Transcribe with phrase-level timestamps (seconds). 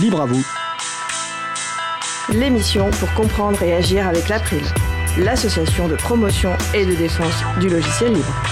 [0.00, 0.42] Libre à vous.
[2.32, 4.62] L'émission pour comprendre et agir avec l'April,
[5.18, 8.42] l'association de promotion et de défense du logiciel libre.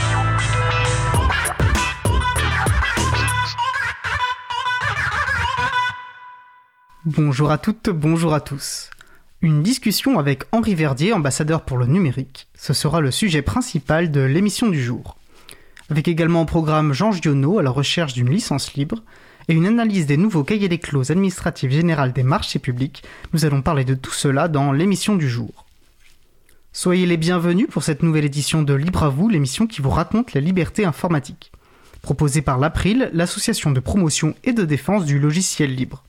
[7.06, 8.90] Bonjour à toutes, bonjour à tous.
[9.40, 12.48] Une discussion avec Henri Verdier, ambassadeur pour le numérique.
[12.54, 15.16] Ce sera le sujet principal de l'émission du jour.
[15.88, 19.02] Avec également au programme Jean Giono à la recherche d'une licence libre
[19.48, 23.62] et une analyse des nouveaux cahiers des clauses administratives générales des marchés publics, nous allons
[23.62, 25.66] parler de tout cela dans l'émission du jour.
[26.72, 30.34] Soyez les bienvenus pour cette nouvelle édition de Libre à vous, l'émission qui vous raconte
[30.34, 31.50] la liberté informatique.
[32.00, 36.04] Proposée par l'April, l'association de promotion et de défense du logiciel libre.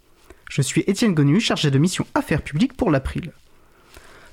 [0.49, 3.31] Je suis Étienne Gonu, chargé de mission Affaires publiques pour l'April.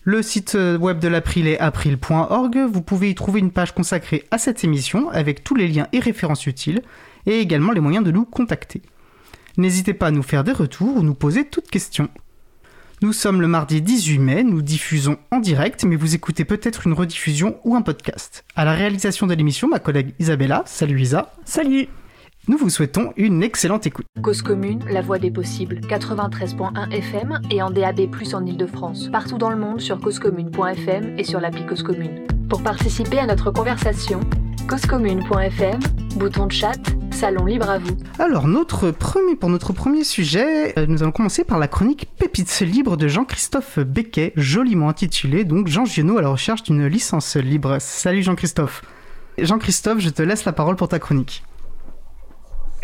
[0.03, 2.59] Le site web de l'April est april.org.
[2.73, 6.01] Vous pouvez y trouver une page consacrée à cette émission avec tous les liens et
[6.01, 6.83] références utiles
[7.29, 8.83] et également les moyens de nous contacter.
[9.59, 12.09] N'hésitez pas à nous faire des retours ou nous poser toutes questions.
[13.03, 16.95] Nous sommes le mardi 18 mai, nous diffusons en direct, mais vous écoutez peut-être une
[16.95, 18.45] rediffusion ou un podcast.
[18.57, 20.63] À la réalisation de l'émission, ma collègue Isabella.
[20.67, 21.33] Salut Isa.
[21.45, 21.89] Salut
[22.49, 24.07] nous vous souhaitons une excellente écoute.
[24.23, 29.11] Cause commune, la voix des possibles, 93.1 FM et en DAB+, en Ile-de-France.
[29.13, 32.27] Partout dans le monde sur causecommune.fm et sur l'appli Cause Commune.
[32.49, 34.21] Pour participer à notre conversation,
[34.67, 35.79] causecommune.fm,
[36.17, 36.79] bouton de chat,
[37.11, 37.97] salon libre à vous.
[38.19, 42.61] Alors, notre premier, pour notre premier sujet, euh, nous allons commencer par la chronique Pépites
[42.61, 47.77] libre de Jean-Christophe Becquet, joliment intitulée donc Jean Giono à la recherche d'une licence libre.
[47.79, 48.83] Salut Jean-Christophe.
[49.37, 51.43] Jean-Christophe, je te laisse la parole pour ta chronique.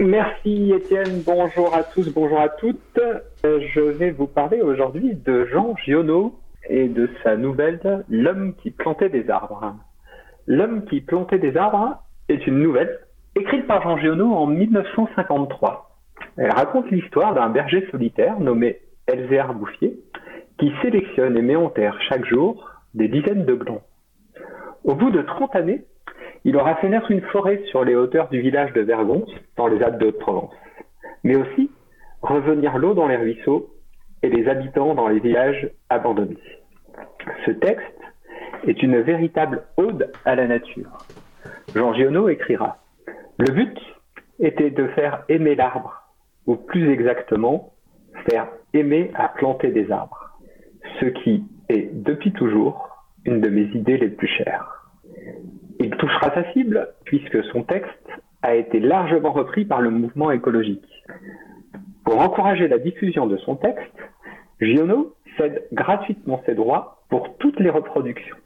[0.01, 2.99] Merci Étienne, bonjour à tous, bonjour à toutes.
[2.99, 6.35] Euh, je vais vous parler aujourd'hui de Jean Giono
[6.69, 9.77] et de sa nouvelle L'homme qui plantait des arbres.
[10.49, 12.99] L'homme qui plantait des arbres est une nouvelle
[13.37, 15.97] écrite par Jean Giono en 1953.
[16.39, 19.97] Elle raconte l'histoire d'un berger solitaire nommé Elzéar Bouffier
[20.59, 23.83] qui sélectionne et met en terre chaque jour des dizaines de glands.
[24.83, 25.85] Au bout de 30 années,
[26.45, 29.83] il aura fait naître une forêt sur les hauteurs du village de Vergonce, dans les
[29.83, 30.55] Alpes de Haute-Provence,
[31.23, 31.71] mais aussi
[32.23, 33.71] revenir l'eau dans les ruisseaux
[34.23, 36.39] et les habitants dans les villages abandonnés.
[37.47, 38.01] Ce texte
[38.67, 40.91] est une véritable ode à la nature.
[41.75, 42.79] Jean Giono écrira
[43.39, 43.79] Le but
[44.39, 46.03] était de faire aimer l'arbre,
[46.47, 47.73] ou plus exactement,
[48.29, 50.39] faire aimer à planter des arbres,
[51.01, 54.75] ce qui est depuis toujours une de mes idées les plus chères.
[55.81, 58.09] Il touchera sa cible puisque son texte
[58.43, 60.87] a été largement repris par le mouvement écologique.
[62.05, 63.97] Pour encourager la diffusion de son texte,
[64.61, 68.37] Giono cède gratuitement ses droits pour toutes les reproductions.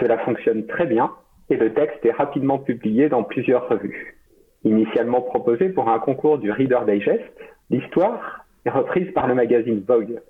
[0.00, 1.10] Cela fonctionne très bien
[1.50, 4.16] et le texte est rapidement publié dans plusieurs revues.
[4.64, 7.24] Initialement proposé pour un concours du Reader Digest,
[7.70, 10.20] l'histoire est reprise par le magazine Vogue.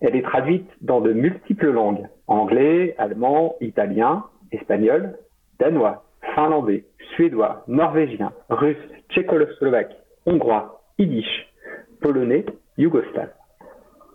[0.00, 5.16] Elle est traduite dans de multiples langues, anglais, allemand, italien, espagnol,
[5.60, 6.02] danois,
[6.34, 6.84] finlandais,
[7.14, 8.76] suédois, norvégien, russe,
[9.10, 9.94] tchécoslovaque,
[10.26, 11.48] hongrois, yiddish,
[12.00, 12.46] polonais,
[12.78, 13.30] yougoslave.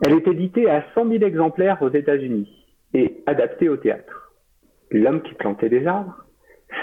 [0.06, 2.50] Elle est éditée à 100 000 exemplaires aux États-Unis
[2.94, 4.33] et adaptée au théâtre.
[4.91, 6.25] L'homme qui plantait des arbres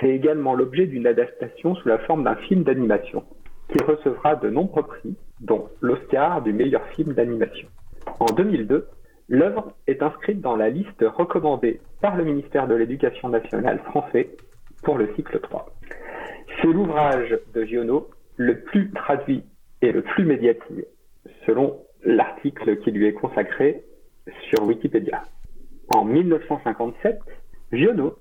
[0.01, 3.25] fait également l'objet d'une adaptation sous la forme d'un film d'animation
[3.71, 7.69] qui recevra de nombreux prix, dont l'Oscar du meilleur film d'animation.
[8.21, 8.87] En 2002,
[9.29, 14.31] l'œuvre est inscrite dans la liste recommandée par le ministère de l'Éducation nationale français
[14.83, 15.67] pour le cycle 3.
[16.61, 19.45] C'est l'ouvrage de Giono le plus traduit
[19.81, 20.87] et le plus médiatisé,
[21.47, 23.85] selon l'article qui lui est consacré
[24.49, 25.23] sur Wikipédia.
[25.89, 27.19] En 1957,
[27.73, 28.17] Giono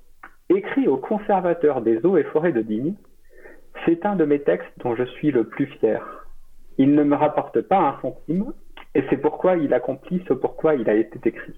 [0.50, 2.96] écrit au conservateur des eaux et forêts de Digne
[3.86, 6.26] C'est un de mes textes dont je suis le plus fier.
[6.78, 8.54] Il ne me rapporte pas un centime,
[8.96, 11.56] et c'est pourquoi il accomplit ce pourquoi il a été écrit.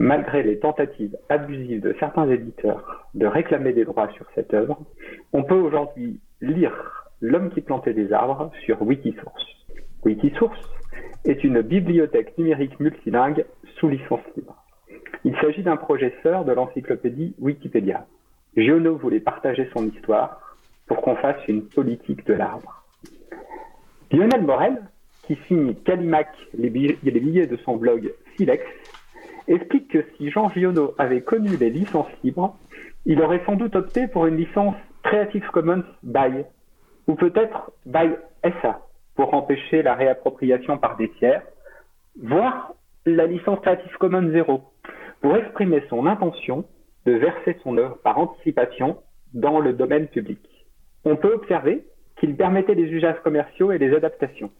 [0.00, 4.78] Malgré les tentatives abusives de certains éditeurs de réclamer des droits sur cette œuvre,
[5.32, 6.72] on peut aujourd'hui lire
[7.20, 9.44] L'homme qui plantait des arbres sur Wikisource.
[10.04, 10.70] Wikisource
[11.24, 14.54] est une bibliothèque numérique multilingue sous licence libre.
[15.24, 18.06] Il s'agit d'un projet sœur de l'encyclopédie Wikipédia.
[18.56, 20.56] Giono voulait partager son histoire
[20.86, 22.84] pour qu'on fasse une politique de l'arbre.
[24.12, 24.80] Lionel Morel,
[25.24, 28.62] qui signe Calimac les billets de son blog Silex,
[29.48, 32.56] explique que si Jean Giono avait connu les licences libres,
[33.06, 36.44] il aurait sans doute opté pour une licence Creative Commons by,
[37.06, 38.10] ou peut-être by
[38.42, 38.80] SA,
[39.14, 41.42] pour empêcher la réappropriation par des tiers,
[42.22, 42.74] voire
[43.06, 44.62] la licence Creative Commons 0,
[45.20, 46.64] pour exprimer son intention
[47.06, 48.98] de verser son œuvre par anticipation
[49.32, 50.40] dans le domaine public.
[51.04, 51.86] On peut observer
[52.16, 54.50] qu'il permettait les usages commerciaux et les adaptations.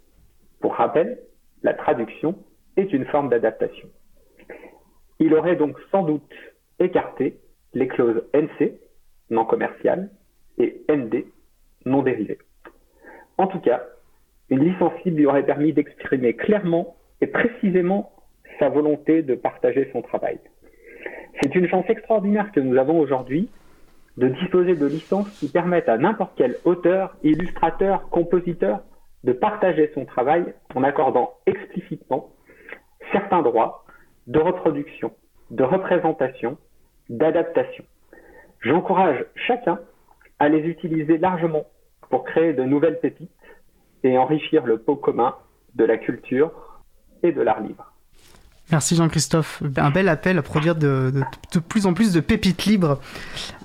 [0.60, 1.18] Pour rappel,
[1.62, 2.36] la traduction
[2.76, 3.88] est une forme d'adaptation.
[5.20, 6.32] Il aurait donc sans doute
[6.78, 7.38] écarté
[7.74, 8.72] les clauses NC,
[9.30, 10.10] non commerciales,
[10.58, 11.24] et ND,
[11.84, 12.38] non dérivées.
[13.36, 13.82] En tout cas,
[14.50, 18.12] une licence libre lui aurait permis d'exprimer clairement et précisément
[18.58, 20.38] sa volonté de partager son travail.
[21.40, 23.48] C'est une chance extraordinaire que nous avons aujourd'hui
[24.16, 28.82] de disposer de licences qui permettent à n'importe quel auteur, illustrateur, compositeur
[29.22, 32.30] de partager son travail en accordant explicitement
[33.12, 33.84] certains droits
[34.28, 35.12] de reproduction,
[35.50, 36.56] de représentation,
[37.08, 37.84] d'adaptation.
[38.60, 39.78] J'encourage chacun
[40.38, 41.64] à les utiliser largement
[42.10, 43.30] pour créer de nouvelles pépites
[44.04, 45.34] et enrichir le pot commun
[45.74, 46.52] de la culture
[47.22, 47.92] et de l'art libre.
[48.70, 49.62] Merci Jean-Christophe.
[49.76, 51.10] Un bel appel à produire de,
[51.68, 52.98] plus en plus de pépites libres.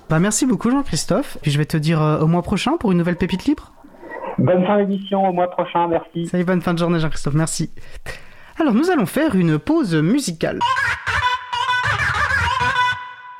[0.08, 1.36] Bah, merci beaucoup Jean-Christophe.
[1.42, 3.72] Puis je vais te dire euh, au mois prochain pour une nouvelle pépite libre.
[4.38, 6.26] Bonne fin d'émission, au mois prochain, merci.
[6.26, 7.70] Salut, bonne fin de journée Jean-Christophe, merci.
[8.58, 10.60] Alors nous allons faire une pause musicale.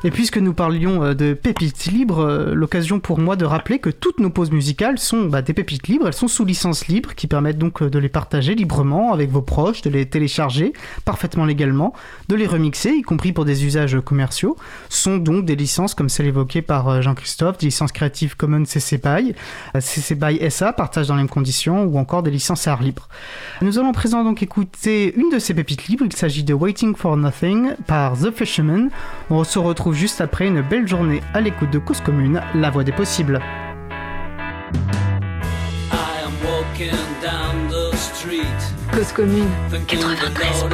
[0.07, 3.89] Et puisque nous parlions euh, de pépites libres, euh, l'occasion pour moi de rappeler que
[3.89, 7.27] toutes nos pauses musicales sont bah, des pépites libres, elles sont sous licence libre, qui
[7.27, 10.75] permettent donc euh, de les partager librement avec vos proches, de les télécharger
[11.07, 11.95] parfaitement légalement,
[12.29, 14.59] de les remixer, y compris pour des usages commerciaux.
[14.91, 19.35] sont donc des licences comme celle évoquée par Jean-Christophe, des licences Creative Commons CC BY,
[19.81, 23.09] CC BY SA, partage dans les mêmes conditions, ou encore des licences art libre.
[23.63, 27.17] Nous allons présent donc écouter une de ces pépites libres, il s'agit de Waiting for
[27.17, 28.91] Nothing par The Fisherman.
[29.31, 32.85] On se retrouve juste après une belle journée à l'écoute de Cause Commune, la voix
[32.85, 33.41] des possibles.
[38.93, 40.65] Cause Commune, 93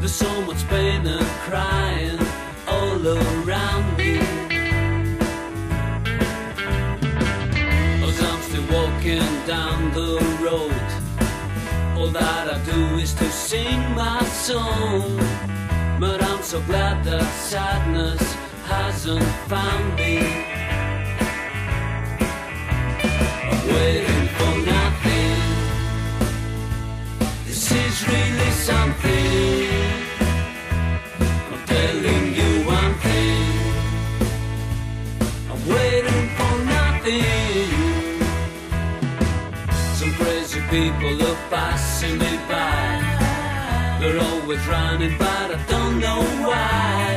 [0.00, 2.18] There's so much pain and crying
[2.66, 4.18] all around me.
[8.02, 10.74] As I'm still walking down the road,
[11.96, 15.21] all that I do is to sing my song.
[16.52, 18.20] So glad that sadness
[18.66, 20.18] hasn't found me.
[23.48, 25.38] I'm waiting for nothing.
[27.46, 29.66] This is really something.
[31.52, 33.48] I'm telling you one thing.
[35.50, 37.70] I'm waiting for nothing.
[39.96, 41.71] Some crazy people by.
[44.12, 47.16] They're always running, but I don't know why.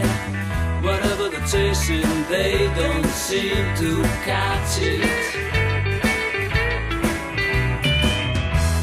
[0.82, 5.02] Whatever they're chasing, they don't seem to catch it.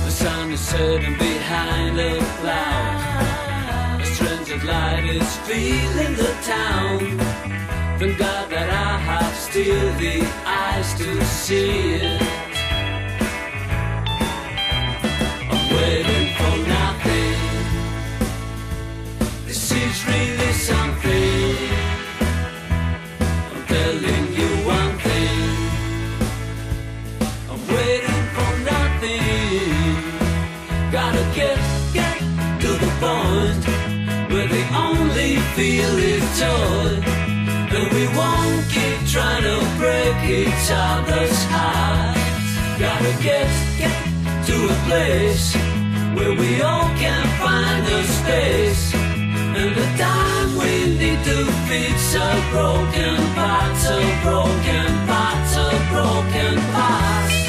[0.05, 4.03] The sun is setting behind a cloud.
[4.03, 6.99] A strange light is filling the town.
[7.99, 12.21] Thank God that I have still the eyes to see it.
[15.51, 16.22] I'm waiting
[35.63, 36.89] feel is joy.
[37.77, 42.51] And we won't keep trying to break each other's hearts.
[42.85, 43.49] Gotta get,
[43.83, 43.99] get
[44.49, 45.55] to a place
[46.17, 48.95] where we all can find a space
[49.59, 56.57] and the time we need to fix a broken parts, a broken parts, a broken
[56.73, 57.42] parts.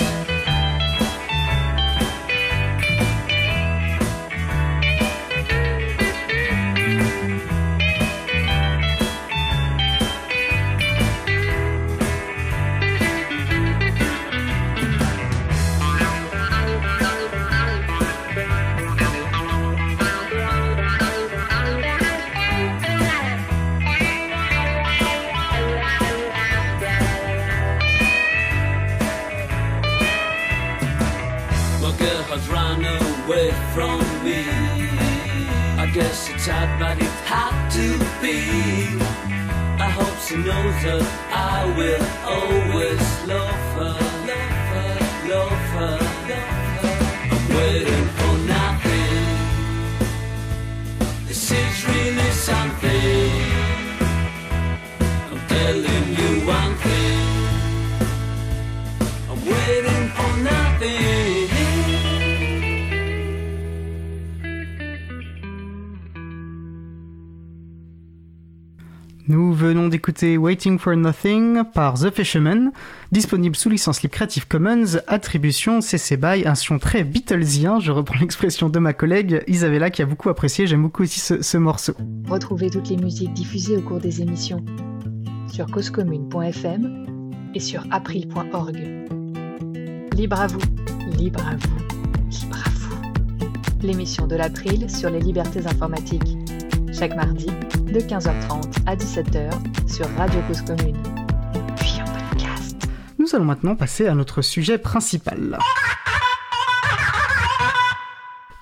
[34.25, 38.39] I guess it's sad, but it had to be.
[39.83, 43.95] I hope she knows that I will always love her,
[44.31, 44.95] love her,
[45.27, 45.97] love her,
[46.29, 46.87] love her.
[47.33, 49.27] I'm waiting for nothing.
[51.27, 53.31] This is really something.
[55.31, 56.02] I'm telling
[69.63, 72.71] venons d'écouter Waiting for Nothing par The Fisherman,
[73.13, 78.19] disponible sous licence libre Creative Commons, attribution CC BY, un son très Beatlesien, je reprends
[78.19, 81.93] l'expression de ma collègue Isabella qui a beaucoup apprécié, j'aime beaucoup aussi ce, ce morceau.
[82.27, 84.63] Retrouvez toutes les musiques diffusées au cours des émissions
[85.49, 87.05] sur causecommune.fm
[87.55, 88.77] et sur april.org.
[90.13, 90.59] Libre à vous,
[91.17, 91.77] libre à vous,
[92.29, 93.81] libre à vous.
[93.81, 96.42] L'émission de l'April sur les libertés informatiques.
[97.03, 99.51] Chaque mardi, de 15h30 à 17h
[99.93, 100.95] sur Radio Cause Commune.
[101.75, 102.77] Puis en podcast.
[103.19, 105.59] Nous allons maintenant passer à notre sujet principal.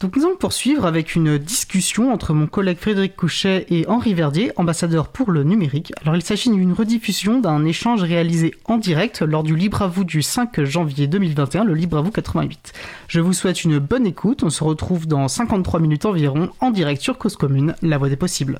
[0.02, 4.52] Donc nous allons poursuivre avec une discussion entre mon collègue Frédéric Couchet et Henri Verdier,
[4.56, 5.94] ambassadeur pour le numérique.
[6.02, 10.04] Alors il s'agit d'une rediffusion d'un échange réalisé en direct lors du Libre à vous
[10.04, 12.74] du 5 janvier 2021, le Libre à vous 88.
[13.08, 17.00] Je vous souhaite une bonne écoute, on se retrouve dans 53 minutes environ en direct
[17.00, 18.58] sur Cause Commune, la voix des possibles.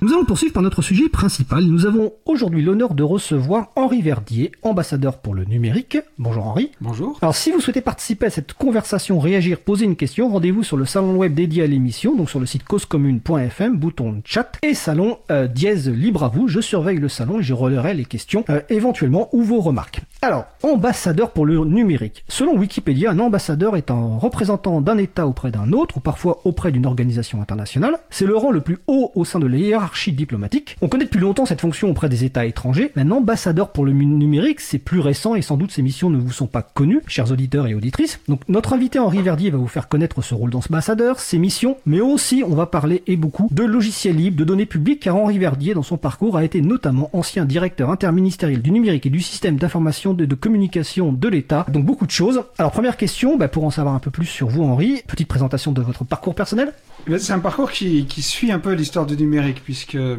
[0.00, 1.64] Nous allons poursuivre par notre sujet principal.
[1.64, 5.98] Nous avons aujourd'hui l'honneur de recevoir Henri Verdier, ambassadeur pour le numérique.
[6.18, 6.70] Bonjour Henri.
[6.80, 7.18] Bonjour.
[7.22, 10.84] Alors si vous souhaitez participer à cette conversation, réagir, poser une question, rendez-vous sur le
[10.84, 15.48] salon web dédié à l'émission, donc sur le site causecommune.fm, bouton chat et salon euh,
[15.48, 16.48] dièse libre à vous.
[16.48, 20.00] Je surveille le salon et je relayerai les questions euh, éventuellement ou vos remarques.
[20.22, 22.24] Alors, ambassadeur pour le numérique.
[22.28, 26.72] Selon Wikipédia, un ambassadeur est un représentant d'un État auprès d'un autre ou parfois auprès
[26.72, 27.98] d'une organisation internationale.
[28.10, 30.76] C'est le rang le plus haut au sein de la hiérarchie diplomatique.
[30.82, 32.92] On connaît depuis longtemps cette fonction auprès des États étrangers.
[32.94, 36.30] Un ambassadeur pour le numérique, c'est plus récent et sans doute ces missions ne vous
[36.30, 38.20] sont pas connues, chers auditeurs et auditrices.
[38.28, 42.00] Donc notre invité Henri Verdier va vous faire connaître ce rôle d'ambassadeur, ses missions, mais
[42.00, 45.74] aussi on va parler et beaucoup de logiciels libres, de données publiques, car Henri Verdier
[45.74, 50.14] dans son parcours a été notamment ancien directeur interministériel du numérique et du système d'information
[50.14, 51.66] de, de communication de l'État.
[51.68, 52.44] Donc beaucoup de choses.
[52.58, 55.72] Alors première question, bah, pour en savoir un peu plus sur vous Henri, petite présentation
[55.72, 56.72] de votre parcours personnel.
[57.06, 60.16] Ben, C'est un parcours qui, qui suit un peu l'histoire du numérique, puisque euh,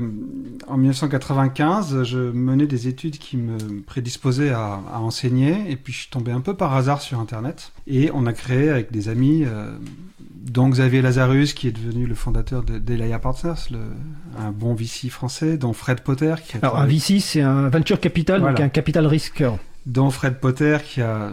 [0.67, 5.99] en 1995, je menais des études qui me prédisposaient à, à enseigner, et puis je
[6.01, 9.43] suis tombé un peu par hasard sur Internet, et on a créé avec des amis,
[9.45, 9.71] euh,
[10.45, 13.79] dont Xavier Lazarus, qui est devenu le fondateur de d'Elia Partners, le,
[14.39, 17.99] un bon VC français, dont Fred Potter, qui a Alors un VC, c'est un venture
[17.99, 19.57] capital, donc un capital risqueur.
[19.87, 21.31] dont Fred Potter qui a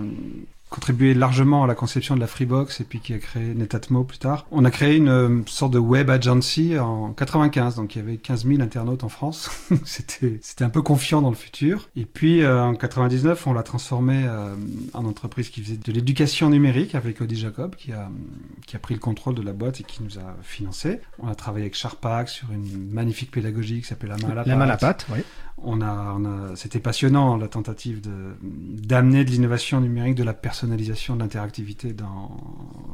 [0.72, 4.18] contribué largement à la conception de la Freebox et puis qui a créé Netatmo plus
[4.18, 4.46] tard.
[4.50, 8.16] On a créé une euh, sorte de web agency en 95, donc il y avait
[8.16, 9.50] 15 000 internautes en France.
[9.84, 11.90] c'était c'était un peu confiant dans le futur.
[11.94, 14.54] Et puis euh, en 99, on l'a transformé euh,
[14.94, 18.10] en entreprise qui faisait de l'éducation numérique avec Audi Jacob qui a
[18.66, 21.00] qui a pris le contrôle de la boîte et qui nous a financé.
[21.18, 24.44] On a travaillé avec Sharpak sur une magnifique pédagogie qui s'appelle La main à la
[24.44, 25.04] La main à la pâte.
[25.04, 25.22] patte, oui.
[25.64, 28.10] On a, on a, c'était passionnant la tentative de
[28.42, 32.36] d'amener de l'innovation numérique, de la personnalisation, de l'interactivité, dans,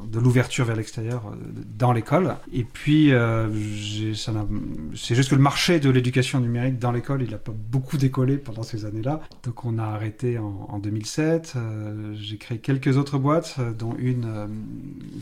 [0.06, 1.37] de l'ouverture vers l'extérieur euh,
[1.78, 2.37] dans l'école.
[2.52, 4.46] Et puis, euh, j'ai- ça n'a-
[4.94, 8.37] c'est juste que le marché de l'éducation numérique dans l'école, il n'a pas beaucoup décollé
[8.37, 9.20] pendant ces années-là.
[9.44, 11.54] Donc, on a arrêté en, en 2007.
[11.56, 14.48] Euh, j'ai créé quelques autres boîtes, dont une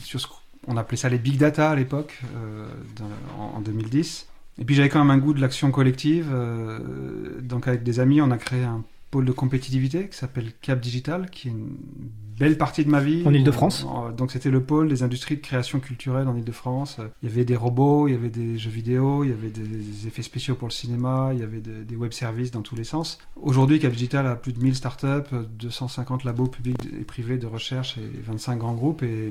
[0.00, 0.26] sur ce
[0.66, 2.66] qu'on appelait ça les big data à l'époque, euh,
[3.38, 4.26] en 2010.
[4.58, 6.30] Et puis j'avais quand même un goût de l'action collective.
[6.32, 10.80] euh, donc avec des amis, on a créé un pôle de compétitivité qui s'appelle Cap
[10.80, 11.76] Digital, qui est une
[12.38, 13.22] belle partie de ma vie.
[13.24, 16.96] En Île-de-France Euh, Donc c'était le pôle des industries de création culturelle en Île-de-France.
[16.98, 19.48] Euh, Il y avait des robots, il y avait des jeux vidéo, il y avait
[19.50, 22.74] des effets spéciaux pour le cinéma, il y avait de- des web services dans tous
[22.76, 23.18] les sens.
[23.36, 27.96] Aujourd'hui, Cap Digital a plus de 1000 startups, 250 labos publics et privés de recherche
[27.98, 29.02] et 25 grands groupes.
[29.02, 29.30] Et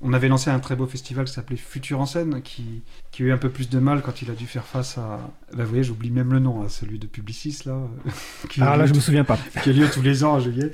[0.00, 3.26] on avait lancé un très beau festival qui s'appelait Futur en scène, qui, qui a
[3.26, 5.20] eu un peu plus de mal quand il a dû faire face à.
[5.52, 7.80] Ben, vous voyez, j'oublie même le nom, celui de Publicis, là.
[8.48, 9.38] qui, a Alors lieu là, je me souviens pas.
[9.62, 10.70] qui a lieu tous les ans en juillet,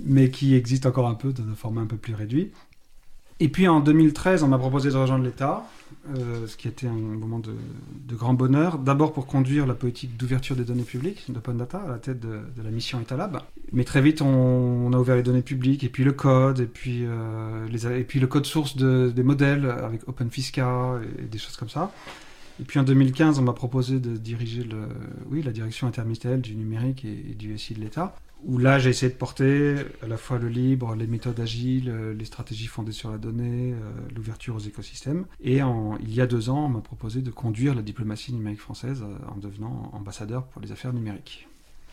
[0.00, 2.52] mais qui existe encore un peu dans un format un peu plus réduit.
[3.40, 5.64] Et puis en 2013, on m'a proposé de rejoindre l'État,
[6.16, 7.54] euh, ce qui était un moment de,
[8.14, 8.78] grand bonheur.
[8.78, 12.40] D'abord pour conduire la politique d'ouverture des données publiques, d'Open Data, à la tête de,
[12.62, 13.40] la mission Etalab.
[13.72, 17.04] Mais très vite, on, a ouvert les données publiques, et puis le code, et puis,
[17.04, 21.38] euh, les, et puis le code source de- des modèles avec OpenFisca et, et des
[21.38, 21.92] choses comme ça.
[22.60, 24.88] Et puis en 2015, on m'a proposé de diriger le,
[25.30, 28.16] oui, la direction interministérielle du numérique et, et du SI de l'État.
[28.44, 32.14] Où là, j'ai essayé de porter à la fois le libre, les méthodes agiles, euh,
[32.14, 35.26] les stratégies fondées sur la donnée, euh, l'ouverture aux écosystèmes.
[35.40, 39.02] Et il y a deux ans, on m'a proposé de conduire la diplomatie numérique française
[39.02, 41.48] euh, en devenant ambassadeur pour les affaires numériques.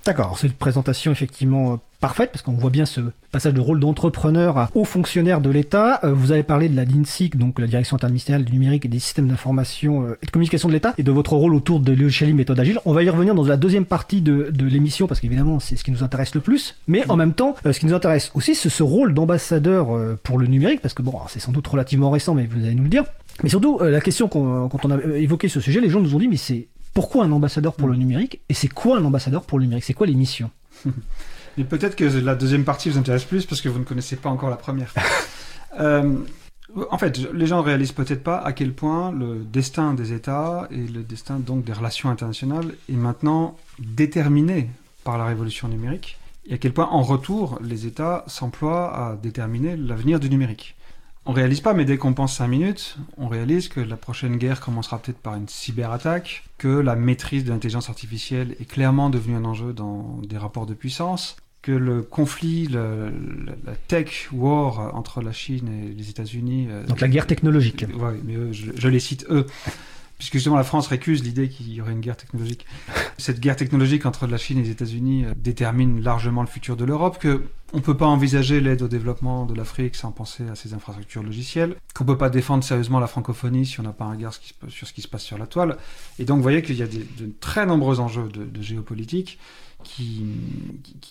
[0.06, 3.80] D'accord, c'est une présentation effectivement euh, parfaite parce qu'on voit bien ce passage de rôle
[3.80, 6.00] d'entrepreneur haut fonctionnaire de l'État.
[6.04, 9.00] Euh, vous avez parlé de la DINSIC, donc la Direction interministérielle du numérique et des
[9.00, 12.34] systèmes d'information euh, et de communication de l'État, et de votre rôle autour de l'Euchalie
[12.34, 12.80] méthode agile.
[12.86, 15.84] On va y revenir dans la deuxième partie de, de l'émission parce qu'évidemment c'est ce
[15.84, 16.76] qui nous intéresse le plus.
[16.88, 19.88] Mais en même temps, ce qui nous intéresse aussi, c'est ce rôle d'ambassadeur
[20.22, 22.84] pour le numérique parce que bon, c'est sans doute relativement récent, mais vous allez nous
[22.84, 23.06] le dire.
[23.42, 26.20] Mais surtout, la question qu'on- quand on a évoqué ce sujet, les gens nous ont
[26.20, 29.60] dit, mais c'est pourquoi un ambassadeur pour le numérique Et c'est quoi un ambassadeur pour
[29.60, 29.84] le numérique?
[29.84, 30.50] C'est quoi les missions?
[31.58, 34.30] Mais peut-être que la deuxième partie vous intéresse plus parce que vous ne connaissez pas
[34.30, 34.92] encore la première.
[35.82, 36.16] Euh,
[36.90, 40.70] en fait, les gens ne réalisent peut-être pas à quel point le destin des États
[40.72, 44.70] et le destin donc des relations internationales est maintenant déterminé
[45.04, 49.76] par la révolution numérique et à quel point en retour les États s'emploient à déterminer
[49.76, 50.78] l'avenir du numérique.
[51.28, 54.60] On réalise pas, mais dès qu'on pense 5 minutes, on réalise que la prochaine guerre
[54.62, 59.46] commencera peut-être par une cyberattaque, que la maîtrise de l'intelligence artificielle est clairement devenue un
[59.46, 63.12] enjeu dans des rapports de puissance, que le conflit, le-
[63.66, 66.68] la tech war entre la Chine et les États-Unis.
[66.70, 67.86] euh, Donc la guerre technologique.
[67.98, 69.48] Ouais, mais eux, je, je les cite eux.
[70.18, 72.66] Puisque justement la France récuse l'idée qu'il y aurait une guerre technologique.
[73.18, 76.86] Cette guerre technologique entre la Chine et les États-Unis euh, détermine largement le futur de
[76.86, 77.44] l'Europe, que
[77.74, 81.76] on peut pas envisager l'aide au développement de l'Afrique sans penser à ses infrastructures logicielles,
[81.94, 84.34] qu'on peut pas défendre sérieusement la francophonie si on n'a pas un regard
[84.70, 85.78] sur ce qui se passe sur la toile.
[86.18, 89.40] Et donc vous voyez qu'il y a de très nombreux enjeux de géopolitique
[89.86, 90.26] qui,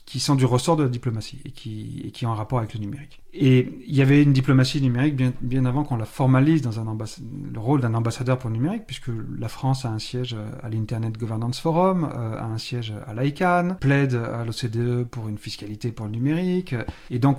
[0.04, 2.74] qui, sont du ressort de la diplomatie et qui, et qui ont un rapport avec
[2.74, 3.20] le numérique.
[3.32, 7.80] Et il y avait une diplomatie numérique bien, avant qu'on la formalise dans le rôle
[7.80, 12.04] d'un ambassadeur pour le numérique, puisque la France a un siège à l'Internet Governance Forum,
[12.14, 16.74] euh, a un siège à l'ICANN, plaide à l'OCDE pour une fiscalité pour le numérique.
[17.10, 17.38] Et donc,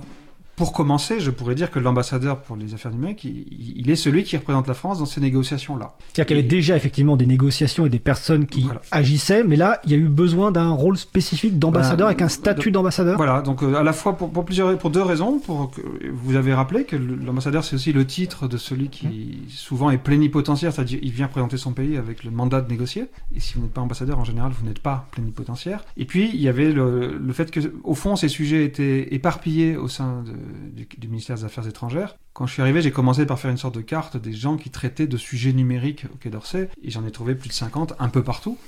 [0.56, 4.24] pour commencer, je pourrais dire que l'ambassadeur pour les affaires numériques, il, il est celui
[4.24, 5.94] qui représente la France dans ces négociations-là.
[5.98, 8.80] C'est-à-dire qu'il y avait déjà effectivement des négociations et des personnes qui Voilà.
[8.90, 12.28] agissaient, mais là, il y a eu besoin d'un rôle spécifique d'ambassadeur Bah, avec un
[12.28, 13.16] statut d'ambassadeur.
[13.16, 15.38] Voilà, donc euh, à la fois pour, pour plusieurs, pour deux raisons.
[15.38, 15.80] Pour que,
[16.12, 20.72] vous avez rappelé que l'ambassadeur c'est aussi le titre de celui qui souvent est plénipotentiaire,
[20.72, 23.04] c'est-à-dire il vient présenter son pays avec le mandat de négocier.
[23.34, 25.84] Et si vous n'êtes pas ambassadeur, en général, vous n'êtes pas plénipotentiaire.
[25.98, 29.76] Et puis il y avait le, le fait que, au fond, ces sujets étaient éparpillés
[29.76, 30.32] au sein de-
[30.72, 32.16] du, ministère des Affaires étrangères.
[32.32, 34.70] Quand je suis arrivé, j'ai commencé par faire une sorte de carte des gens qui
[34.70, 38.08] traitaient de sujets numériques au Quai d'Orsay, et j'en ai trouvé plus de 50 un
[38.08, 38.58] peu partout.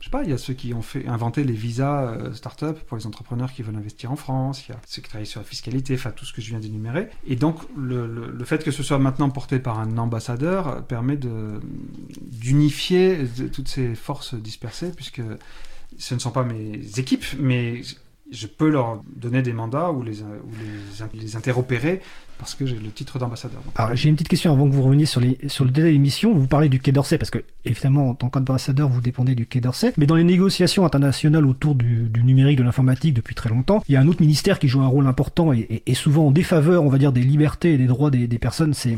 [0.00, 2.76] Je sais pas, il y a ceux qui ont fait inventé les visas euh, start-up
[2.88, 5.38] pour les entrepreneurs qui veulent investir en France, il y a ceux qui travaillent sur
[5.38, 7.08] la fiscalité, enfin tout ce que je viens d'énumérer.
[7.24, 11.16] Et donc le, le- fait que ce soit maintenant porté par un ambassadeur euh, permet
[12.30, 15.22] d'unifier de- toutes ces forces dispersées, puisque
[15.98, 17.82] ce ne sont pas mes équipes, mais
[18.32, 20.16] je peux leur donner des mandats ou les,
[21.14, 22.00] les interopérer
[22.38, 23.60] parce que j'ai le titre d'ambassadeur.
[23.76, 25.96] Alors, j'ai une petite question avant que vous reveniez sur, les, sur le délai.
[26.24, 29.60] Vous parlez du Quai d'Orsay, parce que, évidemment, en tant qu'ambassadeur, vous dépendez du Quai
[29.60, 29.92] d'Orsay.
[29.96, 33.96] Mais dans les négociations internationales autour du, numérique, de l'informatique depuis très longtemps, il y
[33.96, 36.88] a un autre ministère qui joue un rôle important et, et- souvent en défaveur, on
[36.88, 38.96] va dire, des libertés et des droits des, personnes, c'est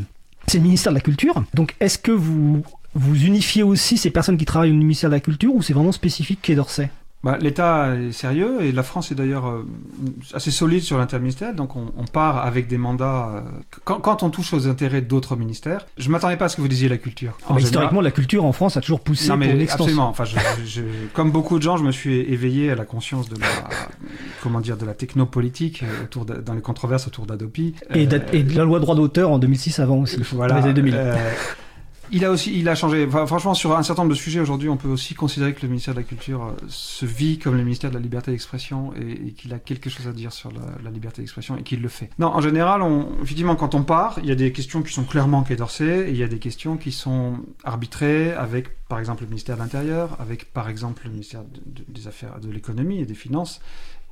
[0.54, 1.44] le ministère de la Culture.
[1.52, 2.62] Donc, est-ce que vous
[2.94, 6.40] unifiez aussi ces personnes qui travaillent au ministère de la Culture ou c'est vraiment spécifique
[6.40, 6.88] Quai d'Orsay?
[7.24, 9.66] Bah, L'État est sérieux et la France est d'ailleurs euh,
[10.34, 13.30] assez solide sur l'interministériel, donc on, on part avec des mandats.
[13.36, 13.40] euh,
[13.84, 16.68] quand, quand on touche aux intérêts d'autres ministères, je m'attendais pas à ce que vous
[16.68, 17.32] disiez la culture.
[17.56, 20.08] Général- Historiquement, la culture en France a toujours poussé non mais absolument.
[20.08, 20.82] Enfin, je, je-
[21.14, 23.46] comme beaucoup de gens, je me suis éveillé à la conscience de la,
[24.42, 27.74] comment dire, de la technopolitique euh, autour de- dans les controverses autour d'Adopi.
[27.94, 30.54] Et, Euh, de la loi droit d'auteur en 2006 avant aussi, voilà.
[30.54, 30.94] dans les années 2000.
[32.10, 33.08] Il a aussi, il a changé.
[33.08, 35.94] Franchement, sur un certain nombre de sujets aujourd'hui, on peut aussi considérer que le ministère
[35.94, 39.52] de la Culture euh, se vit comme le ministère de la liberté d'expression et, qu'il
[39.52, 42.10] a quelque chose à dire sur la, liberté d'expression et qu'il le fait.
[42.18, 42.82] Non, en général,
[43.22, 46.16] effectivement, quand on part, il y a des questions qui sont clairement d'Orsay et il
[46.16, 50.52] y a des questions qui sont arbitrées avec, par exemple, le ministère de l'Intérieur, avec,
[50.52, 53.60] par exemple, le ministère de- de- des Affaires, de l'économie et des Finances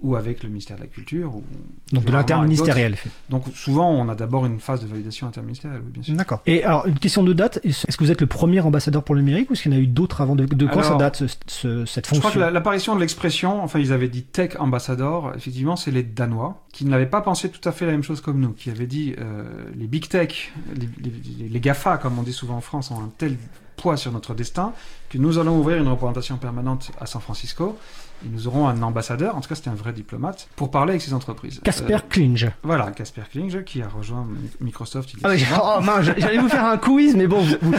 [0.02, 1.34] ou avec le ministère de la Culture.
[1.34, 1.44] Ou,
[1.92, 2.96] Donc de l'interministériel.
[3.30, 6.14] Donc souvent, on a d'abord une phase de validation interministérielle, oui, bien sûr.
[6.14, 6.40] D'accord.
[6.46, 9.20] Et alors, une question de date, est-ce que vous êtes le premier ambassadeur pour le
[9.22, 11.16] numérique ou est-ce qu'il y en a eu d'autres avant de, de quand ça date,
[11.16, 14.22] ce- ce- cette Je fonction crois que la- l'apparition de l'expression, enfin ils avaient dit
[14.24, 17.92] tech ambassador, effectivement c'est les Danois, qui ne l'avaient pas pensé tout à fait la
[17.92, 19.44] même chose comme nous, qui avaient dit euh,
[19.76, 23.10] les big tech, les, les- les GAFA comme on dit souvent en France, ont un
[23.18, 23.36] tel
[23.76, 24.72] poids sur notre destin
[25.08, 27.78] que nous allons ouvrir une représentation permanente à San Francisco
[28.30, 31.14] nous aurons un ambassadeur, en tout cas c'était un vrai diplomate, pour parler avec ces
[31.14, 31.60] entreprises.
[31.64, 32.50] Casper Euh, Klinge.
[32.62, 34.26] voilà, Casper Klinge qui a rejoint
[34.60, 37.74] Microsoft il Ah oui, oh, mince, j'allais vous faire un quiz, mais bon, vous- vous-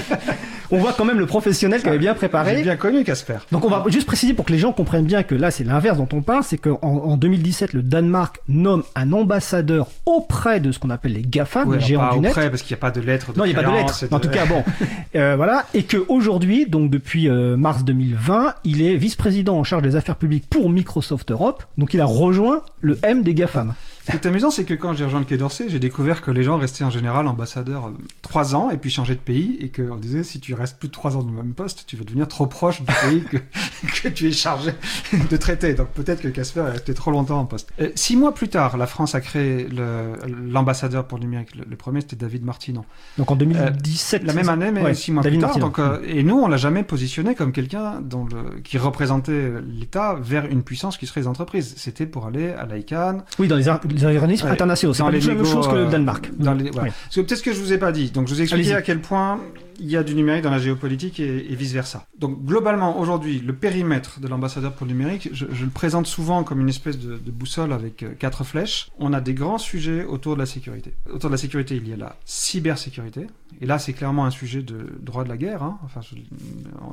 [0.71, 2.61] on voit quand même le professionnel qui avait bien J'ai préparé.
[2.61, 3.37] bien connu Casper.
[3.51, 5.97] Donc on va juste préciser pour que les gens comprennent bien que là c'est l'inverse
[5.97, 10.79] dont on parle, c'est qu'en en 2017 le Danemark nomme un ambassadeur auprès de ce
[10.79, 12.31] qu'on appelle les GAFA, Ouais, les géants pas du net.
[12.31, 13.73] auprès, parce qu'il n'y a pas de lettre de Non, il n'y a pas de
[13.73, 14.13] créance lettre.
[14.13, 14.63] et En tout cas, bon,
[15.15, 19.83] euh, voilà, et que aujourd'hui, donc depuis euh, mars 2020, il est vice-président en charge
[19.83, 21.63] des affaires publiques pour Microsoft Europe.
[21.77, 23.73] Donc, il a rejoint le M des Gafam.
[24.05, 26.29] Ce qui est amusant, c'est que quand j'ai rejoint le Quai d'Orsay, j'ai découvert que
[26.29, 29.69] les gens restaient en général ambassadeurs euh, trois ans et puis changeaient de pays et
[29.69, 32.03] qu'on disait si tu restes plus de trois ans dans le même poste, tu vas
[32.03, 33.37] devenir trop proche du pays que,
[34.01, 34.73] que tu es chargé
[35.13, 35.73] de traiter.
[35.73, 37.69] Donc peut-être que Casper est resté trop longtemps en poste.
[37.79, 39.67] Euh, six mois plus tard, la France a créé
[40.47, 41.55] l'ambassadeur pour le numérique.
[41.55, 42.83] Le, le premier, c'était David Martinon.
[43.17, 44.23] Donc en 2017.
[44.23, 45.57] La même année, mais Ouais, six mois David plus tard.
[45.59, 50.45] Donc, euh, et nous, on l'a jamais positionné comme quelqu'un le, qui représentait l'État vers
[50.45, 51.73] une puissance qui serait les entreprises.
[51.77, 54.93] C'était pour aller à l'ICANN, Oui, dans les, les organismes internationaux.
[54.93, 56.29] C'est pas la même chose que le euh, Danemark.
[56.37, 56.89] Dans les, voilà.
[56.89, 56.93] Ouais.
[57.03, 58.11] Parce que peut-être ce que je vous ai pas dit.
[58.11, 59.39] Donc je vous ai expliqué à quel point
[59.83, 62.07] il y a du numérique dans la géopolitique et, vice versa.
[62.17, 66.61] Donc globalement aujourd'hui, le périmètre de l'ambassadeur pour le numérique, je, le présente souvent comme
[66.61, 68.89] une espèce de, boussole avec euh, quatre flèches.
[68.97, 70.93] On a des grands sujets autour de la sécurité.
[71.11, 73.27] Autour de la sécurité, il y a la cybersécurité.
[73.59, 75.63] Et là, c'est clairement un sujet de droit de la guerre.
[75.63, 75.79] hein.
[75.83, 75.99] Enfin,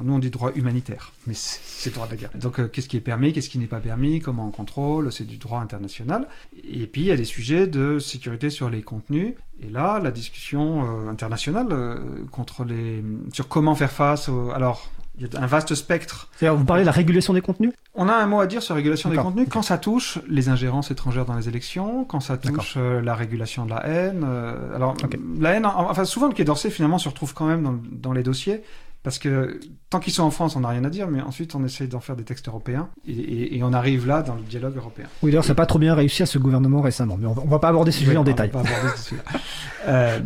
[0.03, 2.31] nous on dit droit humanitaire, mais c'est c'est droit de la guerre.
[2.35, 5.25] Donc euh, qu'est-ce qui est permis, qu'est-ce qui n'est pas permis, comment on contrôle, c'est
[5.25, 6.27] du droit international.
[6.63, 9.35] Et puis il y a des sujets de sécurité sur les contenus.
[9.63, 11.99] Et là, la discussion euh, internationale euh,
[12.31, 14.31] contre les sur comment faire face.
[14.55, 16.29] Alors, il y a un vaste spectre.
[16.37, 17.73] C'est-à-dire, vous parlez de la régulation des contenus?
[17.95, 20.49] On a un mot à dire sur la régulation des contenus quand ça touche les
[20.49, 24.25] ingérences étrangères dans les élections, quand ça touche euh, la régulation de la haine.
[24.27, 24.95] euh, alors,
[25.39, 28.13] la haine, en- enfin souvent le Quai d'Orsay finalement se retrouve quand même dans, dans
[28.13, 28.63] les dossiers.
[29.03, 29.59] Parce que
[29.89, 32.01] tant qu'ils sont en France, on n'a rien à dire, mais ensuite on essaie d'en
[32.01, 35.07] faire des textes européens et, et- et on arrive là dans le dialogue européen.
[35.23, 37.17] Oui, d'ailleurs, ça n'a pas trop bien réussi à ce gouvernement récemment.
[37.19, 38.51] Mais on va, on va pas aborder ce sujet en on va détail.
[38.51, 39.41] pas aborder ce sujet-là.
[39.89, 40.21] Euh,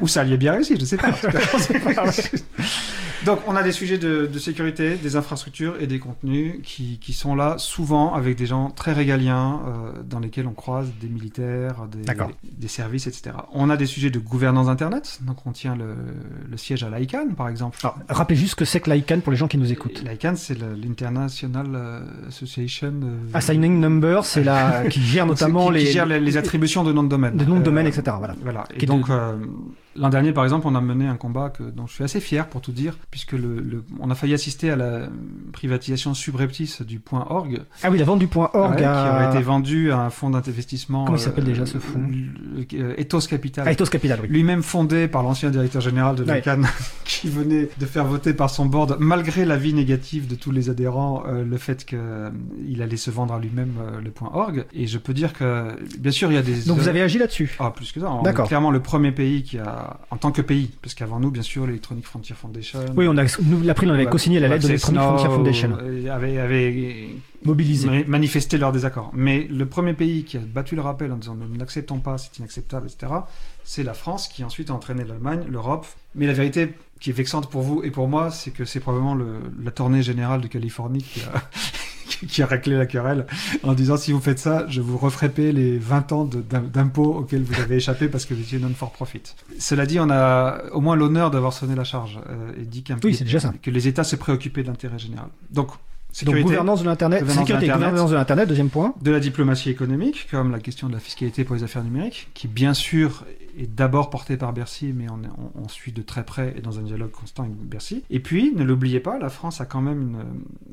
[0.00, 1.12] ou ça y est bien réussi, je sais pas.
[3.24, 7.12] Donc, on a des sujets de, de sécurité, des infrastructures et des contenus qui, qui
[7.12, 11.86] sont là souvent avec des gens très régaliens euh, dans lesquels on croise des militaires,
[11.90, 13.34] des, services, etc.
[13.52, 15.18] On a des sujets de gouvernance Internet.
[15.22, 15.94] Donc, on tient le,
[16.48, 17.78] le siège à l'ICANN, par exemple.
[17.82, 20.04] Alors, rappelez juste ce que c'est que l'ICANN pour les gens qui nous écoutent.
[20.08, 22.92] L'ICANN, c'est l'International euh, Association.
[23.02, 26.84] euh, Assigning Number, c'est la qui gère notamment qui, qui les, gère les, les attributions
[26.84, 27.36] de noms de domaine.
[27.36, 28.02] de noms de Euh, domaine, etc.
[28.18, 28.36] Voilà.
[28.42, 28.64] Voilà.
[28.68, 29.14] Qui Et est donc, de-
[29.56, 32.20] euh, l'an dernier, par exemple, on a mené un combat que, dont je suis assez
[32.20, 35.08] fier, pour tout dire, puisque le, le- on a failli assister à la
[35.52, 39.28] privatisation subreptice du point .org, Ah oui, la vente du point org ouais, qui aurait
[39.30, 41.04] été vendu à un fonds d'investissement.
[41.04, 43.64] Comment il s'appelle déjà, ce fonds le- euh, Ethos Capital.
[43.66, 44.28] Ah, Ethos Capital, oui.
[44.28, 46.36] Lui-même fondé par l'ancien directeur général de Ouais.
[46.36, 46.66] l'ICANN,
[47.04, 51.22] qui venait de faire voter par son board, malgré l'avis négatif de tous les adhérents,
[51.26, 54.66] euh, le fait qu'il allait se vendre à lui-même euh, le point .org.
[54.72, 56.62] Et je peux dire que, bien sûr, il y a des...
[56.66, 58.10] Donc vous avez agi là-dessus Ah, plus que ça.
[58.24, 58.48] D'accord.
[58.48, 61.66] clairement le premier pays qui a, en tant que pays, parce qu'avant nous, bien sûr,
[61.66, 62.80] l'Electronic Frontier Foundation.
[62.96, 65.78] Oui, on a, nous, l'April, on avait co-signé la lettre de l'Electronic Frontier Foundation.
[65.80, 67.08] euh, avait, avait
[67.44, 67.88] Mobilisé.
[67.88, 69.10] ma- manifesté leur désaccord.
[69.14, 72.38] Mais le premier pays qui a battu le rappel en disant nous n'acceptons pas, c'est
[72.38, 73.12] inacceptable, etc.,
[73.64, 75.86] c'est la France qui ensuite a entraîné l'Allemagne, l'Europe.
[76.14, 79.14] Mais la vérité qui est vexante pour vous et pour moi, c'est que c'est probablement
[79.14, 81.42] le- la tournée générale de Californie qui a,
[82.28, 83.26] qui a raclé la querelle
[83.62, 87.42] en disant si vous faites ça, je vous referai payer les 20 ans d'impôts auxquels
[87.42, 89.22] vous avez échappé parce que vous étiez non-for-profit.
[89.58, 92.98] Cela dit, on a au moins l'honneur d'avoir sonné la charge euh, et dit qu'un
[93.04, 93.52] Oui, déjà ça.
[93.62, 95.28] que les États se préoccupaient de l'intérêt général.
[95.50, 95.76] Donc, Donc
[96.12, 98.94] sécurité, gouvernance de l'Internet, sécurité gouvernance de l'Internet, deuxième point.
[99.02, 102.48] de la diplomatie économique, comme la question de la fiscalité pour les affaires numériques, qui
[102.48, 103.24] bien sûr
[103.58, 106.60] est d'abord portée par Bercy, mais on, est- on- on suit de très près et
[106.60, 108.04] dans un dialogue constant avec Bercy.
[108.10, 110.24] Et puis, ne l'oubliez pas, la France a quand même une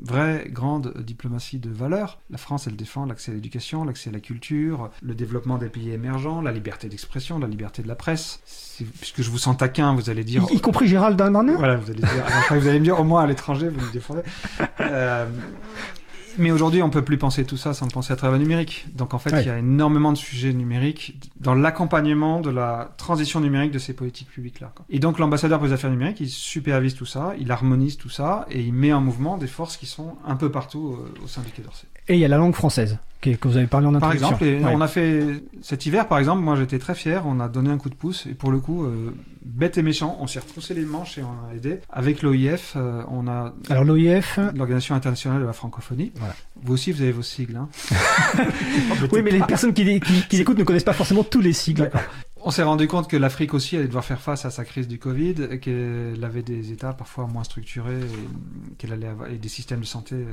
[0.02, 2.20] vraie grande diplomatie de valeur.
[2.30, 5.90] La France, elle défend l'accès à l'éducation, l'accès à la culture, le développement des pays
[5.90, 8.40] émergents, la liberté d'expression, la liberté de la presse.
[9.00, 10.44] Puisque je vous sens taquin, vous allez dire...
[10.50, 13.04] Y, y compris Gérald Darmanin Voilà, vous allez dire, après, vous allez me dire au
[13.04, 14.22] moins à l'étranger, vous me défendez.
[14.80, 15.26] Euh,
[16.38, 18.86] mais aujourd'hui, on peut plus penser tout ça sans penser à travers le numérique.
[18.94, 19.42] Donc en fait, Ouais.
[19.42, 23.94] il y a énormément de sujets numériques dans l'accompagnement de la transition numérique de ces
[23.94, 24.72] politiques publiques-là.
[24.90, 28.46] Et donc l'ambassadeur pour les affaires numériques, il supervise tout ça, il harmonise tout ça,
[28.50, 31.42] et il met en mouvement des forces qui sont un peu partout euh, au sein
[31.42, 31.86] du Quai d'Orsay.
[32.08, 34.28] Et il y a la langue française, que vous avez parlé en Par introduction.
[34.36, 34.72] exemple, et Ouais.
[34.76, 37.78] on a fait cet hiver, par exemple, moi j'étais très fier, on a donné un
[37.78, 40.84] coup de pouce, et pour le coup, euh, bête et méchant, on s'est retroussé les
[40.84, 41.78] manches et on a aidé.
[41.90, 46.12] Avec l'OIF, euh, on a Alors l'OIF, l'Organisation internationale de la francophonie.
[46.16, 46.34] Voilà.
[46.62, 47.56] Vous aussi, vous avez vos sigles.
[47.56, 47.68] Hein.
[49.12, 51.90] oui, mais les personnes qui, qui, qui l'écoutent ne connaissent pas forcément tous les sigles.
[52.46, 54.98] On s'est rendu compte que l'Afrique aussi allait devoir faire face à sa crise du
[54.98, 59.80] Covid, qu'elle avait des États parfois moins structurés, et qu'elle allait avoir et des systèmes
[59.80, 60.26] de santé euh,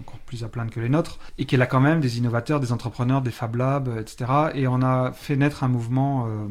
[0.00, 2.72] encore plus à plaindre que les nôtres, et qu'elle a quand même des innovateurs, des
[2.72, 4.30] entrepreneurs, des Fab Labs, euh, etc.
[4.54, 6.46] Et on a fait naître un mouvement euh,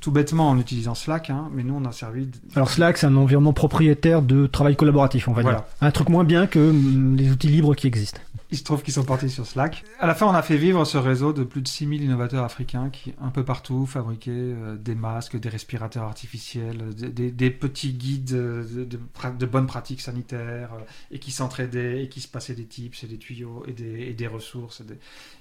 [0.00, 2.26] tout bêtement en utilisant Slack, hein, mais nous on a servi.
[2.26, 5.58] de- Alors Slack, c'est un environnement propriétaire de travail collaboratif, on va Voilà.
[5.58, 5.66] dire.
[5.80, 8.20] Un truc moins bien que hum, les outils libres qui existent.
[8.52, 9.82] Il se trouve qu'ils sont partis sur Slack.
[9.98, 12.90] À la fin, on a fait vivre ce réseau de plus de 6000 innovateurs africains
[12.90, 18.86] qui, un peu partout, fabriquaient euh, des masques, des respirateurs artificiels, des, petits guides euh,
[18.86, 23.06] de, bonnes pratiques sanitaires, euh, et qui s'entraidaient, et qui se passaient des tips et
[23.08, 23.72] des tuyaux, et
[24.12, 24.82] des, ressources.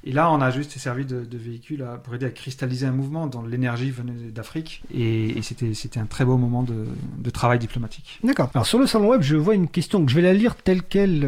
[0.04, 3.44] Et, là, on a juste servi de, véhicule pour aider à cristalliser un mouvement dont
[3.44, 4.82] l'énergie venait d'Afrique.
[4.92, 8.20] Et, c'était un très beau moment de, travail diplomatique.
[8.24, 8.50] D'accord.
[8.54, 10.82] Alors sur le salon web, je vois une question que je vais la lire telle
[10.84, 11.22] qu'elle,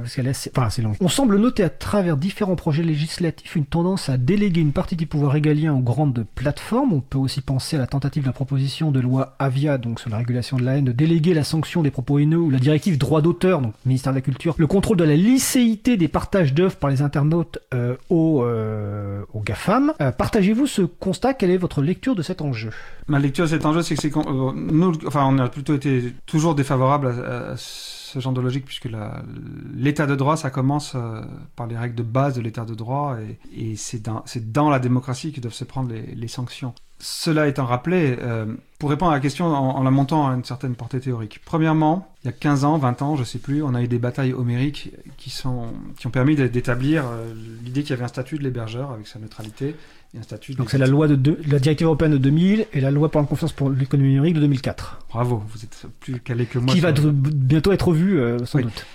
[0.00, 0.50] parce qu'elle est assez,
[0.86, 0.96] assez.
[1.00, 5.06] On semble noter à travers différents projets législatifs une tendance à déléguer une partie du
[5.06, 6.92] pouvoir régalien aux grandes plateformes.
[6.92, 10.10] On peut aussi penser à la tentative de la proposition de loi Avia, donc sur
[10.10, 12.98] la régulation de la haine, de déléguer la sanction des propos haineux ou la directive
[12.98, 16.76] droit d'auteur, donc ministère de la Culture, le contrôle de la licéité des partages d'œuvres
[16.76, 19.92] par les internautes euh, aux, euh, aux GAFAM.
[20.00, 21.34] Euh, Partagez-vous ce constat?
[21.34, 22.70] Quelle est votre lecture de cet enjeu?
[23.06, 26.12] Ma lecture de cet enjeu, c'est que c'est euh, nous, enfin, on a plutôt été
[26.26, 27.56] toujours défavorable à, à
[28.08, 28.88] ce genre de logique, puisque
[29.74, 31.22] l'état de droit, ça commence euh,
[31.56, 33.16] par les règles de base de l'état de droit,
[33.52, 36.74] et, c'est dans, la démocratie que doivent se prendre les sanctions.
[37.00, 38.46] Cela étant rappelé, euh,
[38.80, 41.40] pour répondre à la question en, en la montant à une certaine portée théorique.
[41.44, 44.00] Premièrement, il y a 15 ans, 20 ans, je sais plus, on a eu des
[44.00, 47.32] batailles homériques qui, sont, qui ont permis d'é- d'établir euh,
[47.64, 49.76] l'idée qu'il y avait un statut de l'hébergeur avec sa neutralité,
[50.12, 52.66] et un statut Donc des- c'est la loi de deux- la directive européenne de 2000
[52.72, 56.18] et la loi pour la confiance pour l'économie numérique de 2004, Bravo, vous êtes plus
[56.18, 56.74] calé que moi.
[56.74, 58.64] qui va bientôt être revue euh, sans Oui.
[58.64, 58.86] doute.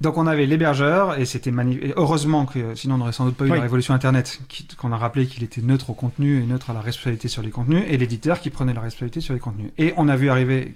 [0.00, 1.92] Donc on avait l'hébergeur et c'était magnifique.
[1.96, 3.56] Heureusement que sinon on n'aurait sans doute pas eu Oui.
[3.56, 4.40] la révolution Internet,
[4.76, 7.50] qu'on a rappelé qu'il était neutre au contenu et neutre à la responsabilité sur les
[7.50, 9.70] contenus, et l'éditeur qui prenait la responsabilité sur les contenus.
[9.76, 10.74] Et on a vu arriver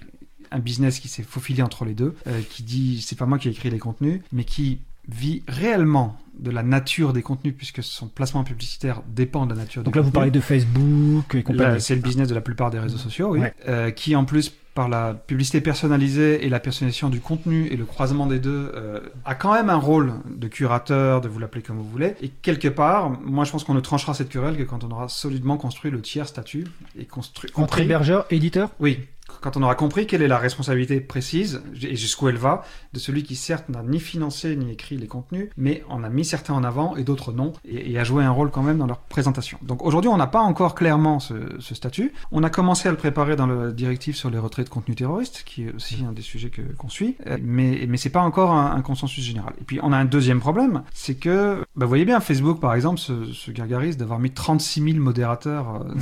[0.51, 3.47] un business qui s'est faufilé entre les deux, euh, qui dit c'est pas moi qui
[3.47, 8.07] ai écrit les contenus, mais qui vit réellement de la nature des contenus puisque son
[8.07, 11.79] placement publicitaire dépend de la nature Donc des là vous parlez de Facebook et compagnie.
[11.79, 13.39] C'est le business de la plupart des réseaux sociaux, oui.
[13.39, 13.53] Ouais.
[13.67, 17.85] Euh, qui en plus, par la publicité personnalisée et la personnalisation du contenu et le
[17.85, 21.77] croisement des deux, euh, a quand même un rôle de curateur, de vous l'appeler comme
[21.77, 22.15] vous voulez.
[22.21, 25.09] Et quelque part, moi je pense qu'on ne tranchera cette querelle que quand on aura
[25.09, 26.65] solidement construit le tiers statut
[26.97, 27.51] et construit.
[27.55, 28.69] Entre hébergeur, éditeur?
[28.79, 28.99] Oui,
[29.43, 33.23] quand on aura compris quelle est la responsabilité précise et jusqu'où elle va de celui
[33.23, 36.63] qui certes n'a ni financé ni écrit les contenus, mais en a mis certains en
[36.63, 39.57] avant et d'autres non, et, a joué un rôle quand même dans leur présentation.
[39.61, 42.13] Donc aujourd'hui, on n'a pas encore clairement ce, statut.
[42.31, 45.43] On a commencé à le préparer dans le directive sur les retraits de contenu terroriste,
[45.45, 48.81] qui est aussi un des sujets qu'on suit, euh, mais, mais c'est pas encore un,
[48.81, 49.53] consensus général.
[49.59, 52.75] Et puis on a un deuxième problème, c'est que, bah, vous voyez bien, Facebook par
[52.75, 55.81] exemple se, se gargarise d'avoir mis 36 000 modérateurs.
[55.81, 55.99] euh,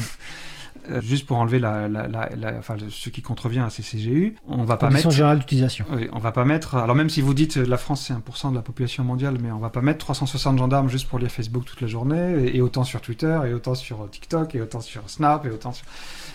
[0.89, 3.83] euh, juste pour enlever la, la, la, la- enfin, le- ce qui contrevient à ces
[3.83, 5.11] CGU, on va pas mettre.
[5.11, 5.85] générales d'utilisation.
[5.91, 6.75] Oui, on va pas mettre.
[6.75, 9.51] Alors même si vous dites euh, la France c'est 1% de la population mondiale, mais
[9.51, 12.61] on va pas mettre 360 gendarmes juste pour lire Facebook toute la journée, et, et
[12.61, 15.85] autant sur Twitter, et autant sur euh, TikTok, et autant sur Snap, et autant sur.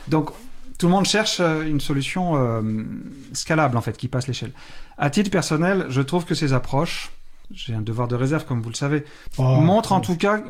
[0.09, 0.30] Donc
[0.78, 2.62] tout le monde cherche une solution euh,
[3.32, 4.52] scalable en fait, qui passe l'échelle.
[4.98, 7.11] À titre personnel, je trouve que ces approches,
[7.50, 9.04] j'ai un devoir de réserve comme vous le savez,
[9.38, 10.42] Oh, montre en tout cas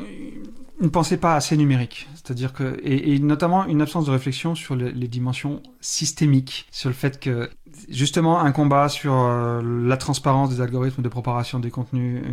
[0.79, 2.07] une pensée pas assez numérique.
[2.15, 7.19] C'est-à-dire que, et, notamment une absence de réflexion sur les, dimensions systémiques, sur le fait
[7.19, 7.49] que,
[7.89, 12.23] justement, un combat sur euh, la transparence des algorithmes de préparation des contenus,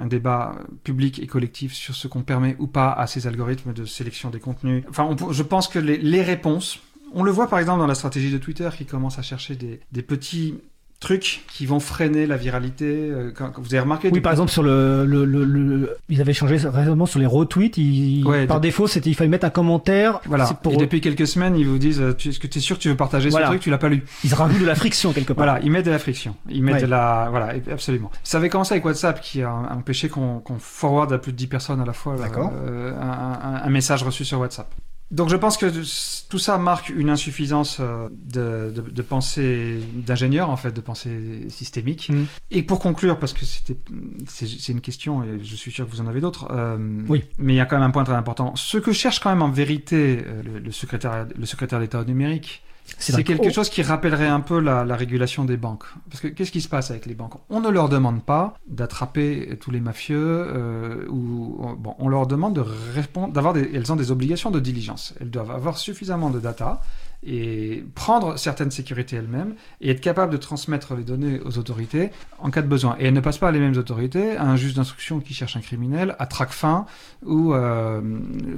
[0.00, 3.84] un débat public et collectif sur ce qu'on permet ou pas à ces algorithmes de
[3.84, 4.84] sélection des contenus.
[4.88, 6.80] Enfin, je pense que les, réponses,
[7.12, 10.02] on le voit par exemple dans la stratégie de Twitter qui commence à chercher des
[10.02, 10.54] petits
[11.00, 12.86] trucs qui vont freiner la viralité.
[13.10, 16.20] euh, Quand, quand vous avez remarqué Oui, par exemple, sur le, le, le, le- ils
[16.20, 17.76] avaient changé récemment sur les retweets.
[17.76, 20.20] Ils, Ouais, par défaut, c'était il fallait mettre un commentaire.
[20.26, 20.46] Voilà.
[20.62, 22.82] Pour Et depuis quelques semaines, ils vous disent euh, Est-ce que tu es sûr que
[22.82, 23.46] tu veux partager Voilà.
[23.46, 23.62] ce truc?
[23.62, 24.02] Tu l'as pas lu.
[24.24, 25.44] ils rajoutent de la friction quelque part.
[25.44, 26.34] Voilà, ils mettent de la friction.
[26.48, 26.82] Ils mettent Ouais.
[26.82, 27.26] de la.
[27.30, 28.10] Voilà, absolument.
[28.22, 31.46] Ça avait commencé avec WhatsApp qui a empêché qu'on qu'on forward à plus de 10
[31.48, 32.52] personnes à la fois euh, D'accord.
[32.66, 33.02] euh, un,
[33.56, 34.68] un- un message reçu sur WhatsApp.
[35.10, 35.66] Donc je pense que
[36.28, 41.46] tout ça marque une insuffisance euh, de, de, de pensée d'ingénieur, en fait, de pensée
[41.50, 42.08] systémique.
[42.10, 42.24] Mm.
[42.50, 43.76] Et pour conclure, parce que c'était
[44.26, 47.24] c'est une question, et je suis sûr que vous en avez d'autres, euh, Oui.
[47.38, 48.56] mais il y a quand même un point très important.
[48.56, 52.04] Ce que cherche quand même en vérité euh, le, le secrétaire, le secrétaire d'État au
[52.04, 52.63] numérique,
[52.98, 53.50] C'est quelque Oh.
[53.50, 55.84] chose qui rappellerait un peu la, la régulation des banques.
[56.10, 57.34] Parce que qu'est-ce qui se passe avec les banques?
[57.50, 60.16] On ne leur demande pas d'attraper tous les mafieux,
[60.48, 64.60] euh, ou bon, on leur demande de répondre, d'avoir des, elles ont des obligations de
[64.60, 65.14] diligence.
[65.20, 66.80] Elles doivent avoir suffisamment de data
[67.26, 72.50] et prendre certaines sécurités elles-mêmes et être capables de transmettre les données aux autorités en
[72.50, 72.96] cas de besoin.
[72.98, 75.56] Et elles ne passent pas à les mêmes autorités à un juge d'instruction qui cherche
[75.56, 76.84] un criminel, à Tracfin
[77.24, 78.00] ou euh,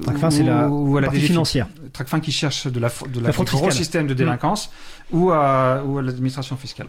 [0.03, 1.69] Tracfin, ou- c'est la ou à la partie financière.
[1.93, 4.71] Tracfin qui cherche de la, de la, La fraude gros système de délinquance
[5.13, 6.89] ou à, ou à l'administration fiscale.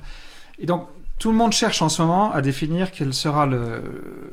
[0.60, 0.88] Et donc,
[1.20, 3.82] tout le monde cherche en ce moment à définir quel sera le,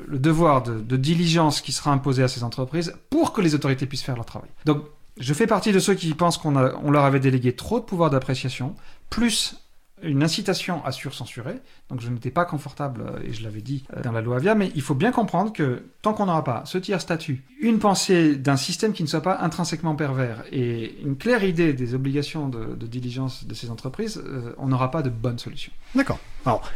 [0.07, 3.85] le devoir de, de diligence qui sera imposé à ces entreprises pour que les autorités
[3.87, 4.49] puissent faire leur travail.
[4.65, 4.83] Donc,
[5.17, 8.75] je fais partie de ceux qui pensent qu'on leur avait délégué trop de pouvoir d'appréciation,
[9.09, 9.55] plus
[10.03, 11.55] une incitation à surcensurer.
[11.89, 14.55] Donc je n'étais pas confortable, euh, et je l'avais dit euh, dans la loi Avia,
[14.55, 18.35] mais il faut bien comprendre que tant qu'on n'aura pas ce tiers statut, une pensée
[18.35, 22.75] d'un système qui ne soit pas intrinsèquement pervers et une claire idée des obligations de,
[22.75, 25.71] de diligence de ces entreprises, euh, on n'aura pas de bonne solution.
[25.95, 26.19] D'accord.
[26.45, 26.69] Alors,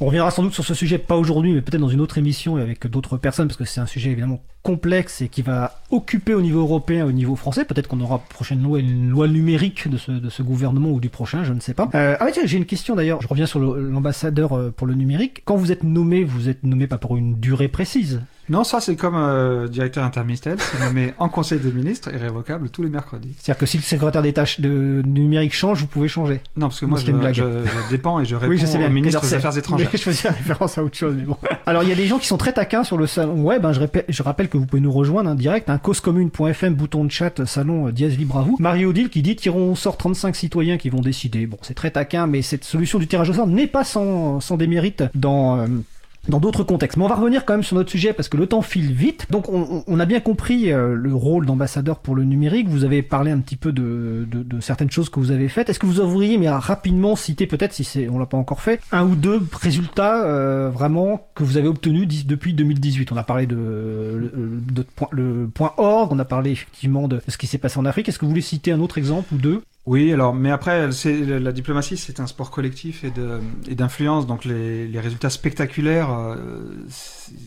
[0.00, 2.58] on reviendra sans doute sur ce sujet, pas aujourd'hui, mais peut-être dans une autre émission
[2.58, 6.34] et avec d'autres personnes, parce que c'est un sujet évidemment complexe et qui va occuper
[6.34, 7.64] au niveau européen, au niveau français.
[7.64, 11.08] Peut-être qu'on aura prochaine loi, une loi numérique de ce, de ce gouvernement ou du
[11.08, 11.88] prochain, je ne sais pas.
[11.94, 13.22] Euh, ah ouais, tiens, j'ai une question d'ailleurs.
[13.22, 15.42] Je reviens sur l'ambassadeur euh, pour le numérique.
[15.44, 18.22] Quand vous êtes nommé, vous êtes nommé pas pour une durée précise.
[18.48, 22.70] Non, ça c'est comme euh, directeur interministériel, c'est nommé en Conseil des ministres et révocable
[22.70, 23.34] tous les mercredis.
[23.38, 26.40] C'est-à-dire que si le secrétaire d'État ch- de numérique change, vous pouvez changer.
[26.56, 28.86] Non, parce que moi je, je- je dépends et je réponds Oui, je sais bien.
[28.86, 29.88] au ministre des Affaires étrangères.
[29.92, 31.36] mais je faisais référence à autre chose, mais bon.
[31.66, 33.66] Alors, il y a des gens qui sont très taquins sur le salon web.
[33.72, 35.68] je, répète- je rappelle que vous pouvez nous rejoindre en direct.
[35.70, 38.56] Hein, causecommune.fm, bouton de chat, salon euh, dièse libre à vous.
[38.58, 41.46] Marie-Odile qui dit tirons au sort 35 citoyens qui vont décider.
[41.46, 44.56] Bon, c'est très taquin, mais cette solution du tirage au sort n'est pas sans, sans
[44.56, 45.58] démérite dans...
[45.58, 45.66] euh,
[46.28, 46.96] dans d'autres contextes.
[46.96, 49.26] Mais on va revenir quand même sur notre sujet parce que le temps file vite.
[49.30, 52.68] Donc on, a bien compris euh, le rôle d'ambassadeur pour le numérique.
[52.68, 55.68] Vous avez parlé un petit peu de, de, certaines choses que vous avez faites.
[55.68, 58.80] Est-ce que vous ouvriez, mais rapidement citer peut-être, si c'est, on l'a pas encore fait,
[58.92, 63.46] un ou deux résultats euh, vraiment que vous avez obtenus depuis 2018 On a parlé
[63.46, 67.58] de, le- de point- le point org, on a parlé effectivement de ce qui s'est
[67.58, 68.08] passé en Afrique.
[68.08, 69.62] Est-ce que vous voulez citer un autre exemple ou deux?
[69.86, 74.26] Oui, alors, mais après, c'est, la diplomatie, c'est un sport collectif et, de, et d'influence,
[74.26, 76.36] donc les, les résultats spectaculaires, euh,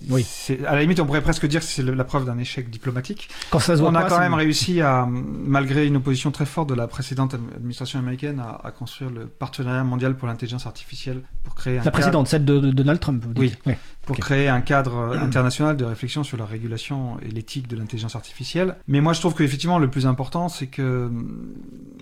[0.09, 0.25] Oui.
[0.25, 3.29] c'est- à la limite, on pourrait presque dire que c'est la preuve d'un échec diplomatique.
[3.49, 6.45] Quand ça se voit On a pas, quand même réussi à, malgré une opposition très
[6.45, 11.21] forte de la précédente administration américaine, à, à construire le partenariat mondial pour l'intelligence artificielle
[11.43, 13.21] pour créer un La cadre- précédente, celle de, de Donald Trump.
[13.27, 13.59] Vous dites.
[13.65, 13.73] Oui.
[14.05, 18.75] Pour créer un cadre international de réflexion sur la régulation et l'éthique de l'intelligence artificielle.
[18.87, 21.53] Mais moi, je trouve qu'effectivement, le plus important, c'est que hum,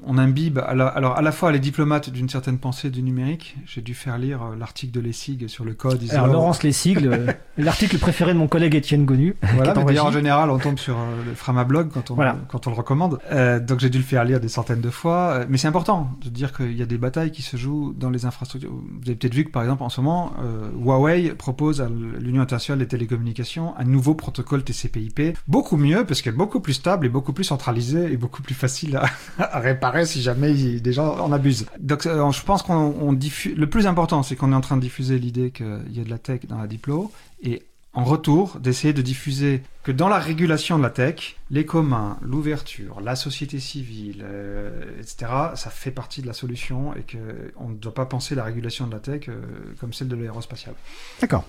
[0.05, 3.57] on imbibe, à la- alors à la fois les diplomates d'une certaine pensée du numérique.
[3.65, 6.01] J'ai dû faire lire euh, l'article de Lessig sur le code.
[6.11, 9.35] Alors Laurence les sigles, euh, l'article préféré de mon collègue Étienne Gonu.
[9.55, 12.37] Voilà, en mais général, on tombe sur euh, le Framablog quand on, Voilà.
[12.47, 13.19] quand on le recommande.
[13.31, 15.41] Euh, donc j'ai dû le faire lire des centaines de fois.
[15.49, 18.25] Mais c'est important de dire qu'il y a des batailles qui se jouent dans les
[18.25, 18.71] infrastructures.
[18.71, 22.41] Vous avez peut-être vu que, par exemple, en ce moment, euh, Huawei propose à l'Union
[22.41, 27.05] internationale des télécommunications un nouveau protocole TCP/IP, beaucoup mieux, parce qu'il est beaucoup plus stable
[27.05, 28.99] et beaucoup plus centralisé et beaucoup plus facile
[29.39, 31.65] à, réparer si jamais des gens en abusent.
[31.79, 33.55] Donc euh, je pense qu'on on diffuse...
[33.55, 36.09] Le plus important, c'est qu'on est en train de diffuser l'idée qu'il y a de
[36.09, 37.63] la tech dans la diplo, et
[37.97, 43.01] en retour d'essayer de diffuser que dans la régulation de la tech, les communs, l'ouverture,
[43.01, 47.95] la société civile, euh, etc., ça fait partie de la solution et qu'on ne doit
[47.95, 49.41] pas penser la régulation de la tech euh,
[49.79, 50.75] comme celle de l'aérospatiale.
[51.21, 51.45] D'accord.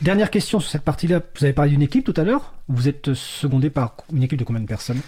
[0.00, 1.20] Dernière question sur cette partie-là.
[1.36, 2.54] Vous avez parlé d'une équipe tout à l'heure.
[2.68, 5.02] Vous êtes secondé par une équipe de combien de personnes?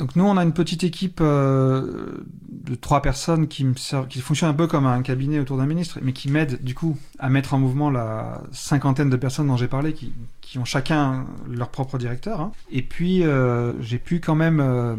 [0.00, 4.54] Donc nous, on a une petite équipe euh, de trois personnes qui, me fonctionne un
[4.54, 7.58] peu comme un cabinet autour d'un ministre, mais qui m'aident du coup à mettre en
[7.58, 12.40] mouvement la cinquantaine de personnes dont j'ai parlé, qui, ont chacun leur propre directeur.
[12.40, 12.52] hein.
[12.72, 14.96] Et puis, euh, j'ai pu quand même euh,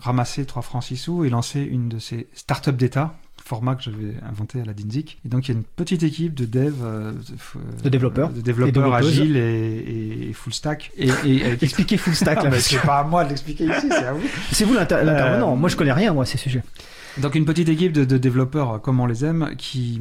[0.00, 3.14] ramasser 3 francs 6 sous et lancer une de ces startups d'État
[3.46, 5.18] format que j'avais inventé à la DINSIC.
[5.24, 8.30] Et donc il y a une petite équipe de dev, euh, de, De développeurs.
[8.30, 10.90] de développeurs agiles et, et full stack.
[10.98, 12.50] Et, et, avec- Expliquez full stack Ah, là.
[12.50, 14.22] mais c'est pas à moi de l'expliquer ici, c'est à vous.
[14.50, 15.52] C'est vous l'inter- l'intervenant.
[15.52, 16.62] Euh, Moi je connais rien moi à ces sujets.
[17.20, 20.00] Donc une petite équipe de, de développeurs euh, comme on les aime, qui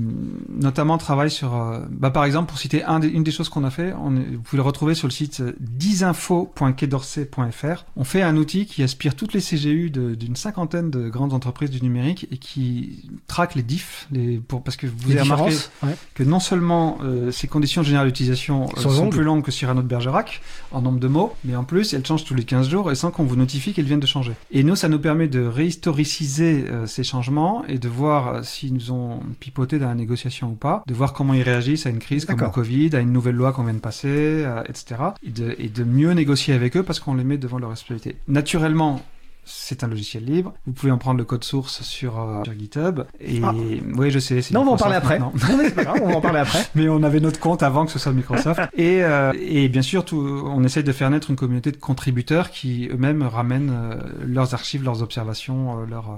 [0.50, 3.64] notamment travaillent sur, euh, bah, par exemple pour citer un des- une des choses qu'on
[3.64, 7.86] a fait, on vous pouvez le retrouver sur le site euh, 10info.quaidorsay.fr.
[7.96, 11.82] On fait un outil qui aspire toutes les CGU d'une cinquantaine de grandes entreprises du
[11.82, 15.96] numérique et qui traque les diffs, les, pour, parce que vous Les avez remarqué ouais.
[16.14, 19.82] que non seulement euh, ces conditions générales d'utilisation euh, Sont sont, plus longues que Cyrano
[19.82, 22.92] de Bergerac en nombre de mots, mais en plus elles changent tous les 15 jours
[22.92, 24.34] et sans qu'on vous notifie qu'elles viennent de changer.
[24.52, 28.92] Et nous, ça nous permet de réhistoriciser ces changements et de voir euh, s'ils nous
[28.92, 32.26] ont pipoté dans la négociation ou pas, de voir comment ils réagissent à une crise
[32.26, 32.50] comme le.
[32.50, 34.96] Covid, à une nouvelle loi qu'on vient de passer, euh, etc.
[35.24, 38.18] Et de, et de mieux négocier avec eux parce qu'on les met devant leur responsabilité.
[38.28, 39.02] Naturellement,
[39.46, 40.54] c'est un logiciel libre.
[40.66, 43.02] Vous pouvez en prendre le code source sur, euh, sur GitHub.
[43.20, 43.54] Et Ah.
[43.96, 44.42] oui, je sais.
[44.52, 45.20] Non, on va en parler après.
[45.20, 46.60] Non, mais c'est pas grave, on va en parler après.
[46.76, 48.60] Mais on avait notre compte avant que ce soit Microsoft.
[48.76, 52.50] et, euh, et bien sûr, tout, on essaye de faire naître une communauté de contributeurs
[52.52, 56.18] qui eux-mêmes ramènent euh, leurs archives, leurs observations, leur,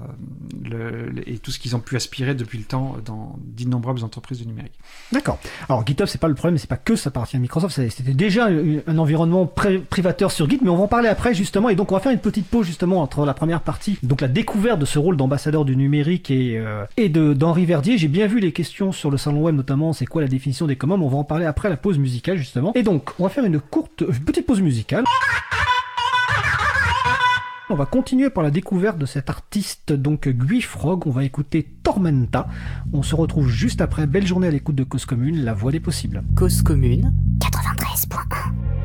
[0.63, 4.39] le- le- et tout ce qu'ils ont pu aspirer depuis le temps dans d'innombrables entreprises
[4.39, 4.73] du numérique.
[5.11, 5.39] D'accord.
[5.69, 7.75] Alors GitHub c'est pas le problème, c'est pas que ça appartient à Microsoft.
[7.89, 11.69] C'était déjà un, un environnement privateur sur Git, mais on va en parler après justement.
[11.69, 14.27] Et donc on va faire une petite pause justement entre la première partie, donc la
[14.27, 17.97] découverte de ce rôle d'ambassadeur du numérique et euh, et de d'Henri Verdier.
[17.97, 19.93] J'ai bien vu les questions sur le salon web notamment.
[19.93, 22.73] C'est quoi la définition des communs On va en parler après la pause musicale justement.
[22.75, 25.03] Et donc on va faire une courte, une petite pause musicale.
[27.69, 31.05] On va continuer par la découverte de cet artiste, donc Guy Frog.
[31.05, 32.47] On va écouter Tormenta.
[32.93, 34.07] On se retrouve juste après.
[34.07, 36.23] Belle journée à l'écoute de Cause Commune, la voix des possibles.
[36.37, 37.13] Cause commune.
[37.39, 38.76] 93.1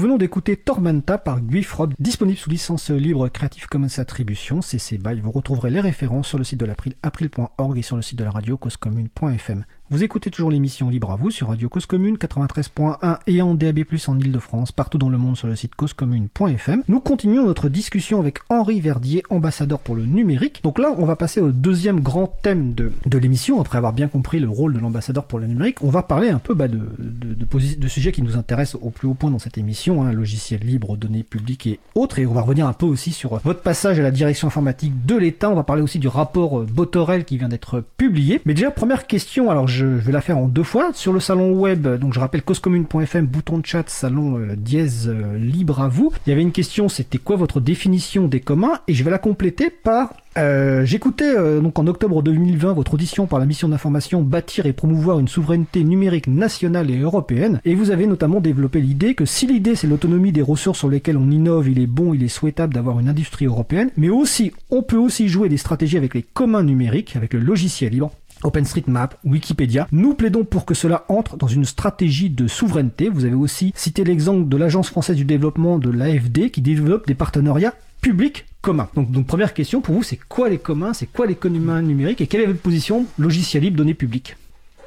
[0.00, 5.20] venons d'écouter Tormenta par Guy Frog, disponible sous licence libre Creative Commons Attribution, CC BY.
[5.20, 8.24] Vous retrouverez les références sur le site de l'April, april.org et sur le site de
[8.24, 9.66] la radio causecommune.fm.
[9.92, 13.80] Vous écoutez toujours l'émission Libre à vous sur Radio Cause Commune 93.1 et en DAB+,
[14.06, 16.84] en Ile-de-France, partout dans le monde sur le site causecommune.fm.
[16.86, 20.60] Nous continuons notre discussion avec Henri Verdier, ambassadeur pour le numérique.
[20.62, 24.06] Donc là, on va passer au deuxième grand thème de, de l'émission, après avoir bien
[24.06, 25.82] compris le rôle de l'ambassadeur pour le numérique.
[25.82, 29.08] On va parler un peu bah, de, de, de, sujets qui nous intéressent au plus
[29.08, 32.20] haut point dans cette émission, hein, logiciels libres, données publiques et autres.
[32.20, 35.16] Et on va revenir un peu aussi sur votre passage à la direction informatique de
[35.16, 35.50] l'État.
[35.50, 38.40] On va parler aussi du rapport euh, Botorel qui vient d'être publié.
[38.44, 40.90] Mais déjà, première question, alors vais la faire en deux fois.
[40.94, 45.36] Sur le salon web, donc je rappelle causecommune.fm, bouton de chat, salon euh, dièse euh,
[45.38, 46.12] libre à vous.
[46.26, 48.80] Il y avait une question, c'était quoi votre définition des communs?
[48.88, 53.40] Et je vais la compléter par euh, J'écoutais donc en octobre 2020 votre audition par
[53.40, 58.06] la mission d'information Bâtir et promouvoir une souveraineté numérique nationale et européenne, et vous avez
[58.06, 61.80] notamment développé l'idée que si l'idée c'est l'autonomie des ressources sur lesquelles on innove, il
[61.80, 65.48] est bon, il est souhaitable d'avoir une industrie européenne, mais aussi on peut aussi jouer
[65.48, 68.12] des stratégies avec les communs numériques, avec le logiciel libre.
[68.42, 69.86] OpenStreetMap, Wikipédia.
[69.92, 73.08] Nous plaidons pour que cela entre dans une stratégie de souveraineté.
[73.08, 77.14] Vous avez aussi cité l'exemple de l'Agence française du développement de l'AFD qui développe des
[77.14, 78.88] partenariats publics communs.
[78.94, 82.20] Donc, donc première question pour vous, c'est quoi les communs, c'est quoi les communs numériques
[82.20, 84.36] et quelle est votre position logiciel libre, données publiques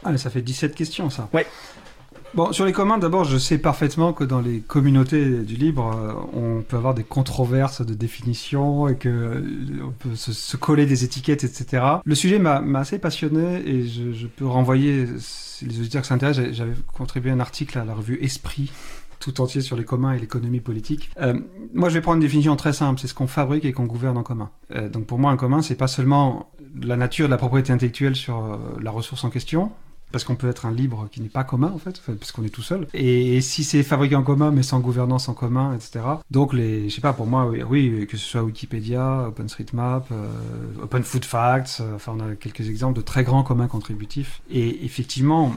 [0.03, 1.29] Ah, mais ça fait 17 questions, ça.
[1.33, 1.45] Ouais.
[2.35, 6.13] Bon, sur les communs, d'abord, je sais parfaitement que dans les communautés du libre, euh,
[6.33, 11.03] on peut avoir des controverses de définition et que euh, on peut se, coller des
[11.03, 11.83] étiquettes, etc.
[12.03, 17.29] Le sujet m'a assez passionné et je, peux renvoyer, si les auditeurs s'intéressent, j'avais contribué
[17.29, 18.71] un article à la revue Esprit
[19.19, 21.11] tout entier sur les communs et l'économie politique.
[21.21, 21.39] Euh,
[21.75, 24.17] moi, je vais prendre une définition très simple, c'est ce qu'on fabrique et qu'on gouverne
[24.17, 24.49] en commun.
[24.91, 28.59] Donc pour moi, un commun, c'est pas seulement la nature de la propriété intellectuelle sur
[28.81, 29.71] la ressource en question,
[30.13, 32.49] parce qu'on peut être un libre qui n'est pas commun en fait, parce qu'on est
[32.49, 32.87] tout seul.
[32.93, 36.05] Et, si c'est fabriqué en commun mais sans gouvernance en commun, etc.
[36.29, 40.27] Donc les, je sais pas, pour moi, oui, que ce soit Wikipédia, OpenStreetMap, euh,
[40.83, 44.41] euh, enfin on a quelques exemples de très grands communs contributifs.
[44.51, 45.51] Et effectivement,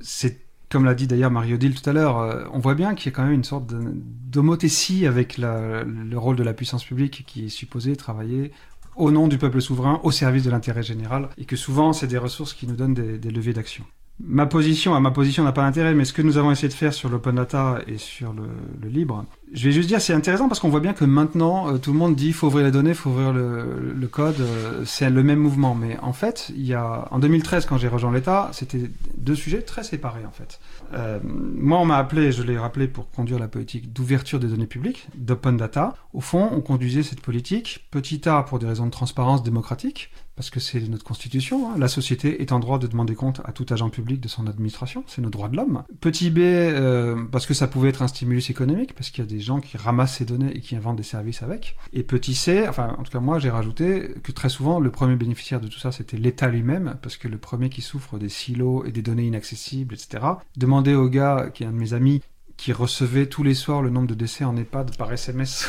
[0.00, 0.38] c'est
[0.70, 3.16] comme l'a dit d'ailleurs Marie-Odile tout à l'heure, euh, on voit bien qu'il y a
[3.16, 7.96] quand même une sorte d'homothétie avec le rôle de la puissance publique qui est supposé
[7.96, 8.52] travailler
[8.96, 12.18] au nom du peuple souverain, au service de l'intérêt général, et que souvent c'est des
[12.18, 13.84] ressources qui nous donnent des, leviers d'action.
[14.20, 16.92] Ma position, ma position n'a pas d'intérêt, mais ce que nous avons essayé de faire
[16.92, 20.68] sur l'open data et sur le, libre, je vais juste dire c'est intéressant parce qu'on
[20.68, 23.32] voit bien que maintenant euh, tout le monde dit faut ouvrir les données, faut ouvrir
[23.32, 25.74] le, le code, euh, c'est le même mouvement.
[25.74, 29.62] Mais en fait, il y a en 2013 quand j'ai rejoint l'État, c'était deux sujets
[29.62, 30.60] très séparés en fait.
[30.94, 34.66] Euh, moi, on m'a appelé, je l'ai rappelé, pour conduire la politique d'ouverture des données
[34.66, 35.94] publiques, d'open data.
[36.12, 40.50] Au fond, on conduisait cette politique petit a pour des raisons de transparence démocratique, parce
[40.50, 41.70] que c'est notre constitution.
[41.70, 41.78] Hein.
[41.78, 45.04] La société est en droit de demander compte à tout agent public de son administration.
[45.06, 45.84] C'est nos droits de l'homme.
[46.00, 49.30] Petit b, euh, parce que ça pouvait être un stimulus économique, parce qu'il y a
[49.30, 51.76] des gens qui ramassent ces données et qui inventent des services avec.
[51.92, 55.16] Et petit c, enfin, en tout cas, moi, j'ai rajouté que très souvent, le premier
[55.16, 58.84] bénéficiaire de tout ça, c'était l'État lui-même, parce que le premier qui souffre des silos
[58.84, 60.24] et des données inaccessibles, etc.,
[60.56, 62.22] demandait au gars, qui est un de mes amis,
[62.62, 65.68] qui recevait tous les soirs le nombre de décès en EHPAD par SMS.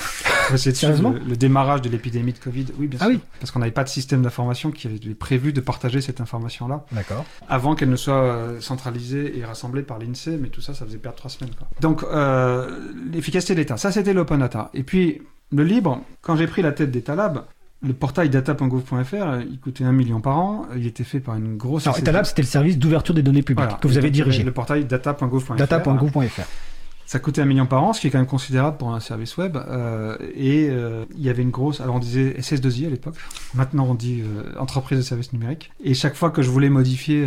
[0.55, 2.67] C'est Sérieusement le, le, démarrage de l'épidémie de Covid.
[2.77, 3.15] Oui, bien ah sûr.
[3.15, 3.19] Oui.
[3.39, 6.85] Parce qu'on n'avait pas de système d'information qui avait prévu de partager cette information-là.
[6.91, 7.25] D'accord.
[7.49, 10.99] Avant qu'elle ne soit euh, centralisée et rassemblée par l'INSEE, mais tout ça, ça faisait
[10.99, 11.55] perdre trois semaines.
[11.57, 11.67] Quoi.
[11.81, 13.77] Donc, euh, l'efficacité de l'État.
[13.77, 14.69] Ça, c'était l'open data.
[14.75, 17.45] Et puis, le libre, quand j'ai pris la tête d'État Lab,
[17.81, 20.67] le portail data.gouv.fr, il coûtait un million par an.
[20.75, 21.87] Il était fait par une grosse.
[21.87, 23.79] Alors, Etalab, c'était le service d'ouverture des données publiques voilà.
[23.79, 24.43] que vous avez dirigé.
[24.43, 25.55] Le portail data.gouv.fr.
[25.55, 26.43] Data.gouv.fr.
[27.05, 29.37] Ça coûtait un million par an, ce qui est quand même considérable pour un service
[29.37, 29.57] web.
[29.57, 31.81] Euh, et euh, il y avait une grosse.
[31.81, 33.15] Alors on disait SS2I à l'époque.
[33.53, 35.71] Maintenant on dit euh, entreprise de services numériques.
[35.83, 37.25] Et chaque fois que je voulais modifier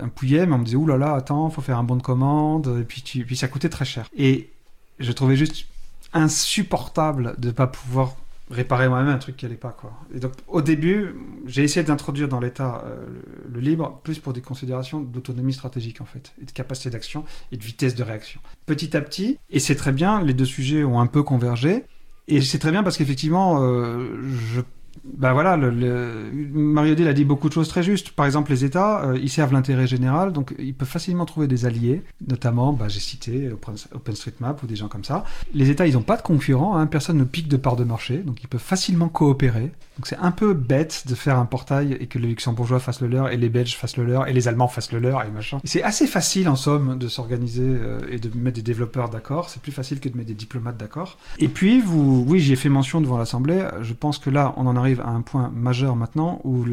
[0.00, 2.78] un pouillem, on me disait ouh là là, attends, faut faire un bon de commande.
[2.80, 4.08] Et puis, puis ça coûtait très cher.
[4.16, 4.50] Et
[4.98, 5.66] je trouvais juste
[6.12, 8.16] insupportable de pas pouvoir
[8.50, 9.92] réparer moi-même un truc qui allait pas quoi.
[10.14, 11.14] Et donc au début,
[11.46, 13.06] j'ai essayé d'introduire dans l'État euh,
[13.48, 17.24] le, le, libre plus pour des considérations d'autonomie stratégique en fait, et de capacité d'action
[17.52, 18.40] et de vitesse de réaction.
[18.66, 21.84] Petit à petit, et c'est très bien, les deux sujets ont un peu convergé.
[22.28, 24.20] Et c'est très bien parce qu'effectivement, euh,
[24.54, 24.60] je
[25.04, 26.30] ben voilà, le, le...
[26.52, 28.10] Mario Dill a dit beaucoup de choses très justes.
[28.10, 31.66] Par exemple, les États, euh, ils servent l'intérêt général, donc ils peuvent facilement trouver des
[31.66, 33.50] alliés, notamment, ben, j'ai cité
[33.94, 35.24] OpenStreetMap ou des gens comme ça.
[35.54, 38.18] Les États, ils n'ont pas de concurrents, hein, personne ne pique de part de marché,
[38.18, 39.72] donc ils peuvent facilement coopérer.
[39.96, 43.08] Donc c'est un peu bête de faire un portail et que les Luxembourgeois fassent le
[43.08, 45.60] leur, et les Belges fassent le leur, et les Allemands fassent le leur, et machin.
[45.64, 49.50] C'est assez facile, en somme, de s'organiser euh, et de mettre des développeurs d'accord.
[49.50, 51.18] C'est plus facile que de mettre des diplomates d'accord.
[51.38, 53.66] Et puis, vous, oui, j'y ai fait mention devant l'Assemblée.
[53.82, 56.64] Je pense que là, on en arrive à un point majeur maintenant où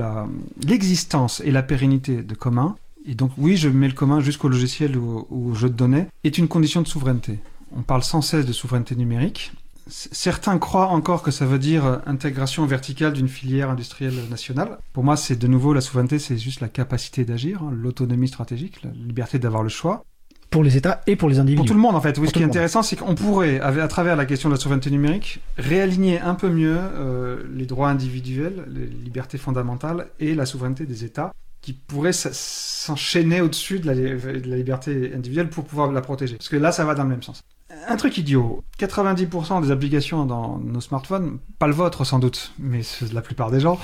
[0.66, 4.98] l'existence et la pérennité de commun, et donc oui, je mets le commun jusqu'au logiciel
[4.98, 7.40] ou au jeu de données, est une condition de souveraineté.
[7.76, 9.52] On parle sans cesse de souveraineté numérique.
[9.90, 14.78] Certains croient encore que ça veut dire intégration verticale d'une filière industrielle nationale.
[14.92, 18.84] Pour moi, c'est de nouveau la souveraineté, c'est juste la capacité d'agir, hein, l'autonomie stratégique,
[18.84, 20.04] la liberté d'avoir le choix.
[20.50, 21.58] Pour les États et pour les individus.
[21.58, 22.18] Pour tout le monde, en fait.
[22.18, 24.90] Oui, ce qui est intéressant, c'est qu'on pourrait, à travers la question de la souveraineté
[24.90, 30.86] numérique, réaligner un peu mieux euh, les droits individuels, les libertés fondamentales et la souveraineté
[30.86, 36.38] des États qui pourraient s'enchaîner au-dessus de, de la liberté individuelle pour pouvoir la protéger.
[36.38, 37.42] Parce que là, ça va dans le même sens.
[37.90, 38.64] Un truc idiot.
[38.80, 42.82] 90% des applications dans nos smartphones, pas le vôtre sans doute, mais
[43.12, 43.80] la plupart des gens,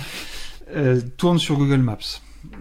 [0.75, 1.97] euh, tournent sur Google Maps.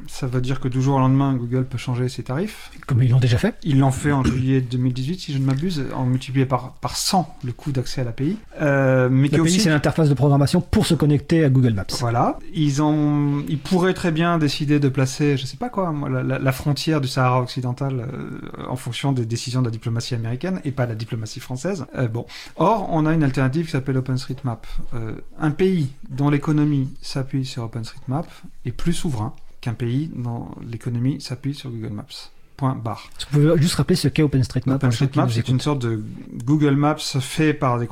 [0.09, 2.71] Ça veut dire que du jour au lendemain, Google peut changer ses tarifs.
[2.87, 3.55] Comme ils l'ont déjà fait.
[3.63, 7.39] Ils l'ont fait en juillet 2018, si je ne m'abuse, en multiplié par, par 100
[7.45, 8.37] le coût d'accès à l'API.
[8.61, 9.61] Euh, mais L'API, aussi...
[9.61, 11.85] c'est l'interface de programmation pour se connecter à Google Maps.
[12.01, 12.39] Voilà.
[12.55, 17.01] Ils, ont, ils pourraient très bien décider de placer, je sais pas quoi, la, frontière
[17.01, 20.91] du Sahara occidental euh, en fonction des décisions de la diplomatie américaine et pas de
[20.91, 21.87] la diplomatie française.
[21.97, 22.27] Euh, bon.
[22.57, 24.67] Or, on a une alternative qui s'appelle OpenStreetMap.
[24.95, 28.27] Euh, un pays dont l'économie s'appuie sur OpenStreetMap
[28.65, 32.31] est plus souverain qu'un pays dont l'économie s'appuie sur Google Maps.
[32.63, 33.11] Point barre.
[33.33, 36.01] Vous pouvez juste rappeler ce qu'est OpenStreetMap OpenStreetMap, c'est une sorte de
[36.45, 37.89] Google Maps fait par, des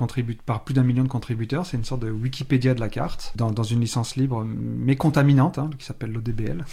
[0.46, 1.66] par plus d'un million de contributeurs.
[1.66, 5.58] C'est une sorte de Wikipédia de la carte, dans, dans une licence libre, mais contaminante,
[5.58, 6.64] hein, qui s'appelle l'ODBL.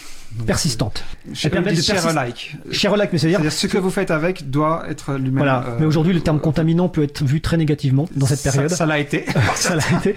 [0.45, 1.03] Persistante.
[1.27, 2.57] Euh, Elle permet de share-alike.
[2.69, 3.51] Share-alike, mais c'est-à-dire...
[3.51, 5.37] ce que vous faites avec doit être lui-même...
[5.37, 8.69] Voilà, euh, mais aujourd'hui, le terme contaminant peut être vu très négativement dans cette période.
[8.69, 9.25] Ça l'a été.
[9.55, 10.13] ça l'a été.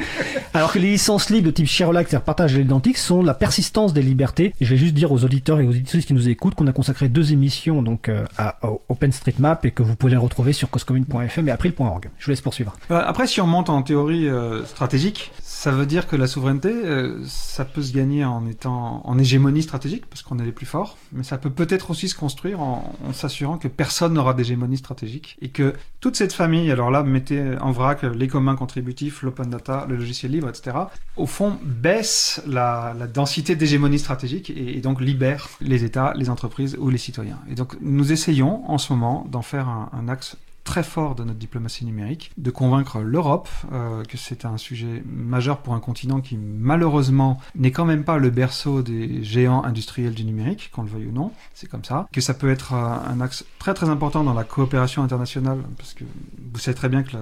[0.53, 3.95] Alors que les licences libres de type share-alike, c'est-à-dire partage à l'identique, sont la persistance
[3.95, 4.53] des libertés.
[4.61, 6.75] Et je vais juste dire aux auditeurs et aux auditrices qui nous écoutent qu'on a
[6.75, 8.59] consacré deux émissions donc euh, à,
[8.89, 12.11] OpenStreetMap et que vous pouvez retrouver sur coscommune.fm et april.org.
[12.19, 12.75] Je vous laisse poursuivre.
[12.91, 17.23] Après, si on monte en théorie euh, stratégique, Ça veut dire que la souveraineté, euh,
[17.27, 20.97] ça peut se gagner en étant en hégémonie stratégique, parce qu'on est les plus forts,
[21.13, 25.51] mais ça peut peut-être aussi se construire en, s'assurant que personne n'aura d'hégémonie stratégique et
[25.51, 29.97] que toute cette famille, alors là, mettez en vrac les communs contributifs, l'open data, le
[29.97, 30.79] logiciel libre, etc.,
[31.19, 36.89] au fond, baisse la, densité d'hégémonie stratégique et, donc libère les États, les entreprises ou
[36.89, 37.39] les citoyens.
[37.51, 41.39] Et donc, nous essayons en ce moment d'en faire un axe très fort de notre
[41.39, 46.37] diplomatie numérique, de convaincre l'Europe euh, que c'est un sujet majeur pour un continent qui
[46.37, 51.07] malheureusement n'est quand même pas le berceau des géants industriels du numérique, qu'on le veuille
[51.07, 54.25] ou non, c'est comme ça, que ça peut être euh, un axe très très important
[54.25, 56.05] dans la coopération internationale, parce que
[56.53, 57.17] vous savez très bien que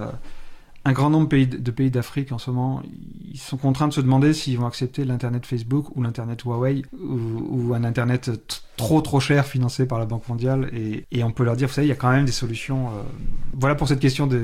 [0.84, 2.82] un grand nombre de pays, d'Afrique en ce moment,
[3.30, 7.74] ils sont contraints de se demander s'ils vont accepter l'Internet Facebook ou l'Internet Huawei ou
[7.74, 8.30] un Internet
[8.79, 11.74] trop trop cher financé par la Banque mondiale et, et, on peut leur dire, vous
[11.74, 12.87] savez, il y a quand même des solutions.
[12.87, 13.03] Euh,
[13.53, 14.39] voilà pour cette question des,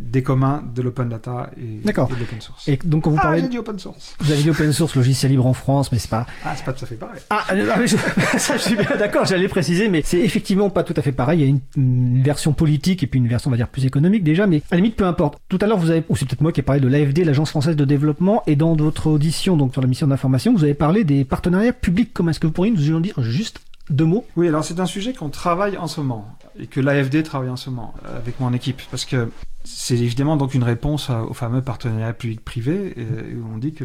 [0.00, 2.68] des communs, de l'open data et, et de l'open source.
[2.68, 4.14] Et donc quand vous ah, parlez, j'ai dit open source.
[4.20, 6.26] Vous avez dit open source, logiciel libre en France, mais c'est pas.
[6.44, 7.20] Ah, c'est pas tout à fait pareil.
[7.30, 7.96] Ah, ah je...
[8.38, 11.40] ça je suis bien d'accord, j'allais préciser, mais c'est effectivement pas tout à fait pareil.
[11.40, 13.86] Il y a une, une, version politique et puis une version, on va dire, plus
[13.86, 15.38] économique déjà, mais à la limite, peu importe.
[15.48, 17.50] Tout à l'heure, vous avez, ou c'est peut-être moi qui ai parlé de l'AFD, l'Agence
[17.50, 21.04] française de développement, et dans votre audition, donc sur la mission d'information, vous avez parlé
[21.04, 22.32] des partenariats publics communs.
[22.32, 23.60] Est-ce que vous pourriez nous en dire juste
[23.90, 24.26] deux mots?
[24.36, 27.56] Oui, alors c'est un sujet qu'on travaille en ce moment et que l'AFD travaille en
[27.56, 29.30] ce moment avec mon équipe parce que
[29.64, 32.94] c'est évidemment donc une réponse au fameux partenariat public-privé
[33.36, 33.84] où on dit que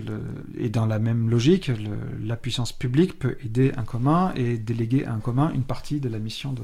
[0.58, 1.72] et dans la même logique,
[2.24, 6.10] la puissance publique peut aider un commun et déléguer à un commun une partie de
[6.10, 6.56] la mission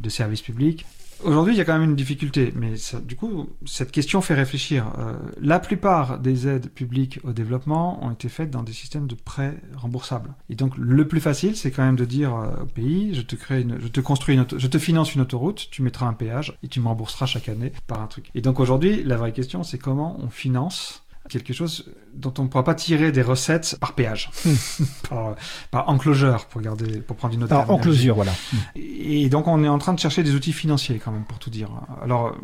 [0.00, 0.84] de service public
[1.22, 4.34] Aujourd'hui, il y a quand même une difficulté, mais ça, du coup, cette question fait
[4.34, 4.92] réfléchir.
[4.98, 9.14] Euh, la plupart des aides publiques au développement ont été faites dans des systèmes de
[9.14, 10.34] prêts remboursables.
[10.48, 13.36] Et donc, le plus facile, c'est quand même de dire euh, au pays, je te
[13.36, 16.56] crée une, je te construis une, je te finance une autoroute, tu mettras un péage
[16.62, 18.30] et tu me rembourseras chaque année par un truc.
[18.34, 22.48] Et donc aujourd'hui, la vraie question, c'est comment on finance quelque chose dont on ne
[22.48, 24.30] pourra pas tirer des recettes par péage,
[25.08, 25.34] par,
[25.70, 28.32] par enclosure, pour, garder, pour prendre une autre Par enclosure, voilà.
[28.76, 31.50] Et donc on est en train de chercher des outils financiers quand même, pour tout
[31.50, 31.70] dire.
[32.02, 32.34] Alors,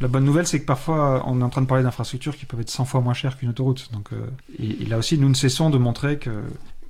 [0.00, 2.60] la bonne nouvelle, c'est que parfois on est en train de parler d'infrastructures qui peuvent
[2.60, 3.90] être 100 fois moins chères qu'une autoroute.
[3.92, 4.26] Donc, euh,
[4.58, 6.42] et, et là aussi, nous ne cessons de montrer que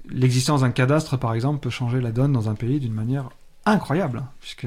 [0.08, 3.28] l'existence d'un cadastre, par exemple, peut changer la donne dans un pays d'une manière
[3.66, 4.66] incroyable, puisque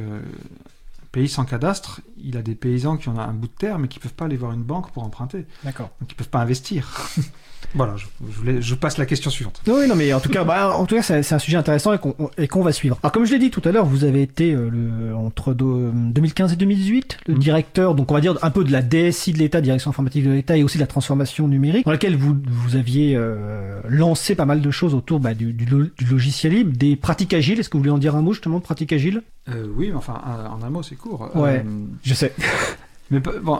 [1.11, 3.99] pays sans cadastre, il a des paysans qui ont un bout de terre, mais qui
[3.99, 5.45] peuvent pas aller voir une banque pour emprunter.
[5.63, 5.89] D'accord.
[5.99, 7.09] Donc ils peuvent pas investir.
[7.75, 9.61] voilà, je, je, voulais, je, passe la question suivante.
[9.67, 11.97] Oui, non, mais en tout cas, bah, en tout cas, c'est un sujet intéressant et
[11.99, 12.97] qu'on qu va suivre.
[13.03, 15.91] Alors, comme je l'ai dit tout à l'heure, vous avez été euh, le, entre do,
[15.91, 17.37] 2015 et 2018 le mmh.
[17.37, 20.31] directeur, donc on va dire un peu de la DSI de l'État, direction informatique de
[20.31, 24.45] l'État, et aussi de la transformation numérique, dans laquelle vous, vous aviez euh, lancé pas
[24.45, 27.59] mal de choses autour bah, du, du, du, logiciel libre, des pratiques agiles.
[27.59, 29.23] Est-ce que vous voulez en dire un mot justement de pratiques agiles?
[29.49, 31.29] Euh, Oui, mais enfin, en un mot, c'est court.
[31.35, 31.63] Ouais,
[32.03, 32.33] je sais.
[33.11, 33.59] mais bon.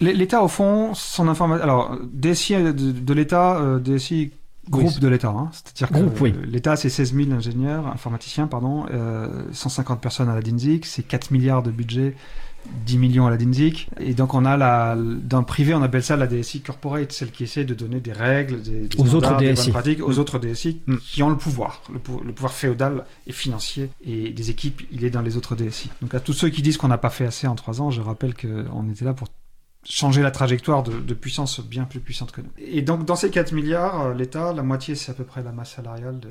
[0.00, 1.62] L'État, au fond, son information.
[1.62, 4.32] Alors, DSI de, de l'État, euh, DSI
[4.70, 5.28] groupe oui, de l'État.
[5.28, 5.50] Hein.
[5.52, 6.34] C'est-à-dire que oui.
[6.46, 11.30] l'État, c'est 16 000 ingénieurs, informaticiens, pardon, euh, 150 personnes à la DINSIC, c'est 4
[11.30, 12.14] milliards de budget,
[12.86, 13.88] 10 millions à la DINSIC.
[13.98, 17.30] Et donc, on a la, dans le privé, on appelle ça la DSI corporate, celle
[17.30, 20.18] qui essaie de donner des règles, des, des aux autres des bonnes pratiques aux mmh.
[20.18, 20.96] autres DSI mmh.
[20.96, 23.90] qui ont le pouvoir, le, le, pouvoir féodal et financier.
[24.04, 25.90] Et des équipes, il est dans les autres DSI.
[26.02, 28.00] Donc, à tous ceux qui disent qu'on n'a pas fait assez en trois ans, je
[28.00, 29.28] rappelle qu'on était là pour
[29.84, 32.50] changer la trajectoire de, puissance bien plus puissante que nous.
[32.58, 35.52] Et donc, dans ces 4 milliards, euh, l'État, la moitié, c'est à peu près la
[35.52, 36.30] masse salariale de,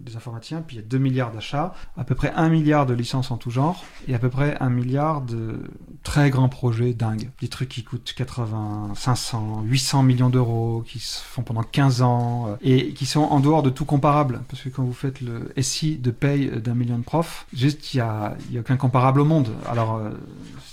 [0.00, 2.94] des informaticiens, puis il y a 2 milliards d'achats, à peu près 1 milliard de
[2.94, 5.60] licences en tout genre, et à peu près 1 milliard de
[6.02, 7.30] très grands projets dingues.
[7.40, 12.48] Des trucs qui coûtent 80, 500, 800 millions d'euros, qui se font pendant 15 ans,
[12.48, 14.42] euh, et qui sont en dehors de tout comparable.
[14.48, 17.98] Parce que quand vous faites le SI de paye d'un million de profs, juste, il
[17.98, 19.48] n'y a, y a aucun comparable au monde.
[19.66, 20.10] Alors, euh,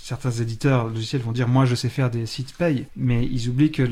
[0.04, 3.72] certains éditeurs logiciels vont dire moi je sais faire des sites paye, mais ils oublient
[3.72, 3.84] que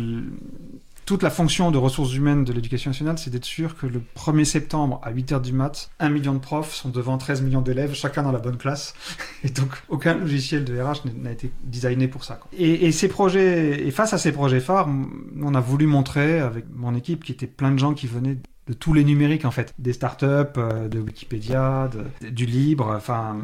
[1.04, 4.44] toute la fonction de ressources humaines de l'éducation nationale, c'est d'être sûr que le 1er
[4.44, 8.22] septembre à 8h du mat, 1 million de profs sont devant 13 millions d'élèves, chacun
[8.22, 8.94] dans la bonne classe.
[9.44, 12.38] Et donc aucun logiciel de RH n'a été designé pour ça.
[12.56, 14.88] Et, et, ces projets, et face à ces projets phares,
[15.40, 18.72] on a voulu montrer avec mon équipe qui était plein de gens qui venaient de
[18.74, 23.36] tous les numériques en fait, des startups, euh, de Wikipédia, de, du libre, enfin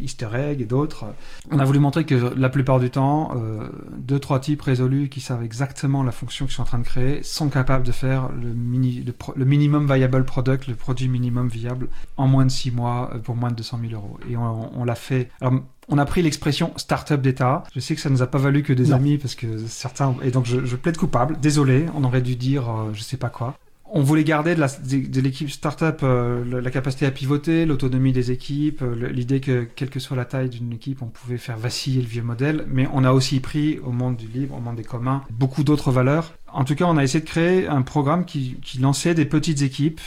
[0.00, 1.06] Easter egg et d'autres.
[1.50, 3.68] On a voulu montrer que la plupart du temps, euh,
[3.98, 7.22] deux trois types résolus qui savent exactement la fonction qu'ils sont en train de créer
[7.22, 11.88] sont capables de faire le, mini, le, le, minimum viable product, le produit minimum viable,
[12.16, 14.18] en moins de six mois euh, pour moins de 200 000 euros.
[14.30, 15.28] Et on, on l'a fait.
[15.40, 17.64] Alors, on a pris l'expression start-up d'État.
[17.74, 18.96] Je sais que ça nous a pas valu que des non.
[18.96, 21.38] amis parce que certains et donc je, je plaide coupable.
[21.40, 23.56] Désolé, on aurait dû dire euh, je sais pas quoi
[23.94, 29.08] on voulait garder de l'équipe startup euh, la capacité à pivoter, l'autonomie des équipes, euh,
[29.10, 32.22] l'idée que quelle que soit la taille d'une équipe, on pouvait faire vaciller le vieux
[32.22, 35.62] modèle, mais on a aussi pris au monde du libre, au monde des communs, beaucoup
[35.62, 36.32] d'autres valeurs.
[36.50, 40.00] En tout cas, on a essayé de créer un programme qui, lançait des petites équipes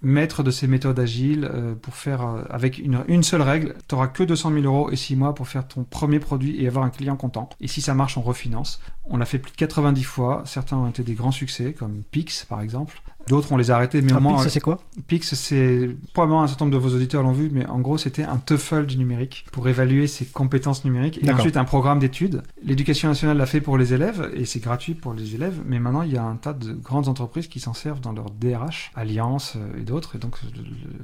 [0.00, 3.94] maîtres de ces méthodes agiles euh, pour faire euh, avec une, une seule règle, tu
[3.94, 6.84] n'auras que 200 000 euros et 6 mois pour faire ton premier produit et avoir
[6.84, 7.48] un client content.
[7.60, 8.80] Et si ça marche, on refinance.
[9.06, 10.42] On l'a fait plus de 90 fois.
[10.44, 13.00] Certains ont été des grands succès, comme Pix par exemple.
[13.28, 16.42] D'autres, on les a arrêtés, mais au Ah, moins, Pix, c'est quoi Pix, c'est probablement
[16.42, 18.98] un certain nombre de vos auditeurs l'ont vu, mais en gros, c'était un TOEFL du
[18.98, 22.42] numérique pour évaluer ses compétences numériques et ensuite un programme d'études.
[22.62, 26.02] L'éducation nationale l'a fait pour les élèves et c'est gratuit pour les élèves, mais maintenant
[26.02, 29.54] il y a un tas de grandes entreprises qui s'en servent dans leur DRH, Alliance
[29.56, 30.36] euh, et d'autres, et donc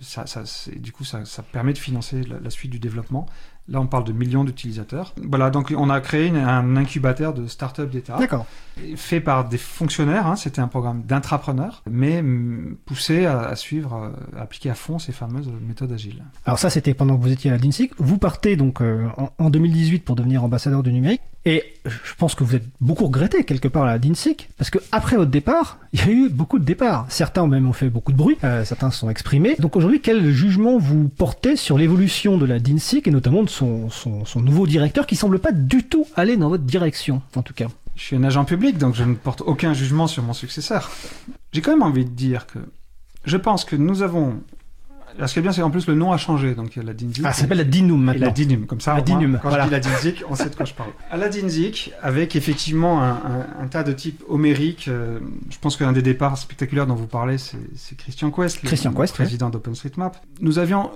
[0.01, 0.25] ça,
[0.77, 3.27] du coup, ça, ça permet de financer la, la suite du développement.
[3.71, 5.15] Là, on parle de millions d'utilisateurs.
[5.29, 8.45] Voilà, donc on a créé une- un incubateur de start-up d'État D'accord.
[8.97, 10.27] fait par des fonctionnaires.
[10.27, 14.75] hein, C'était un programme d'intrapreneurs, mais hum, poussé à, à suivre, euh, à appliquer à
[14.75, 16.25] fond ces fameuses méthodes agiles.
[16.47, 17.93] Alors ça, c'était pendant que vous étiez à la DINSIC.
[17.99, 21.21] Vous partez donc euh, en, en 2018 pour devenir ambassadeur du numérique.
[21.47, 25.17] Et je pense que vous êtes beaucoup regretté quelque part à DINSIC, parce que après
[25.17, 27.07] votre départ, il y a eu beaucoup de départs.
[27.09, 29.57] Certains même ont fait beaucoup de bruit, euh, certains se sont exprimés.
[29.59, 33.89] Donc aujourd'hui, quel jugement vous portez sur l'évolution de la DINSIC et notamment de son,
[33.89, 37.55] son, son nouveau directeur qui semble pas du tout aller dans votre direction, en tout
[37.55, 37.69] cas?
[37.97, 40.91] Je suis un agent public, donc je ne porte aucun jugement sur mon successeur.
[41.53, 42.59] J'ai quand même envie de dire que
[43.25, 44.41] je pense que nous avons...
[45.21, 46.83] Alors, ce qui est bien, c'est qu'en plus le nom a changé, donc il y
[46.83, 47.23] a la DINSIC.
[47.27, 48.27] Ah, ça s'appelle la DINUM Et maintenant.
[48.27, 49.65] la DINUM, comme ça, La moins, DINUM, quand voilà.
[49.65, 50.91] je dis la DINSIC, on sait de quoi je parle.
[51.11, 55.19] À la DINSIC, avec effectivement un, un- un tas de types homériques, euh,
[55.51, 57.59] je pense qu'un des départs spectaculaires dont vous parlez, c'est
[57.99, 59.25] Christian Quest, le- Christian le Quest, ouais.
[59.27, 60.17] président d'OpenStreetMap.
[60.41, 60.91] Nous avions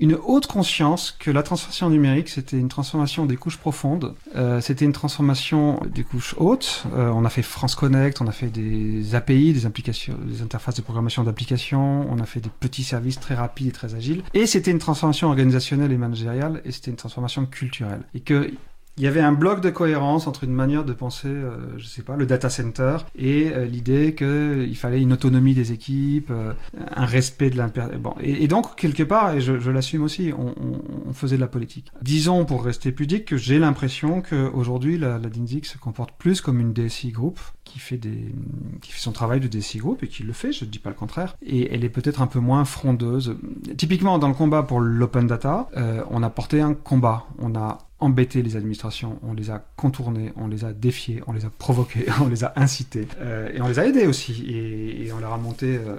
[0.00, 4.84] une haute conscience que la transformation numérique, c'était une transformation des couches profondes, euh, c'était
[4.84, 6.84] une transformation des couches hautes.
[6.94, 10.76] Euh, on a fait France Connect, on a fait des API, des applications, des interfaces
[10.76, 14.22] de programmation d'applications, on a fait des petits services très rapides et très agiles.
[14.34, 18.02] Et c'était une transformation organisationnelle et managériale, et c'était une transformation culturelle.
[18.14, 18.52] Et que
[18.98, 22.02] il y avait un bloc de cohérence entre une manière de penser, euh, je sais
[22.02, 26.52] pas, le data center et euh, l'idée qu'il fallait une autonomie des équipes, euh,
[26.94, 27.82] un respect de l'impé...
[27.98, 31.90] Bon, et, donc, quelque part, et je, l'assume aussi, on, faisait de la politique.
[32.02, 36.60] Disons, pour rester pudique, que j'ai l'impression qu'aujourd'hui, la, la DINSIC se comporte plus comme
[36.60, 40.32] une DSI Group qui fait, qui fait son travail de DSI Group et qui le
[40.32, 41.36] fait, je ne dis pas le contraire.
[41.42, 43.36] Et elle est peut-être un peu moins frondeuse.
[43.76, 47.26] Typiquement, dans le combat pour l'open data, euh, on a porté un combat.
[47.38, 51.44] On a embêté les administrations, on les a contournées, on les a défiées, on les
[51.44, 53.08] a provoquées, on les a incitées.
[53.20, 54.44] Euh, et on les a aidés aussi.
[54.48, 55.96] Et, on leur a monté euh,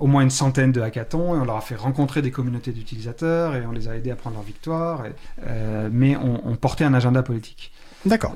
[0.00, 3.54] au moins une centaine de hackathons et on leur a fait rencontrer des communautés d'utilisateurs
[3.54, 5.04] et on les a aidés à prendre leur victoire.
[5.46, 7.72] Euh, mais on, portait un agenda politique.
[8.06, 8.34] D'accord.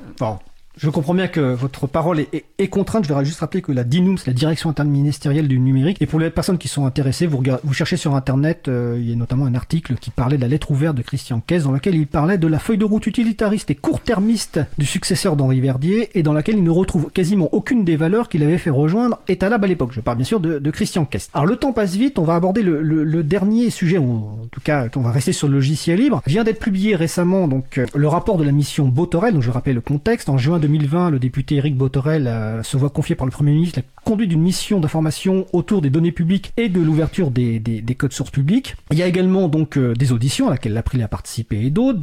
[0.77, 3.05] Je comprends bien que votre parole est, contrainte.
[3.05, 5.97] Je vais juste rappeler que la DINUM, c'est la direction interministérielle du numérique.
[6.01, 7.43] Et pour les personnes qui sont intéressées, vous,
[7.73, 10.71] cherchez sur Internet, euh, il y a notamment un article qui parlait de la lettre
[10.71, 13.75] ouverte de Christian Kess, dans laquelle il parlait de la feuille de route utilitariste et
[13.75, 18.29] court-termiste du successeur d'Henri Verdier, et dans laquelle il ne retrouve quasiment aucune des valeurs
[18.29, 19.91] qu'il avait fait rejoindre Etalab à l'époque.
[19.91, 21.29] Je parle bien sûr de, Christian Kess.
[21.33, 25.01] Alors le temps passe vite, on va aborder le, dernier sujet, en tout cas, on
[25.01, 26.21] va rester sur le logiciel libre.
[26.25, 29.75] Vient d'être publié récemment donc euh, le rapport de la mission Botorel, donc je rappelle
[29.75, 30.29] le contexte.
[30.29, 33.79] En juin 2020, le député Éric Botorel euh, se voit confier par le Premier ministre
[33.79, 37.95] la conduite d'une mission d'information autour des données publiques et de l'ouverture des, des, des
[37.95, 38.75] codes sources publics.
[38.91, 41.99] Il y a également donc euh, des auditions à laquelle l'April a participé et d'autres,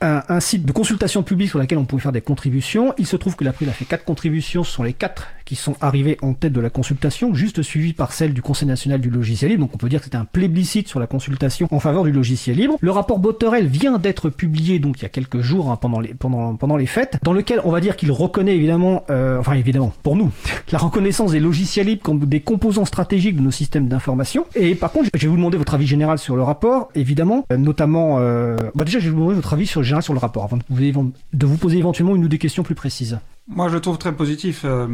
[0.00, 2.94] un, site de consultation publique sur laquelle on pouvait faire des contributions.
[2.98, 5.76] Il se trouve que l'April a fait quatre contributions, ce sont les quatre qui sont
[5.80, 9.50] arrivées en tête de la consultation, juste suivies par celle du Conseil national du logiciel
[9.50, 9.62] libre.
[9.62, 12.56] Donc on peut dire que c'était un plébiscite sur la consultation en faveur du logiciel
[12.56, 12.76] libre.
[12.80, 16.14] Le rapport Botorel vient d'être publié donc il y a quelques jours hein, pendant les
[16.14, 19.92] pendant pendant les fêtes, dans lequel on va dire qu'il reconnaît évidemment, euh, enfin évidemment
[20.02, 20.30] pour nous,
[20.72, 24.46] la reconnaissance des logiciels libres comme des composants stratégiques de nos systèmes d'information.
[24.54, 27.56] Et par contre, je vais vous demander votre avis général sur le rapport, évidemment, euh,
[27.56, 28.18] notamment.
[28.18, 31.46] Euh, bah déjà, je vais vous demander votre avis général sur le rapport avant de
[31.46, 33.18] vous poser éventuellement une ou des questions plus précises.
[33.48, 34.64] Moi, je le trouve très positif.
[34.64, 34.86] euh,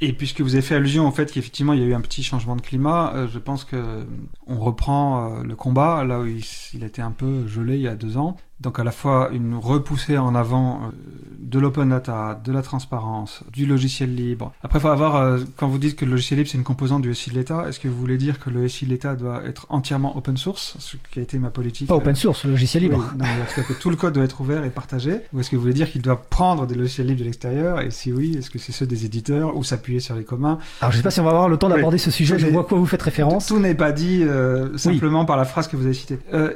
[0.00, 2.22] et puisque vous avez fait allusion au fait qu'effectivement, il y a eu un petit
[2.22, 4.04] changement de climat, euh, je pense que
[4.46, 7.88] on reprend euh, le combat là où il, a été un peu gelé il y
[7.88, 8.36] a deux ans.
[8.60, 10.90] Donc à la fois une repoussée en avant euh,
[11.38, 14.52] de l'open data, de la transparence, du logiciel libre.
[14.62, 17.02] Après, il faut avoir, euh, quand vous dites que le logiciel libre c'est une composante
[17.02, 19.44] du SI de l'État, est-ce que vous voulez dire que le SI de l'État doit
[19.44, 22.52] être entièrement open source, ce qui a été ma politique Pas euh, open source, le
[22.52, 22.96] logiciel libre.
[22.98, 25.18] oui, non, mais en tout cas que tout le code doit être ouvert et partagé
[25.34, 27.90] Ou est-ce que vous voulez dire qu'il doit prendre des logiciels libres de l'extérieur Et
[27.90, 30.58] si oui, est-ce que c'est ceux des éditeurs ou s'appuyer sur les communs?
[30.80, 32.00] Alors je sais pas si on va avoir le temps d'aborder Oui.
[32.00, 33.46] ce sujet, je vois à quoi vous faites référence.
[33.46, 36.18] Tout n'est pas dit euh, simplement par la phrase que vous avez citée.
[36.32, 36.52] Euh,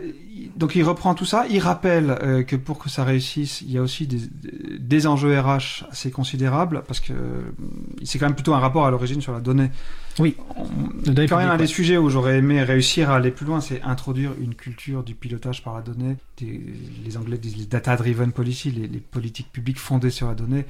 [0.57, 3.79] donc il reprend tout ça, il rappelle euh, que pour que ça réussisse, il y
[3.79, 4.19] a aussi des,
[4.79, 7.43] des enjeux RH assez considérables, parce que euh,
[8.05, 9.71] c'est quand même plutôt un rapport à l'origine sur la donnée.
[10.19, 10.37] Oui.
[10.57, 10.67] On-
[11.27, 14.33] quand même un des sujets où j'aurais aimé réussir à aller plus loin, c'est introduire
[14.41, 16.17] une culture du pilotage par la donnée.
[16.39, 16.61] Des-
[17.05, 20.65] les Anglais disent les data-driven policy, les, les politiques publiques fondées sur la donnée.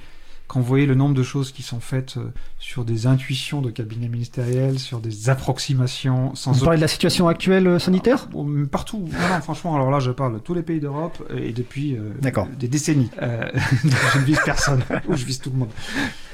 [0.52, 2.24] Quand vous voyez le nombre de choses qui sont faites euh,
[2.58, 7.28] sur des intuitions de cabinets ministériels, sur des approximations sans Vous parlez de la situation
[7.28, 8.98] actuelle euh, sanitaire mais partout.
[9.12, 12.10] Non, non, franchement, alors là, je parle de tous les pays d'Europe et depuis euh,
[12.58, 13.10] des décennies.
[13.22, 13.48] Euh,
[14.12, 15.70] je ne vise personne, ou je vise tout le monde.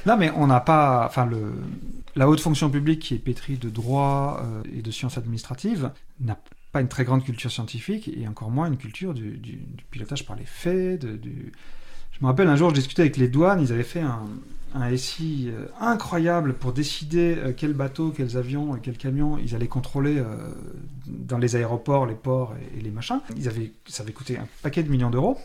[0.07, 1.05] Non, mais on n'a pas.
[1.05, 1.53] Enfin, le,
[2.15, 5.91] la haute fonction publique qui est pétrie de droit euh, et de sciences administratives
[6.21, 6.39] n'a
[6.71, 10.25] pas une très grande culture scientifique et encore moins une culture du, du- du pilotage
[10.25, 11.01] par les faits.
[11.01, 11.51] de- du...
[12.17, 14.25] Je me rappelle un jour, je discutais avec les douanes, ils avaient fait un,
[14.73, 19.53] un SI euh, incroyable pour décider euh, quels bateaux, quels avions et quels camions ils
[19.53, 20.25] allaient contrôler euh,
[21.05, 23.19] dans les aéroports, les ports et, les machins.
[23.37, 25.37] Ils avaient, ça avait coûté un paquet de millions d'euros.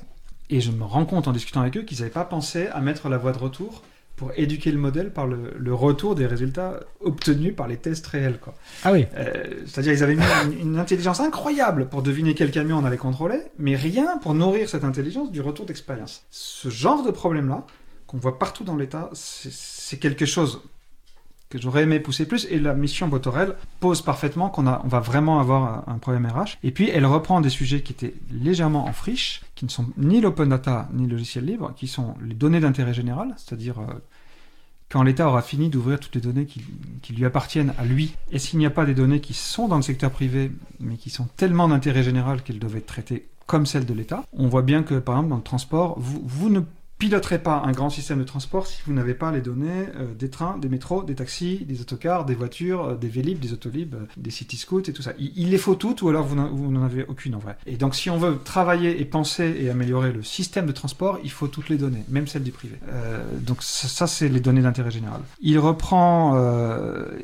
[0.48, 3.08] Et je me rends compte en discutant avec eux qu'ils n'avaient pas pensé à mettre
[3.08, 3.82] la voie de retour
[4.16, 8.38] pour éduquer le modèle par le, le retour des résultats obtenus par les tests réels.
[8.38, 8.54] Quoi.
[8.84, 9.06] Ah oui.
[9.16, 12.96] Euh, C'est-à-dire ils avaient mis une, une intelligence incroyable pour deviner quel camion on allait
[12.96, 16.24] contrôler, mais rien pour nourrir cette intelligence du retour d'expérience.
[16.30, 17.66] Ce genre de problème-là,
[18.06, 20.62] qu'on voit partout dans l'État, c'est c'est quelque chose
[21.58, 25.88] j'aurais aimé pousser plus, et la mission Botorel pose parfaitement qu'on on va vraiment avoir
[25.88, 26.58] un, problème RH.
[26.62, 30.20] Et puis elle reprend des sujets qui étaient légèrement en friche, qui ne sont ni
[30.20, 33.94] l'open data ni le logiciel libre, qui sont les données d'intérêt général, c'est-à-dire euh,
[34.88, 36.64] quand l'État aura fini d'ouvrir toutes les données qui,
[37.00, 39.76] qui lui appartiennent à lui, et s'il n'y a pas des données qui sont dans
[39.76, 40.50] le secteur privé,
[40.80, 44.48] mais qui sont tellement d'intérêt général qu'elles doivent être traitées comme celles de l'État, on
[44.48, 46.60] voit bien que, par exemple, dans le transport, vous, vous ne
[47.02, 50.30] piloterez pas un grand système de transport si vous n'avez pas les données euh, des
[50.30, 54.06] trains, des métros, des taxis, des autocars, des voitures, euh, des vélib, des autolib, euh,
[54.16, 55.12] des city scouts et tout ça.
[55.18, 56.36] Il, les faut toutes ou alors vous
[56.70, 57.56] n'en- avez aucune en vrai.
[57.66, 61.30] Et donc si on veut travailler et penser et améliorer le système de transport, il
[61.32, 62.76] faut toutes les données, même celles du privé.
[62.92, 65.22] Euh, donc ça, c'est les données d'intérêt général.
[65.40, 66.38] Il reprend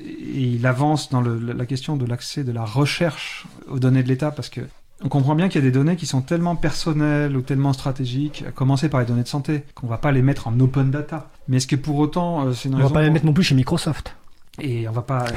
[0.01, 4.31] et il avance dans la question de l'accès de la recherche aux données de l'État
[4.33, 4.63] parce que
[5.05, 8.45] on comprend bien qu'il y a des données qui sont tellement personnelles ou tellement stratégiques,
[8.47, 11.31] à commencer par les données de santé, qu'on va pas les mettre en open data.
[11.47, 13.33] Mais est-ce que pour autant, euh, c'est une On va raison pas les mettre non
[13.33, 14.17] plus chez Microsoft.
[14.61, 15.31] Et on va pas euh,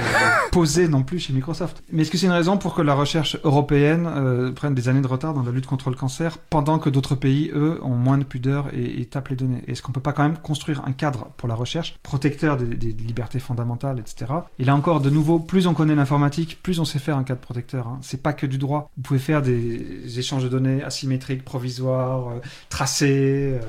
[0.52, 1.84] poser non plus chez Microsoft.
[1.92, 5.02] Mais est-ce que c'est une raison pour que la recherche européenne euh, prenne des années
[5.02, 8.18] de retard dans la lutte contre le cancer, pendant que d'autres pays, eux, ont moins
[8.18, 9.64] de pudeur et, tapent les données?
[9.68, 13.40] Est-ce qu'on peut pas quand même construire un cadre pour la recherche, protecteur des, libertés
[13.40, 14.32] fondamentales, etc.
[14.60, 17.42] Et là encore, de nouveau, plus on connaît l'informatique, plus on sait faire un cadre
[17.42, 17.88] protecteur.
[17.88, 18.00] Hein.
[18.02, 18.92] C'est pas que du droit.
[18.98, 23.60] Vous pouvez faire des échanges de données asymétriques, provisoires, euh, tracés.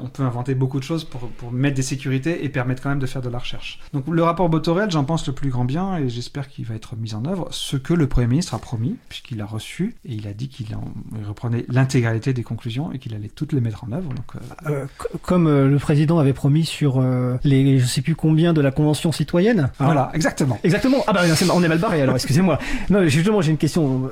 [0.00, 2.98] on peut inventer beaucoup de choses pour, pour mettre des sécurités et permettre quand même
[2.98, 3.80] de faire de la recherche.
[3.92, 6.96] Donc le rapport Botorel, j'en pense le plus grand bien et j'espère qu'il va être
[6.96, 7.46] mis en œuvre.
[7.52, 10.74] Ce que le Premier ministre a promis, puisqu'il a reçu et il a dit qu'il
[10.74, 14.08] en- il reprenait l'intégralité des conclusions et qu'il allait toutes les mettre en œuvre.
[14.12, 14.38] Donc, euh,
[14.70, 14.86] Euh,
[15.22, 17.00] comme euh, le président avait promis sur
[17.44, 19.70] les je sais plus combien de la convention citoyenne.
[19.78, 20.58] Alors, voilà, exactement.
[20.64, 20.98] Exactement.
[21.06, 21.20] Ah bah
[21.54, 22.58] on est mal barré alors, excusez-moi.
[22.90, 24.10] Non, justement, j'ai une question.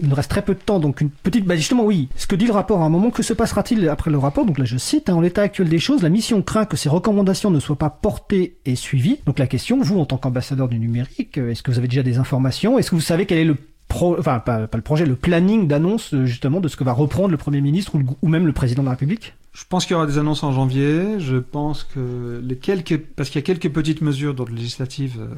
[0.00, 1.44] Il nous reste très peu de temps, donc une petite.
[1.44, 2.08] Bah justement, oui.
[2.16, 4.46] Ce que dit le rapport à un moment, que se passera-t-il après le rapport?
[4.46, 6.88] Donc là, je cite, hein, en l'état actuel des choses, la mission craint que ces
[6.88, 9.18] recommandations ne soient pas portées et suivies.
[9.26, 12.04] Donc la question, vous, en tant qu'ambassadeur du numérique, euh, est-ce que vous avez déjà
[12.04, 12.78] des informations?
[12.78, 13.56] Est-ce que vous savez quel est le
[13.88, 17.30] enfin pas, pas le projet, le planning d'annonce euh, justement de ce que va reprendre
[17.30, 19.34] le Premier ministre ou, même le président de la République?
[19.52, 21.18] Je pense qu'il y aura des annonces en janvier.
[21.18, 25.28] Je pense que les quelques, parce qu'il y a quelques petites mesures d'ordre législatif euh,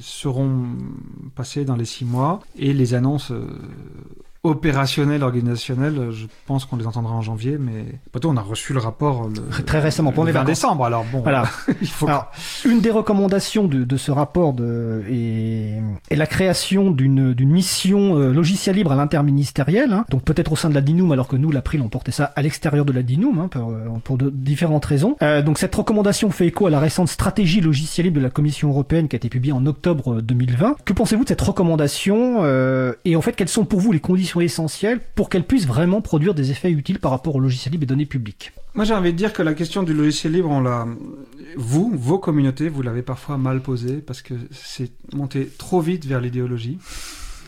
[0.00, 0.64] seront
[1.34, 2.40] passées dans les six mois.
[2.58, 3.32] Et les annonces
[4.46, 7.58] opérationnelles, organisationnelles, euh, je pense qu'on les entendra en janvier.
[7.58, 10.56] Mais plutôt, on a reçu le rapport le, Très récemment, pour le les 20 vacances.
[10.56, 10.84] décembre.
[10.84, 11.44] Alors bon, Voilà.
[11.80, 12.06] il faut.
[12.08, 12.30] Alors,
[12.64, 15.80] une des recommandations de, de ce rapport de, est,
[16.10, 20.68] est la création d'une mission euh, logiciel libre à l'interministériel, hein, donc peut-être au sein
[20.68, 23.38] de la DINUM, alors que nous, l'April, on portait ça à l'extérieur de la DINUM,
[23.38, 25.16] hein, pour, euh, pour de différentes raisons.
[25.22, 28.68] Euh, donc cette recommandation fait écho à la récente stratégie logiciel libre de la Commission
[28.68, 30.76] européenne qui a été publiée en octobre 2020.
[30.84, 34.35] Que pensez-vous de cette recommandation euh, Et en fait, quelles sont pour vous les conditions
[34.44, 37.86] essentielles pour qu'elle puisse vraiment produire des effets utiles par rapport au logiciel libre et
[37.86, 40.50] données publiques Moi, j'ai envie de dire que la question du logiciel libre,
[41.56, 46.20] vous, vos communautés, vous l'avez parfois mal posée parce que c'est monté trop vite vers
[46.20, 46.78] l'idéologie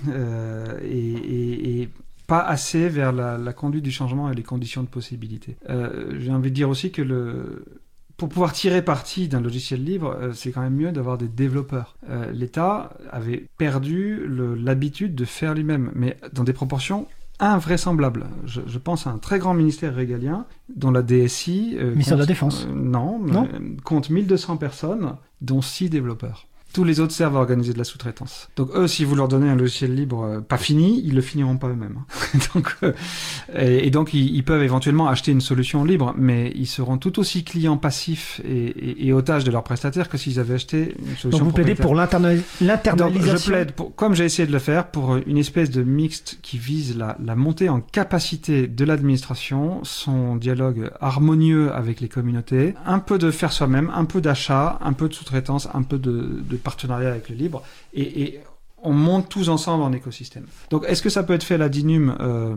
[0.08, 1.88] euh, et,
[2.26, 5.56] pas assez vers la, la conduite du changement et les conditions de possibilité.
[5.70, 7.64] Euh, j'ai envie de dire aussi que le,
[8.18, 11.96] pour pouvoir tirer parti d'un logiciel libre, euh, c'est quand même mieux d'avoir des développeurs.
[12.10, 17.06] Euh, L'État avait perdu l'habitude de faire lui-même, mais dans des proportions
[17.40, 18.26] invraisemblables.
[18.44, 21.76] Je, je pense à un très grand ministère régalien dont la DSI...
[21.78, 22.66] euh, Ministère de la Défense.
[22.68, 26.47] euh, non, Non euh, compte 1200 personnes, dont 6 développeurs.
[26.72, 28.48] Tous les autres servent à organiser de la sous-traitance.
[28.56, 31.56] Donc eux, si vous leur donnez un logiciel libre euh, pas fini, ils le finiront
[31.56, 31.98] pas eux-mêmes.
[31.98, 32.38] hein.
[32.54, 32.92] donc, euh,
[33.56, 37.18] et, et donc ils, ils peuvent éventuellement acheter une solution libre, mais ils seront tout
[37.18, 41.16] aussi clients passifs et, et, et otages de leurs prestataires que s'ils avaient acheté une
[41.16, 43.36] solution Donc vous plaidez pour l'internalisation.
[43.36, 46.58] je plaide, pour, comme j'ai essayé de le faire, pour une espèce de mixte qui
[46.58, 52.98] vise la, la montée en capacité de l'administration, son dialogue harmonieux avec les communautés, un
[52.98, 56.56] peu de faire soi-même, un peu d'achat, un peu de sous-traitance, un peu de, de
[56.58, 57.62] partenariat avec le libre,
[57.94, 58.40] et, et
[58.82, 60.44] on monte tous ensemble en écosystème.
[60.70, 62.54] Donc est-ce que ça peut être fait à la DINUM euh,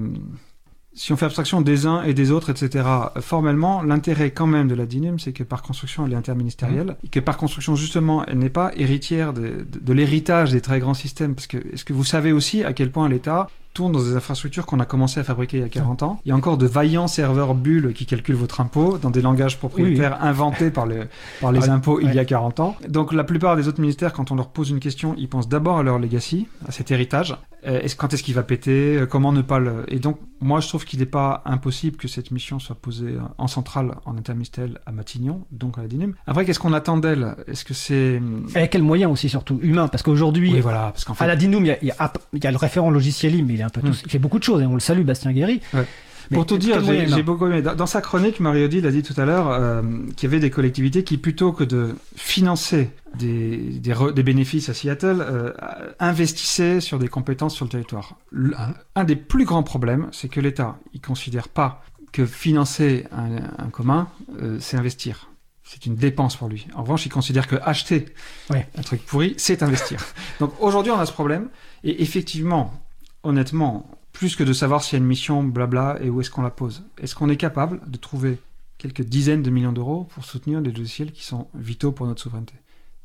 [0.93, 2.83] si on fait abstraction des uns et des autres, etc.,
[3.21, 7.07] formellement, l'intérêt quand même de la DINUM, c'est que par construction, elle est interministérielle, et
[7.07, 10.93] que par construction, justement, elle n'est pas héritière de, de- de l'héritage des très grands
[10.93, 11.33] systèmes.
[11.33, 14.65] Parce que, est-ce que vous savez aussi à quel point l'État tourne dans des infrastructures
[14.65, 16.65] qu'on a commencé à fabriquer il y a 40 ans Il y a encore de
[16.65, 21.07] vaillants serveurs bulles qui calculent votre impôt dans des langages propriétaires inventés par, le,
[21.39, 22.75] par les Ah, impôts il y a 40 ans.
[22.89, 25.77] Donc la plupart des autres ministères, quand on leur pose une question, ils pensent d'abord
[25.79, 27.35] à leur legacy, à cet héritage.
[27.67, 28.97] Euh, est-ce, quand est-ce qu'il va péter?
[28.97, 29.85] Euh, Comment ne pas le...
[29.87, 33.45] Et donc, moi, je trouve qu'il n'est pas impossible que cette mission soit posée en
[33.47, 36.15] centrale, en interministériel à Matignon, donc à la DINUM.
[36.25, 37.35] Après, qu'est-ce qu'on attend d'elle?
[37.47, 38.19] Est-ce que c'est...
[38.55, 41.23] Et à quel moyen aussi, surtout humain Parce qu'aujourd'hui, Oui, voilà, parce qu'en fait...
[41.23, 43.63] à la DINUM, il y y a- il y a le référent logiciel mais il,
[43.63, 43.93] est un peu Hmm.
[44.05, 45.61] il fait beaucoup de choses, et on le salue, Bastien Guéry.
[45.73, 45.85] Ouais.
[46.29, 47.61] Mais Pour tout dire, j'ai beaucoup aimé.
[47.61, 49.81] Dans, sa chronique, Marie-Odile a dit tout à l'heure euh,
[50.15, 54.69] qu'il y avait des collectivités qui, plutôt que de financer des, des, re- des bénéfices
[54.69, 55.51] à Seattle, euh,
[55.99, 58.15] investissaient sur des compétences sur le territoire.
[58.31, 58.53] Le-
[58.95, 61.83] un des plus grands problèmes, c'est que l'État, il considère pas
[62.13, 64.07] que financer un, un commun,
[64.41, 65.27] euh, c'est investir.
[65.63, 66.67] C'est une dépense pour lui.
[66.75, 68.05] En revanche, il considère que acheter
[68.49, 68.67] Ouais.
[68.77, 69.99] un truc pourri, c'est investir.
[70.39, 71.47] Donc aujourd'hui, on a ce problème.
[71.83, 72.73] Et effectivement,
[73.23, 76.41] honnêtement, plus que de savoir s'il y a une mission, blabla, et où est-ce qu'on
[76.41, 78.39] la pose, est-ce qu'on est capable de trouver
[78.77, 82.55] quelques dizaines de millions d'euros pour soutenir des logiciels qui sont vitaux pour notre souveraineté?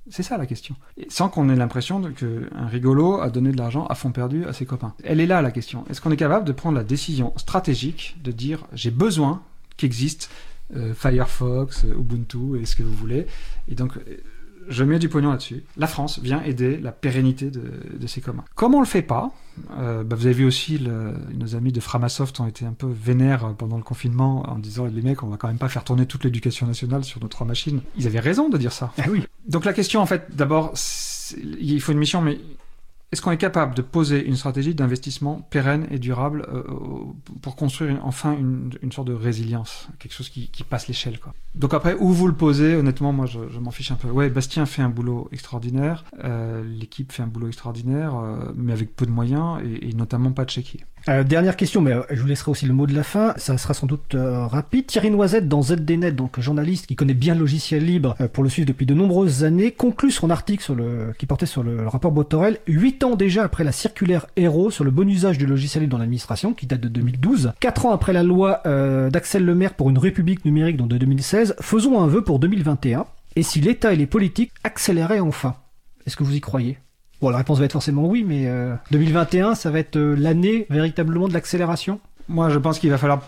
[0.08, 0.76] C'est ça la question.
[1.08, 4.64] Sans qu'on ait l'impression qu'un rigolo a donné de l'argent à fond perdu à ses
[4.64, 4.94] copains.
[5.02, 5.84] Elle est là la question.
[5.90, 9.42] Est-ce qu'on est capable de prendre la décision stratégique de dire j'ai besoin
[9.76, 10.30] qu'existe
[10.74, 13.26] euh, Firefox, euh, Ubuntu et ce que vous voulez.
[13.68, 14.16] Et donc, euh,
[14.68, 15.64] je mets du pognon là-dessus.
[15.76, 17.62] La France vient aider la pérennité de,
[17.98, 18.44] de ces communs.
[18.54, 19.32] Comme on le fait pas,
[19.78, 22.86] euh, bah, vous avez vu aussi, le- nos amis de Framasoft ont été un peu
[22.88, 26.06] vénères pendant le confinement en disant les mecs, on va quand même pas faire tourner
[26.06, 27.80] toute l'éducation nationale sur nos trois machines.
[27.96, 28.92] Ils avaient raison de dire ça.
[28.98, 29.24] Ah oui.
[29.48, 30.72] Donc la question, en fait, d'abord,
[31.60, 32.38] il faut une mission, mais
[33.12, 37.54] est-ce qu'on est capable de poser une stratégie d'investissement pérenne et durable euh, au- pour
[37.54, 41.32] construire enfin une, sorte de résilience, quelque chose qui, passe l'échelle, quoi?
[41.54, 44.08] Donc après, où vous le posez, honnêtement, moi, je, m'en fiche un peu.
[44.08, 48.96] Ouais, Bastien fait un boulot extraordinaire, euh, l'équipe fait un boulot extraordinaire, euh, mais avec
[48.96, 50.80] peu de moyens et, et notamment pas de chéquier.
[51.08, 53.32] Euh, dernière question, mais euh, je vous laisserai aussi le mot de la fin.
[53.36, 54.86] Ça sera sans doute euh, rapide.
[54.86, 58.66] Thierry Noisette, dans ZDNet, donc journaliste qui connaît bien le logiciel libre pour le suivre
[58.66, 62.58] depuis de nombreuses années, conclut son article sur le, qui portait sur le, rapport Botorel,
[62.66, 65.98] huit ans déjà après la circulaire Héros sur le bon usage du logiciel libre dans
[65.98, 68.62] l'administration, qui date de 2012, quatre ans après la loi
[69.10, 73.06] d'Axel Lemaire pour une république numérique, donc de 2016, faisons un vœu pour 2021.
[73.36, 75.56] Et si l'État et les politiques accéléraient enfin?
[76.06, 76.78] Est-ce que vous y croyez?
[77.20, 80.66] Bon, la réponse va être forcément oui, mais euh, 2021, ça va être euh, l'année
[80.68, 83.22] véritablement de l'accélération Moi, je pense qu'il va falloir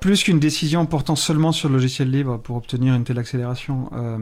[0.00, 3.90] plus qu'une décision portant seulement sur le logiciel libre pour obtenir une telle accélération.
[3.94, 4.18] Euh,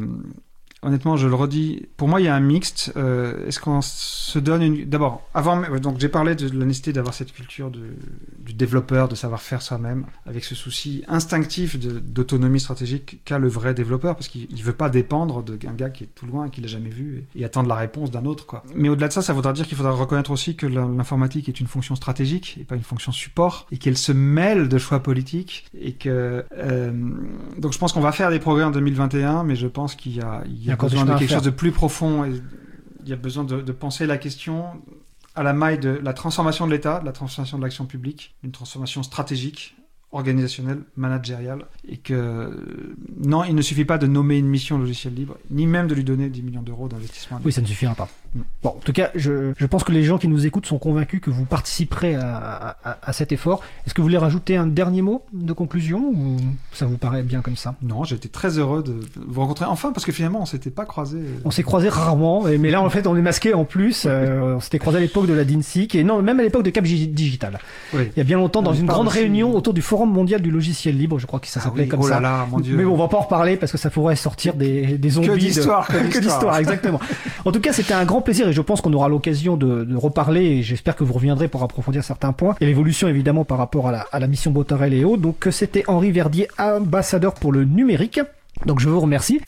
[0.82, 2.92] honnêtement, je le redis, pour moi, il y a un mixte.
[2.96, 4.84] Euh, Est-ce qu'on se donne une...
[4.84, 9.40] D'abord, avant, donc j'ai parlé de la nécessité d'avoir cette culture du développeur, de savoir
[9.40, 14.62] faire soi-même, avec ce souci instinctif d'autonomie stratégique qu'a le vrai développeur, parce qu'il ne
[14.62, 17.68] veut pas dépendre d'un gars qui est tout loin, qui l'a jamais vu, et, attendre
[17.68, 18.46] la réponse d'un autre.
[18.46, 18.64] Quoi.
[18.74, 21.66] Mais au-delà de ça, ça voudra dire qu'il faudra reconnaître aussi que l'informatique est une
[21.68, 25.92] fonction stratégique, et pas une fonction support, et qu'elle se mêle de choix politiques, et
[25.92, 26.44] que...
[26.58, 26.92] euh,
[27.58, 30.20] donc je pense qu'on va faire des progrès en 2021, mais je pense qu'il y
[30.20, 30.42] a
[30.74, 32.32] encore du besoin de quelque chose de plus profond, et
[33.02, 34.66] il y a besoin de, de penser la question
[35.34, 38.52] à la maille de la transformation de l'État, de la transformation de l'action publique, une
[38.52, 39.76] transformation stratégique,
[40.12, 42.54] organisationnelle, managériale, et que
[43.16, 46.04] non, il ne suffit pas de nommer une mission logiciel libre, ni même de lui
[46.04, 47.40] donner 10 millions d'euros d'investissement.
[47.44, 48.08] Oui, ça ne suffira pas.
[48.62, 51.20] Bon, en tout cas, je, je pense que les gens qui nous écoutent sont convaincus
[51.20, 53.60] que vous participerez à, à- à cet effort.
[53.86, 56.36] Est-ce que vous voulez rajouter un dernier mot de conclusion ou
[56.72, 57.74] ça vous paraît bien comme ça?
[57.82, 60.86] Non, j'ai été très heureux de vous rencontrer enfin, parce que finalement, on s'était pas
[60.86, 61.18] croisés.
[61.44, 64.04] On s'est croisés rarement, mais là en fait on est masqué en plus.
[64.06, 66.70] euh, on s'était croisés à l'époque de la DINSIC et non, même à l'époque de
[66.70, 67.58] Cap Gi- Digital.
[67.92, 68.08] Oui.
[68.16, 70.40] Il y a bien longtemps dans On une grande aussi- réunion autour du Forum mondial
[70.40, 72.14] du logiciel libre, je crois que ça Ah s'appelait oui, comme oh ça.
[72.14, 72.76] là là, mon Dieu.
[72.78, 75.28] Mais bon, on va pas en reparler parce que ça pourrait sortir des, des zombies.
[75.28, 76.20] de- d'histoire, que d'histoire.
[76.22, 77.00] d'histoire, exactement.
[77.44, 80.44] En tout cas, c'était un grand plaisir et je pense qu'on aura l'occasion de, reparler
[80.44, 82.54] et j'espère que vous reviendrez pour approfondir certains points.
[82.60, 85.22] Et l'évolution évidemment par rapport à la, mission Botarel et autres.
[85.22, 88.20] Donc c'était Henri Verdier, ambassadeur pour le numérique.
[88.66, 89.40] Donc je vous remercie.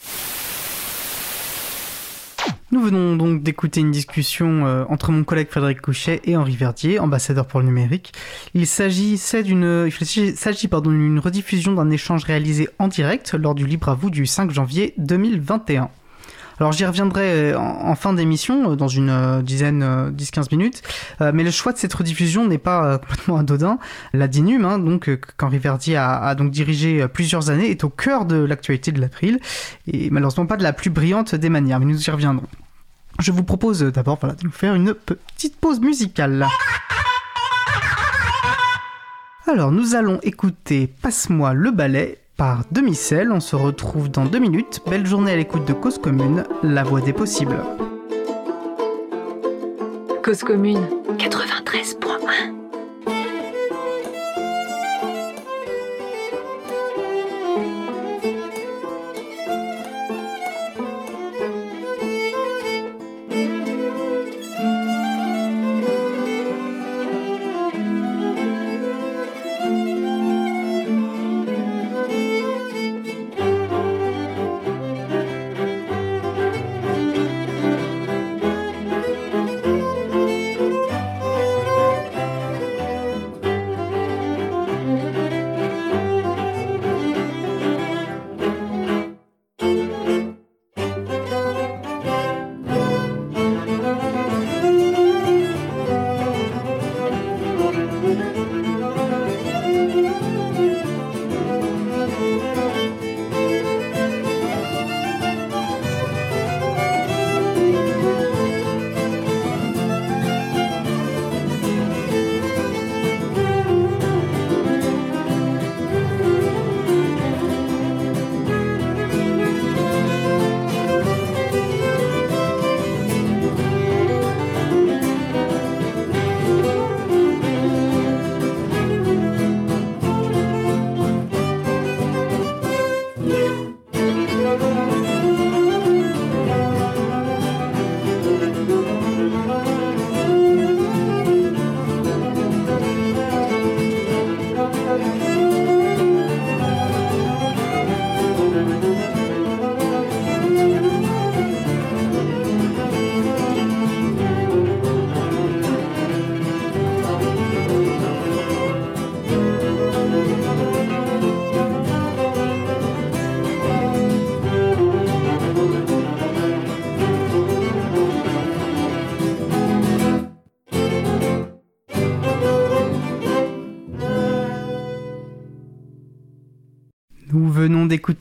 [2.72, 6.98] Nous venons donc d'écouter une discussion euh, entre mon collègue Frédéric Couchet et Henri Verdier,
[6.98, 8.12] ambassadeur pour le numérique.
[8.52, 14.10] Il s'agissait s'agit d'une rediffusion d'un échange réalisé en direct lors du Libre à vous
[14.10, 15.88] du 5 janvier 2021.
[16.60, 20.82] Alors j'y reviendrai euh, en, fin d'émission, euh, dans une euh, dizaine, 10-15 minutes,
[21.20, 23.78] mais le choix de cette rediffusion n'est pas complètement anodin.
[24.12, 28.24] La DINUM, hein, donc, qu'Henri Verdier a, a, donc dirigé plusieurs années, est au cœur
[28.24, 29.40] de l'actualité de l'April,
[29.86, 32.46] et malheureusement pas de la plus brillante des manières, mais nous y reviendrons.
[33.20, 36.46] Je vous propose d'abord voilà, de nous faire une petite pause musicale.
[39.46, 43.32] Alors nous allons écouter Passe-moi le ballet par demi-sel.
[43.32, 44.80] On se retrouve dans deux minutes.
[44.86, 47.58] Belle journée à l'écoute de Cause Commune, la voix des possibles.
[50.22, 50.86] Cause Commune
[51.18, 51.53] 93.1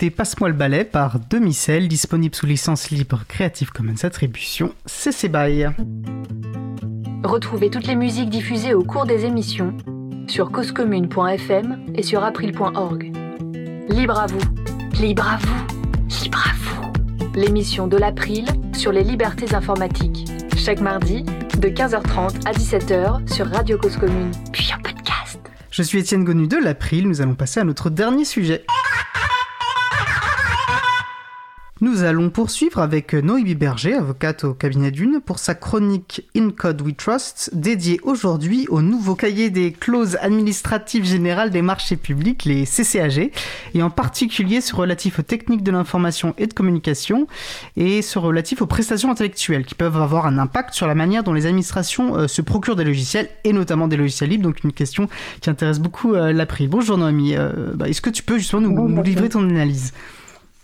[0.03, 5.67] d'écouter Passe-moi le balai par Demi-Sel, disponible sous licence libre Creative Commons Attribution CC BY.
[7.23, 9.75] Retrouvez toutes les musiques diffusées au cours des émissions
[10.27, 13.11] sur causecommune.fm et sur april.org.
[13.89, 17.31] Libre à vous, libre à vous, libre à vous.
[17.35, 20.25] L'émission de l'April sur les libertés informatiques.
[20.57, 25.39] Chaque mardi, de 15h30 à 17h sur Radio Cause Commune, puis en podcast.
[25.71, 28.65] Je suis Étienne Gonu de l'April, nous allons passer à notre dernier sujet.
[31.83, 36.81] Nous allons poursuivre avec Noémie Berger, avocate au cabinet d'une, pour sa chronique In Code
[36.81, 42.63] We Trust, dédiée aujourd'hui au nouveau cahier des clauses administratives générales des marchés publics, les
[42.63, 43.31] CCAG,
[43.73, 47.27] et en particulier ce relatif aux techniques de l'information et de communication,
[47.75, 51.33] et ce relatif aux prestations intellectuelles, qui peuvent avoir un impact sur la manière dont
[51.33, 55.09] les administrations euh, se procurent des logiciels, et notamment des logiciels libres, donc une question
[55.41, 56.69] qui intéresse beaucoup euh, l'April.
[56.69, 59.91] Bonjour Noémie, euh, bah, est-ce que tu peux justement nous livrer ton analyse?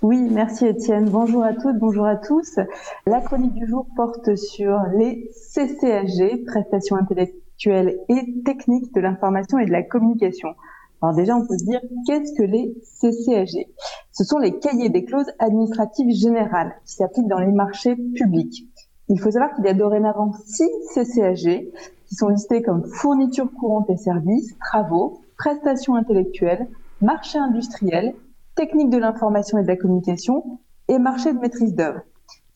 [0.02, 1.10] Oui, merci Étienne.
[1.10, 2.58] Bonjour à toutes, bonjour à tous.
[3.06, 9.66] La chronique du jour porte sur les CCAG, prestations intellectuelles et techniques de l'information et
[9.66, 10.56] de la communication.
[11.02, 13.68] Alors déjà, on peut se dire, qu'est-ce que les CCAG
[14.14, 18.70] Ce sont les cahiers des clauses administratives générales qui s'appliquent dans les marchés publics.
[19.10, 21.68] Il faut savoir qu'il y a dorénavant six CCAG
[22.06, 26.70] qui sont listés comme fournitures courantes et services, travaux, prestations intellectuelles,
[27.02, 28.16] marché industriel
[28.56, 32.02] technique de l'information et de la communication et marché de maîtrise d'œuvre.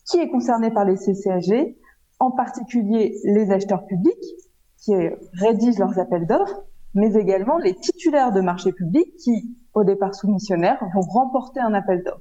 [0.04, 1.76] Qui est concerné par les CCAG
[2.18, 4.24] En particulier les acheteurs publics
[4.78, 4.92] qui
[5.32, 6.62] rédigent leurs appels d'offres,
[6.94, 12.02] mais également les titulaires de marchés publics qui, au départ soumissionnaires, vont remporter un appel
[12.04, 12.20] d'offres.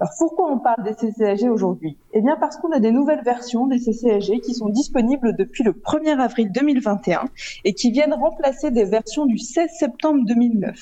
[0.00, 1.96] Alors pourquoi on parle des CCAG aujourd'hui?
[2.12, 5.70] Eh bien parce qu'on a des nouvelles versions des CCAG qui sont disponibles depuis le
[5.70, 7.26] 1er avril 2021
[7.64, 10.76] et qui viennent remplacer des versions du 16 septembre 2009.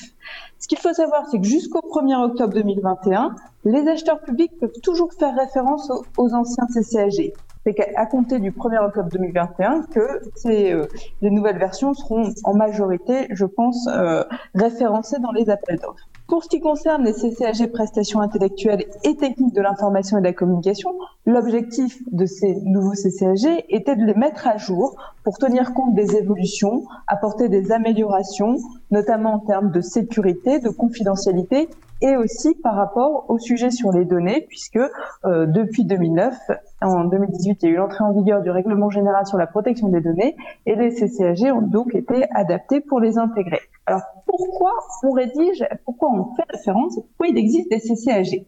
[0.60, 5.10] Ce qu'il faut savoir, c'est que jusqu'au 1er octobre 2021, les acheteurs publics peuvent toujours
[5.14, 7.32] faire référence aux, anciens CCAG.
[7.64, 10.84] c'est qu'à compter du 1er octobre 2021 que ces, euh,
[11.22, 14.22] les nouvelles versions seront en majorité, je pense, euh,
[14.54, 16.06] référencées dans les appels d'offres.
[16.28, 20.34] Pour ce qui concerne les CCAG prestations intellectuelles et techniques de l'information et de la
[20.34, 20.90] communication,
[21.24, 24.94] l'objectif de ces nouveaux CCAG était de les mettre à jour
[25.24, 28.58] pour tenir compte des évolutions, apporter des améliorations,
[28.90, 31.68] notamment en termes de sécurité, de confidentialité
[32.02, 34.78] et aussi par rapport au sujet sur les données, puisque
[35.24, 36.34] euh, depuis 2009,
[36.80, 39.88] en 2018, il y a eu l'entrée en vigueur du règlement général sur la protection
[39.88, 40.34] des données,
[40.66, 43.60] et les CCAG ont donc été adaptés pour les intégrer.
[43.86, 44.72] Alors pourquoi
[45.02, 48.46] on rédige, pourquoi on fait référence, pourquoi il existe des CCAG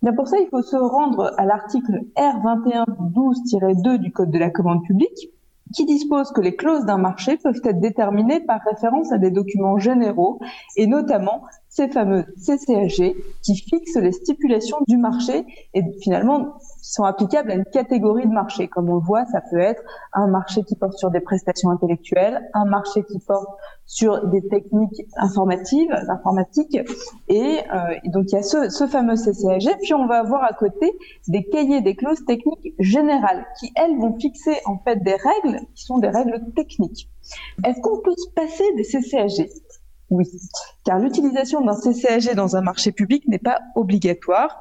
[0.00, 4.84] Bien pour ça, il faut se rendre à l'article R2112-2 du Code de la commande
[4.84, 5.32] publique,
[5.74, 9.78] qui dispose que les clauses d'un marché peuvent être déterminées par référence à des documents
[9.78, 10.38] généraux
[10.76, 11.42] et notamment
[11.78, 17.66] ces fameux CCAG qui fixent les stipulations du marché et finalement sont applicables à une
[17.66, 18.66] catégorie de marché.
[18.66, 19.80] Comme on le voit, ça peut être
[20.12, 23.46] un marché qui porte sur des prestations intellectuelles, un marché qui porte
[23.86, 26.78] sur des techniques informatives, informatiques,
[27.28, 29.78] et, euh, donc il y a ce, ce, fameux CCAG.
[29.80, 30.98] Puis on va avoir à côté
[31.28, 35.84] des cahiers des clauses techniques générales qui elles vont fixer en fait des règles qui
[35.84, 37.08] sont des règles techniques.
[37.64, 39.48] Est-ce qu'on peut se passer des CCAG
[40.10, 40.24] oui,
[40.84, 44.58] car l'utilisation d'un CCAG dans un marché public n'est pas obligatoire.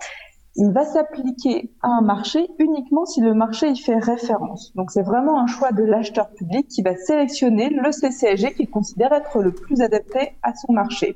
[0.60, 4.74] Il va s'appliquer à un marché uniquement si le marché y fait référence.
[4.76, 9.14] Donc c'est vraiment un choix de l'acheteur public qui va sélectionner le CCAG qu'il considère
[9.14, 11.16] être le plus adapté à son marché.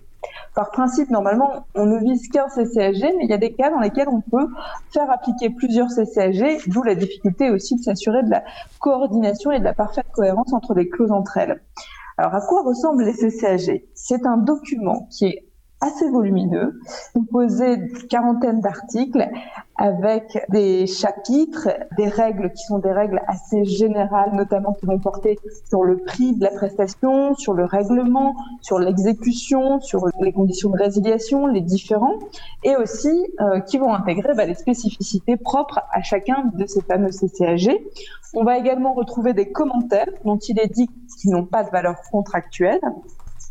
[0.53, 3.79] Par principe, normalement, on ne vise qu'un CCAG, mais il y a des cas dans
[3.79, 4.47] lesquels on peut
[4.93, 8.43] faire appliquer plusieurs CCAG, d'où la difficulté aussi de s'assurer de la
[8.79, 11.59] coordination et de la parfaite cohérence entre les clauses entre elles.
[12.21, 15.50] Alors, à quoi ressemblent les CCAG C'est un document qui est
[15.81, 16.79] assez volumineux,
[17.13, 19.27] composé d'une quarantaine d'articles
[19.75, 25.39] avec des chapitres, des règles qui sont des règles assez générales, notamment qui vont porter
[25.67, 30.77] sur le prix de la prestation, sur le règlement, sur l'exécution, sur les conditions de
[30.77, 32.19] résiliation, les différents,
[32.63, 37.09] et aussi euh, qui vont intégrer bah, les spécificités propres à chacun de ces fameux
[37.09, 37.75] CCAG.
[38.33, 40.89] On va également retrouver des commentaires dont il est dit
[41.19, 42.79] qu'ils n'ont pas de valeur contractuelle.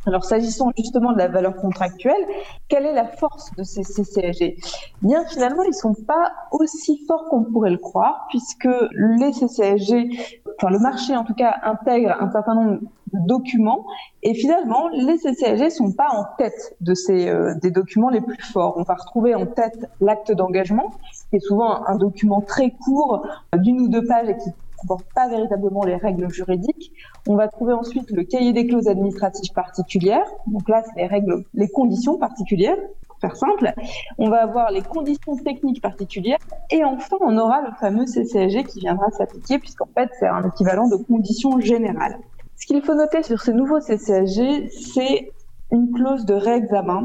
[0.07, 2.27] Alors, s'agissant justement de la valeur contractuelle,
[2.69, 4.57] quelle est la force de ces CCAG
[5.03, 10.09] Bien, finalement, ils sont pas aussi forts qu'on pourrait le croire, puisque les CCAG,
[10.57, 12.81] enfin le marché en tout cas, intègre un certain nombre
[13.13, 13.85] de documents,
[14.23, 18.43] et finalement, les CCAG sont pas en tête de ces euh, des documents les plus
[18.43, 18.77] forts.
[18.79, 20.91] On va retrouver en tête l'acte d'engagement,
[21.29, 24.51] qui est souvent un document très court, d'une ou deux pages, et qui
[24.81, 26.93] comporte pas véritablement les règles juridiques.
[27.29, 30.27] On va trouver ensuite le cahier des clauses administratives particulières.
[30.47, 32.77] Donc là, c'est les règles, les conditions particulières,
[33.09, 33.73] pour faire simple.
[34.19, 36.39] On va avoir les conditions techniques particulières.
[36.71, 40.89] Et enfin, on aura le fameux CCAG qui viendra s'appliquer, puisqu'en fait, c'est un équivalent
[40.89, 42.19] de conditions générales.
[42.57, 45.33] Ce qu'il faut noter sur ces nouveaux CCAG, c'est
[45.73, 47.05] une clause de réexamen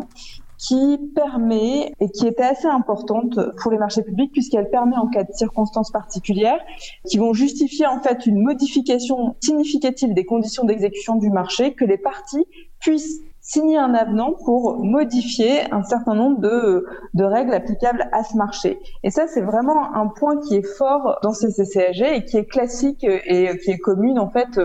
[0.57, 5.23] qui permet et qui était assez importante pour les marchés publics puisqu'elle permet en cas
[5.23, 6.60] de circonstances particulières
[7.07, 11.98] qui vont justifier en fait une modification significative des conditions d'exécution du marché que les
[11.98, 12.45] parties
[12.80, 18.36] puissent signer un avenant pour modifier un certain nombre de, de règles applicables à ce
[18.36, 18.80] marché.
[19.03, 22.45] Et ça, c'est vraiment un point qui est fort dans ces CCAG et qui est
[22.45, 24.60] classique et qui est commune en fait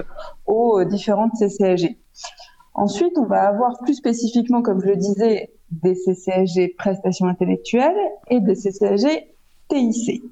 [0.47, 1.99] aux différentes CCAG.
[2.73, 7.97] Ensuite, on va avoir plus spécifiquement, comme je le disais, des CCAG prestations intellectuelles
[8.29, 9.29] et des CCAG
[9.69, 10.23] TIC.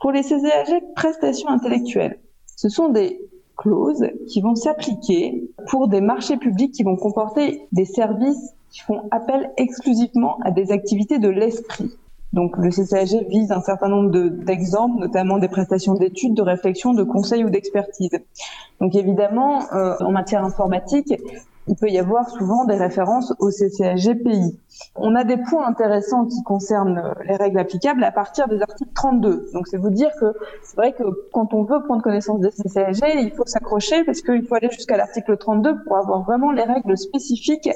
[0.00, 2.18] Pour les CCAG prestations intellectuelles,
[2.56, 3.20] ce sont des
[3.56, 9.02] clauses qui vont s'appliquer pour des marchés publics qui vont comporter des services qui font
[9.10, 11.96] appel exclusivement à des activités de l'esprit.
[12.32, 17.02] Donc le CCAG vise un certain nombre d'exemples, notamment des prestations d'études, de réflexion, de
[17.02, 18.18] conseil ou d'expertise.
[18.80, 21.12] Donc évidemment, euh, en matière informatique,
[21.68, 24.58] il peut y avoir souvent des références au CCAG-PI.
[24.96, 28.92] On a des points intéressants qui concernent euh, les règles applicables à partir des articles
[28.94, 29.50] 32.
[29.52, 33.00] Donc c'est vous dire que c'est vrai que quand on veut prendre connaissance des CCAG,
[33.14, 36.96] il faut s'accrocher parce qu'il faut aller jusqu'à l'article 32 pour avoir vraiment les règles
[36.98, 37.70] spécifiques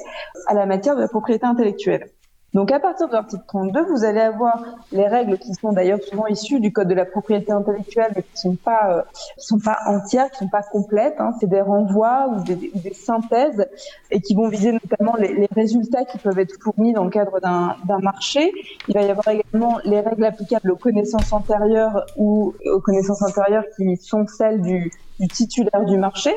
[0.47, 2.09] à la matière de la propriété intellectuelle.
[2.57, 6.25] Donc à partir de l'article 32, vous allez avoir les règles qui sont d'ailleurs souvent
[6.25, 9.01] issues du code de la propriété intellectuelle, mais qui sont pas euh,
[9.37, 11.13] sont pas entières, qui sont pas complètes.
[11.19, 11.33] Hein.
[11.39, 13.67] C'est des renvois ou des, synthèses
[14.09, 17.99] et qui vont viser notamment les, résultats qui peuvent être fournis dans le cadre d'un
[17.99, 18.51] marché.
[18.87, 23.65] Il va y avoir également les règles applicables aux connaissances antérieures ou aux connaissances antérieures
[23.75, 24.91] qui sont celles du
[25.29, 26.31] titulaire du marché.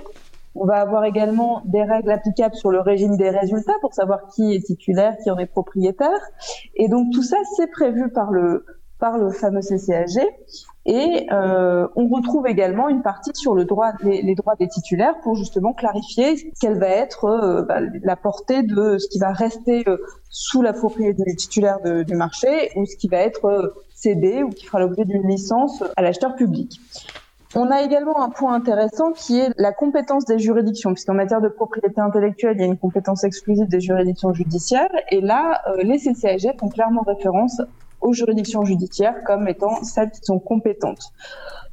[0.55, 4.55] On va avoir également des règles applicables sur le régime des résultats pour savoir qui
[4.55, 6.21] est titulaire, qui en est propriétaire.
[6.75, 8.65] Et donc tout ça, c'est prévu par le
[9.01, 10.29] par le fameux CCAG.
[10.87, 15.35] Et euh, on retrouve également une partie sur le droit, les, droits des titulaires pour
[15.37, 19.97] justement clarifier quelle va être euh, bah, la portée de ce qui va rester euh,
[20.29, 24.67] sous la propriété du titulaire du marché ou ce qui va être cédé ou qui
[24.67, 26.81] fera l'objet d'une licence à l'acheteur public.
[27.57, 31.49] On a également un point intéressant qui est la compétence des juridictions, puisqu'en matière de
[31.49, 36.57] propriété intellectuelle, il y a une compétence exclusive des juridictions judiciaires, et là, les CCAG
[36.61, 37.61] font clairement référence
[38.01, 41.13] aux juridictions judiciaires comme étant celles qui sont compétentes.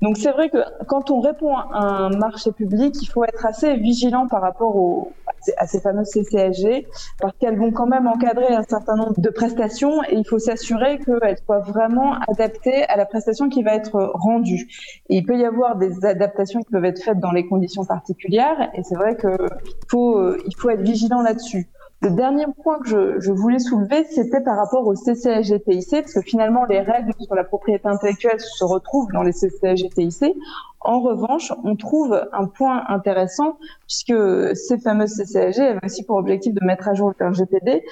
[0.01, 3.75] Donc c'est vrai que quand on répond à un marché public, il faut être assez
[3.77, 5.13] vigilant par rapport aux,
[5.57, 6.87] à ces fameuses CCSG,
[7.19, 10.99] parce qu'elles vont quand même encadrer un certain nombre de prestations et il faut s'assurer
[10.99, 14.67] qu'elles soient vraiment adaptées à la prestation qui va être rendue.
[15.09, 18.83] Il peut y avoir des adaptations qui peuvent être faites dans les conditions particulières et
[18.83, 19.47] c'est vrai qu'il euh,
[19.89, 21.69] faut être vigilant là-dessus.
[22.01, 26.21] Le dernier point que je, je voulais soulever, c'était par rapport au CCAG-TIC, parce que
[26.21, 30.35] finalement, les règles sur la propriété intellectuelle se retrouvent dans les CCAG-TIC.
[30.81, 33.57] En revanche, on trouve un point intéressant,
[33.87, 34.13] puisque
[34.55, 37.83] ces fameuses CCAG avaient aussi pour objectif de mettre à jour le RGPD.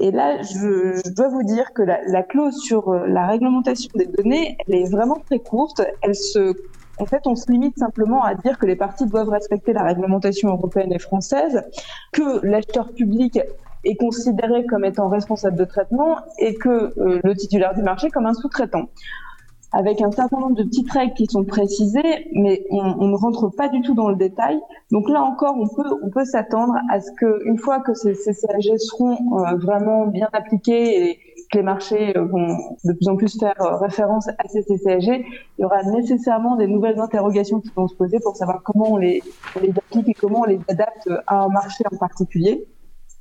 [0.00, 4.06] Et là, je, je dois vous dire que la, la clause sur la réglementation des
[4.06, 5.82] données, elle est vraiment très courte.
[6.02, 6.54] Elle se
[7.00, 10.50] en fait, on se limite simplement à dire que les parties doivent respecter la réglementation
[10.50, 11.62] européenne et française,
[12.12, 13.38] que l'acheteur public
[13.84, 18.26] est considéré comme étant responsable de traitement et que euh, le titulaire du marché comme
[18.26, 18.88] un sous-traitant.
[19.70, 23.68] Avec un certain nombre de petites règles qui sont précisées, mais on, ne rentre pas
[23.68, 24.58] du tout dans le détail.
[24.90, 28.32] Donc là encore, on peut, on peut s'attendre à ce qu'une fois que ces, ces
[28.32, 32.46] seront euh, vraiment bien appliqués et, que les marchés euh, vont
[32.84, 35.24] de plus en plus faire euh, référence à ces CCAG,
[35.58, 38.96] il y aura nécessairement des nouvelles interrogations qui vont se poser pour savoir comment on
[38.96, 39.22] les,
[39.56, 42.66] applique et comment on les adapte à un marché en particulier.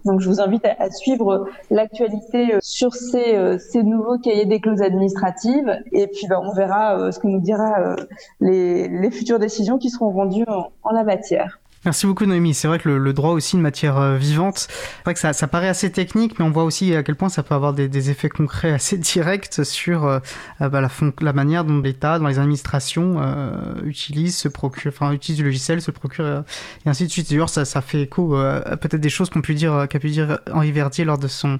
[0.06, 4.82] Donc, je vous invite à, suivre l'actualité euh, sur ces, ces, nouveaux cahiers des clauses
[4.82, 5.80] administratives.
[5.92, 7.96] Et puis, ben, on verra ce que nous dira
[8.40, 11.60] les, les, futures décisions qui seront rendues en la matière.
[11.88, 12.54] Merci beaucoup Noémie.
[12.54, 14.68] C'est vrai que le, droit aussi une matière euh, vivante.
[14.68, 17.30] C'est vrai que ça, ça, paraît assez technique, mais on voit aussi à quel point
[17.30, 20.20] ça peut avoir des, des effets concrets assez directs sur euh,
[20.60, 20.90] euh, bah, la,
[21.22, 25.82] la, manière dont l'État, dans les administrations, euh, utilise, se procure, enfin utilise du logiciel,
[25.82, 26.44] se procure
[26.86, 27.30] et ainsi de suite.
[27.30, 30.40] D'ailleurs, ça, ça fait écho à peut-être des choses qu'on pu dire, qu'a pu dire
[30.52, 31.58] Henri Verdier lors de son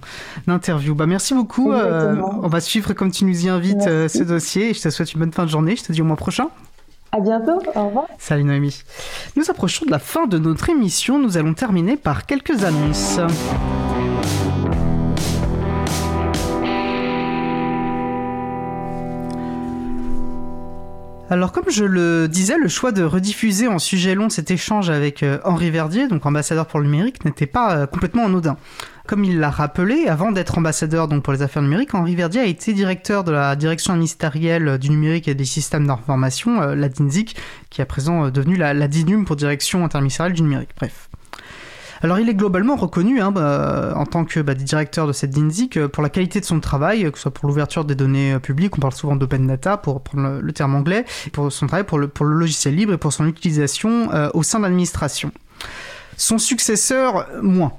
[0.48, 0.94] interview.
[0.94, 1.72] Bah merci beaucoup.
[1.72, 4.72] on va suivre comme tu nous y invites ce dossier.
[4.72, 5.78] Et je te souhaite une bonne fin de journée.
[5.78, 6.50] Je te dis au mois prochain.
[7.12, 8.06] À bientôt, au revoir.
[8.20, 8.84] Salut Noémie.
[9.36, 13.20] Nous approchons de la fin de notre émission, nous allons terminer par quelques annonces.
[21.30, 25.24] Alors comme je le disais, le choix de rediffuser en sujet long cet échange avec
[25.24, 28.56] euh, Henri Verdier, donc ambassadeur pour le numérique, n'était pas euh, complètement anodin.
[29.08, 32.46] Comme il l'a rappelé, avant d'être ambassadeur donc pour les affaires numériques, Henri Verdier a
[32.46, 37.36] été directeur de la direction ministérielle du numérique et des systèmes d'information, euh, la DINSIC,
[37.70, 40.70] qui est à présent euh, devenue la, la DINUM pour direction interministérielle du numérique.
[40.78, 41.10] Bref.
[42.02, 45.78] Alors il est globalement reconnu hein, bah, en tant que bah, directeur de cette DINSIC
[45.78, 48.78] euh, pour la qualité de son travail, que ce soit pour l'ouverture des données publiques,
[48.78, 52.10] on parle souvent d'open data pour prendre le, terme anglais, pour son travail pour le,
[52.20, 55.32] logiciel libre et pour son utilisation au sein de l'administration.
[56.18, 57.74] Son successeur, moins.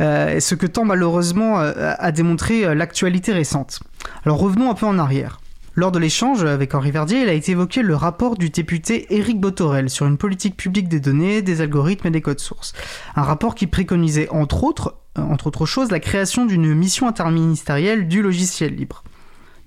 [0.00, 3.80] Euh, ce que tend malheureusement euh, a démontré euh, l'actualité récente.
[4.24, 5.41] Alors revenons un peu en arrière.
[5.74, 9.40] Lors de l'échange avec Henri Verdier, il a été évoqué le rapport du député Éric
[9.40, 12.74] Botorel sur une politique publique des données, des algorithmes et des codes sources.
[13.16, 18.20] Un rapport qui préconisait entre autres, entre autres choses, la création d'une mission interministérielle du
[18.20, 19.02] logiciel libre.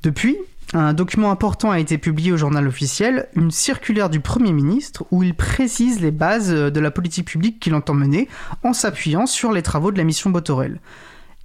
[0.04, 0.38] Depuis,
[0.74, 5.24] un document important a été publié au journal officiel, une circulaire du Premier ministre où
[5.24, 8.28] il précise les bases de la politique publique qu'il entend mener
[8.62, 10.82] en s'appuyant sur les travaux de la mission Botorel.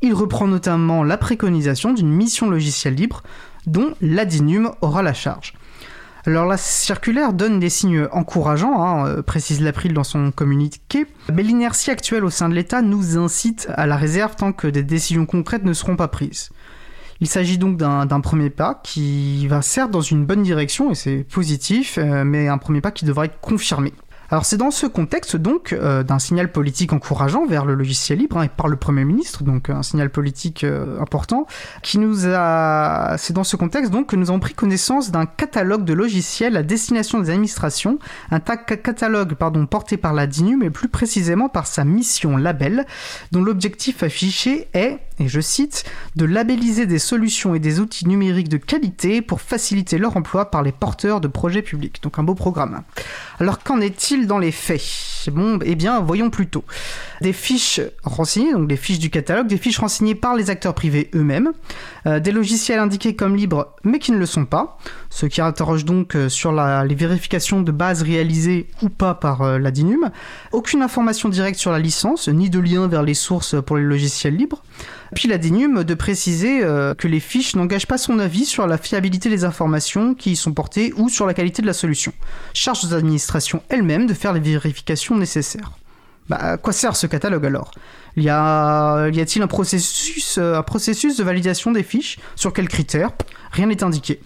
[0.02, 3.22] Il reprend notamment la préconisation d'une mission logicielle libre
[3.66, 5.54] dont l'ADINUM aura la charge.
[6.26, 11.42] Alors la circulaire donne des signes encourageants, hein, euh, précise l'April dans son communiqué, mais
[11.42, 15.24] l'inertie actuelle au sein de l'État nous incite à la réserve tant que des décisions
[15.24, 16.50] concrètes ne seront pas prises.
[17.20, 21.26] Il s'agit donc d'un premier pas qui va certes dans une bonne direction, et c'est
[21.30, 23.92] positif, euh, mais un premier pas qui devra être confirmé.
[24.30, 28.38] Alors c'est dans ce contexte donc euh, d'un signal politique encourageant vers le logiciel libre
[28.38, 31.46] hein, et par le Premier ministre, donc un signal politique euh, important,
[31.82, 33.16] qui nous a...
[33.18, 36.62] C'est dans ce contexte donc que nous avons pris connaissance d'un catalogue de logiciels à
[36.62, 37.98] destination des administrations,
[38.30, 42.86] un catalogue pardon, porté par la DINU, mais plus précisément par sa mission label,
[43.32, 45.84] dont l'objectif affiché est, et je cite,
[46.16, 50.62] de labelliser des solutions et des outils numériques de qualité pour faciliter leur emploi par
[50.62, 52.02] les porteurs de projets publics.
[52.02, 52.82] Donc un beau programme.
[53.38, 55.28] Alors qu'en est-il dans les faits?
[55.32, 56.64] Bon, eh bien, voyons plutôt.
[57.20, 61.10] Des fiches renseignées, donc des fiches du catalogue, des fiches renseignées par les acteurs privés
[61.14, 61.52] eux-mêmes,
[62.06, 64.78] euh, des logiciels indiqués comme libres mais qui ne le sont pas,
[65.10, 69.58] ce qui interroge donc euh, sur les vérifications de base réalisées ou pas par euh,
[69.58, 70.10] la DINUM,
[70.52, 74.36] aucune information directe sur la licence, ni de lien vers les sources pour les logiciels
[74.36, 74.62] libres,
[75.14, 78.78] puis la DINUM de préciser euh, que les fiches n'engagent pas son avis sur la
[78.78, 82.12] fiabilité des informations qui y sont portées ou sur la qualité de la solution.
[82.54, 85.72] Charge aux administrations elles-mêmes de faire les vérifications nécessaires.
[86.28, 87.72] Bah, à quoi sert ce catalogue alors?
[88.16, 92.18] Y, a, y a-t-il un processus, euh, un processus de validation des fiches?
[92.36, 93.10] Sur quels critères?
[93.50, 94.20] Rien n'est indiqué.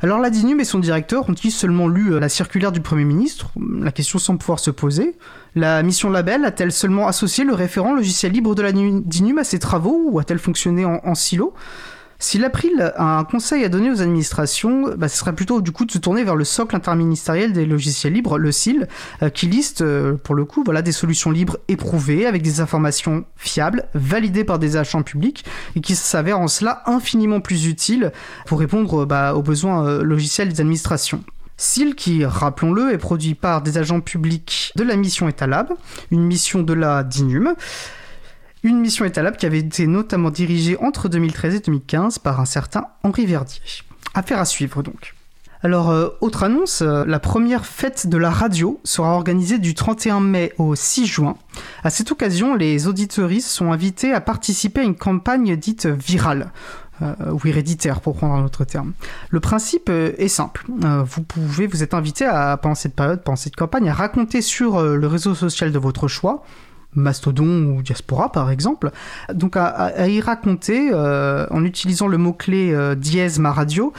[0.00, 3.50] Alors la DINUM et son directeur ont-ils seulement lu euh, la circulaire du Premier ministre?
[3.80, 5.16] La question semble pouvoir se poser.
[5.56, 9.58] La mission label a-t-elle seulement associé le référent logiciel libre de la DINUM à ses
[9.58, 11.52] travaux ou a-t-elle fonctionné en, en silo?
[12.20, 15.84] Si l'April a un conseil à donner aux administrations, bah, ce serait plutôt du coup
[15.84, 18.88] de se tourner vers le socle interministériel des logiciels libres, le SIL,
[19.22, 23.24] euh, qui liste euh, pour le coup voilà, des solutions libres éprouvées avec des informations
[23.36, 25.44] fiables, validées par des agents publics
[25.76, 28.12] et qui s'avèrent en cela infiniment plus utiles
[28.46, 31.22] pour répondre bah, aux besoins euh, logiciels des administrations.
[31.56, 35.72] SIL qui, rappelons-le, est produit par des agents publics de la mission Etalab,
[36.10, 37.54] une mission de la DINUM,
[38.62, 42.86] une mission étalable qui avait été notamment dirigée entre 2013 et 2015 par un certain
[43.02, 43.60] Henri Verdier.
[44.14, 45.14] Affaire à suivre donc.
[45.62, 50.20] Alors, euh, autre annonce, euh, la première fête de la radio sera organisée du 31
[50.20, 51.36] mai au 6 juin.
[51.82, 56.52] À cette occasion, les auditeuristes sont invités à participer à une campagne dite virale.
[57.00, 58.92] Euh, ou héréditaire pour prendre un autre terme.
[59.30, 60.66] Le principe est simple.
[61.04, 64.82] Vous pouvez, vous êtes invité à, pendant cette période, pendant cette campagne, à raconter sur
[64.82, 66.42] le réseau social de votre choix,
[66.94, 68.90] Mastodon ou Diaspora par exemple,
[69.32, 73.92] donc à, y raconter en utilisant le mot-clé dièse ma radio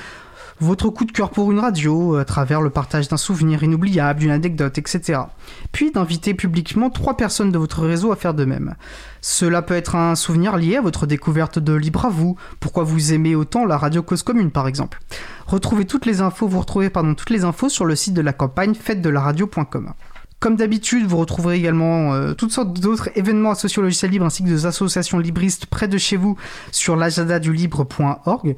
[0.61, 4.31] votre coup de cœur pour une radio à travers le partage d'un souvenir inoubliable, d'une
[4.31, 5.21] anecdote, etc.
[5.71, 8.75] Puis d'inviter publiquement trois personnes de votre réseau à faire de même.
[9.21, 13.35] Cela peut être un souvenir lié à votre découverte de Libre vous, pourquoi vous aimez
[13.35, 14.99] autant la radio Cause Commune par exemple.
[15.47, 18.33] Retrouvez toutes les infos, vous retrouvez pardon, toutes les infos sur le site de la
[18.33, 19.93] campagne fête de la radio.com.
[20.39, 24.41] Comme d'habitude, vous retrouverez également euh, toutes sortes d'autres événements associés au logiciel libre ainsi
[24.41, 26.37] que des associations libristes près de chez vous
[26.71, 28.55] sur l'agenda-du-libre.org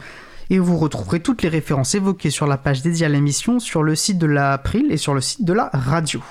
[0.52, 3.96] et vous retrouverez toutes les références évoquées sur la page dédiée à l'émission sur le
[3.96, 6.22] site de l'April et sur le site de la radio.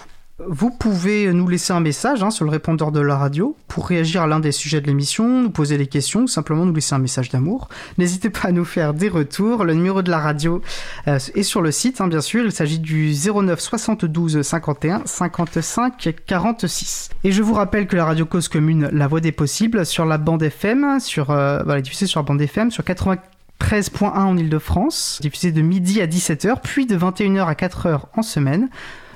[0.46, 4.22] Vous pouvez nous laisser un message hein, sur le répondeur de la radio pour réagir
[4.22, 6.98] à l'un des sujets de l'émission, nous poser des questions ou simplement nous laisser un
[6.98, 7.68] message d'amour.
[7.98, 9.64] N'hésitez pas à nous faire des retours.
[9.64, 10.62] Le numéro de la radio
[11.08, 12.44] euh, est sur le site, hein, bien sûr.
[12.44, 17.10] Il s'agit du 09 72 51 55 46.
[17.24, 20.16] Et je vous rappelle que la radio Cause Commune, la voix des possibles, sur la
[20.16, 23.16] bande FM, sur, euh, voilà, diffusée sur la bande FM, sur 80
[23.60, 28.70] 13.1 en Ile-de-France, diffusée de midi à 17h, puis de 21h à 4h en semaine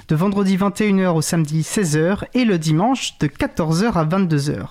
[0.09, 4.69] de vendredi 21h au samedi 16h et le dimanche de 14h à 22h.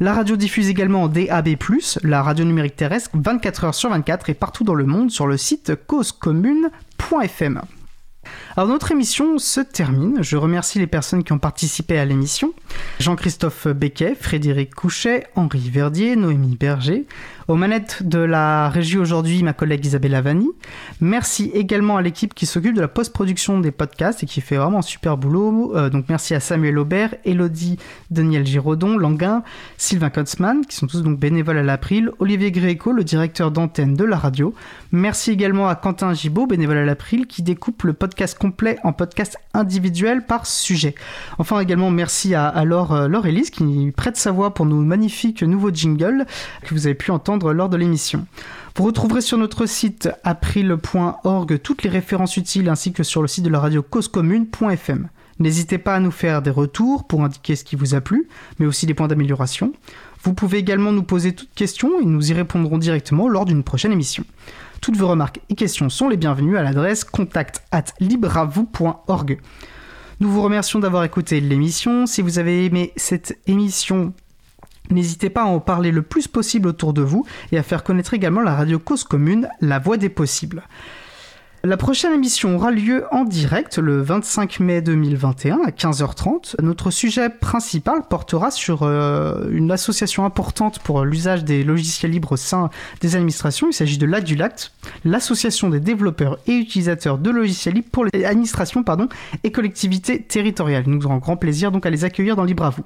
[0.00, 1.56] La radio diffuse également en DAB+,
[2.02, 5.72] la radio numérique terrestre 24h sur 24 et partout dans le monde sur le site
[5.86, 7.62] causecommune.fm.
[8.58, 10.22] Alors notre émission se termine.
[10.22, 12.54] Je remercie les personnes qui ont participé à l'émission.
[13.00, 17.04] Jean-Christophe Becquet, Frédéric Couchet, Henri Verdier, Noémie Berger,
[17.48, 20.48] aux manettes de la régie aujourd'hui, ma collègue Isabelle Avani.
[21.02, 24.78] Merci également à l'équipe qui s'occupe de la post-production des podcasts et qui fait vraiment
[24.78, 25.76] un super boulot.
[25.76, 27.76] Euh, donc merci à Samuel Aubert, Elodie,
[28.10, 29.42] Daniel Giraudon, Languin,
[29.76, 34.04] Sylvain Kotzmann, qui sont tous donc bénévoles à l'April, Olivier Gréco, le directeur d'antenne de
[34.04, 34.54] la radio.
[34.92, 38.38] Merci également à Quentin Gibaud, bénévole à l'April, qui découpe le podcast
[38.84, 40.94] en podcast individuel par sujet.
[41.38, 44.80] Enfin également merci à, à Laure, euh, Laure Elise qui prête sa voix pour nos
[44.80, 46.26] magnifiques nouveaux jingles
[46.62, 48.26] que vous avez pu entendre lors de l'émission.
[48.76, 53.44] Vous retrouverez sur notre site april.org toutes les références utiles ainsi que sur le site
[53.44, 55.08] de la radio causecommune.fm.
[55.38, 58.28] N'hésitez pas à nous faire des retours pour indiquer ce qui vous a plu,
[58.58, 59.72] mais aussi des points d'amélioration.
[60.22, 63.92] Vous pouvez également nous poser toutes questions et nous y répondrons directement lors d'une prochaine
[63.92, 64.24] émission.
[64.80, 67.84] Toutes vos remarques et questions sont les bienvenues à l'adresse contact at.
[70.18, 72.06] Nous vous remercions d'avoir écouté l'émission.
[72.06, 74.12] Si vous avez aimé cette émission,
[74.90, 78.14] N'hésitez pas à en parler le plus possible autour de vous et à faire connaître
[78.14, 80.62] également la radio Cause Commune, la voix des possibles.
[81.66, 86.62] La prochaine émission aura lieu en direct le 25 mai 2021 à 15h30.
[86.62, 92.68] Notre sujet principal portera sur euh, une association importante pour l'usage des logiciels libres au
[93.00, 93.66] des administrations.
[93.68, 94.74] Il s'agit de l'ADULACT,
[95.04, 98.84] l'association des développeurs et utilisateurs de logiciels libres pour les administrations
[99.42, 100.84] et collectivités territoriales.
[100.86, 102.84] Nous aurons grand plaisir donc à les accueillir dans Libre à vous.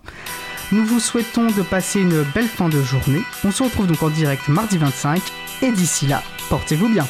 [0.72, 3.20] Nous vous souhaitons de passer une belle fin de journée.
[3.44, 5.20] On se retrouve donc en direct mardi 25
[5.60, 7.04] et d'ici là, portez-vous bien.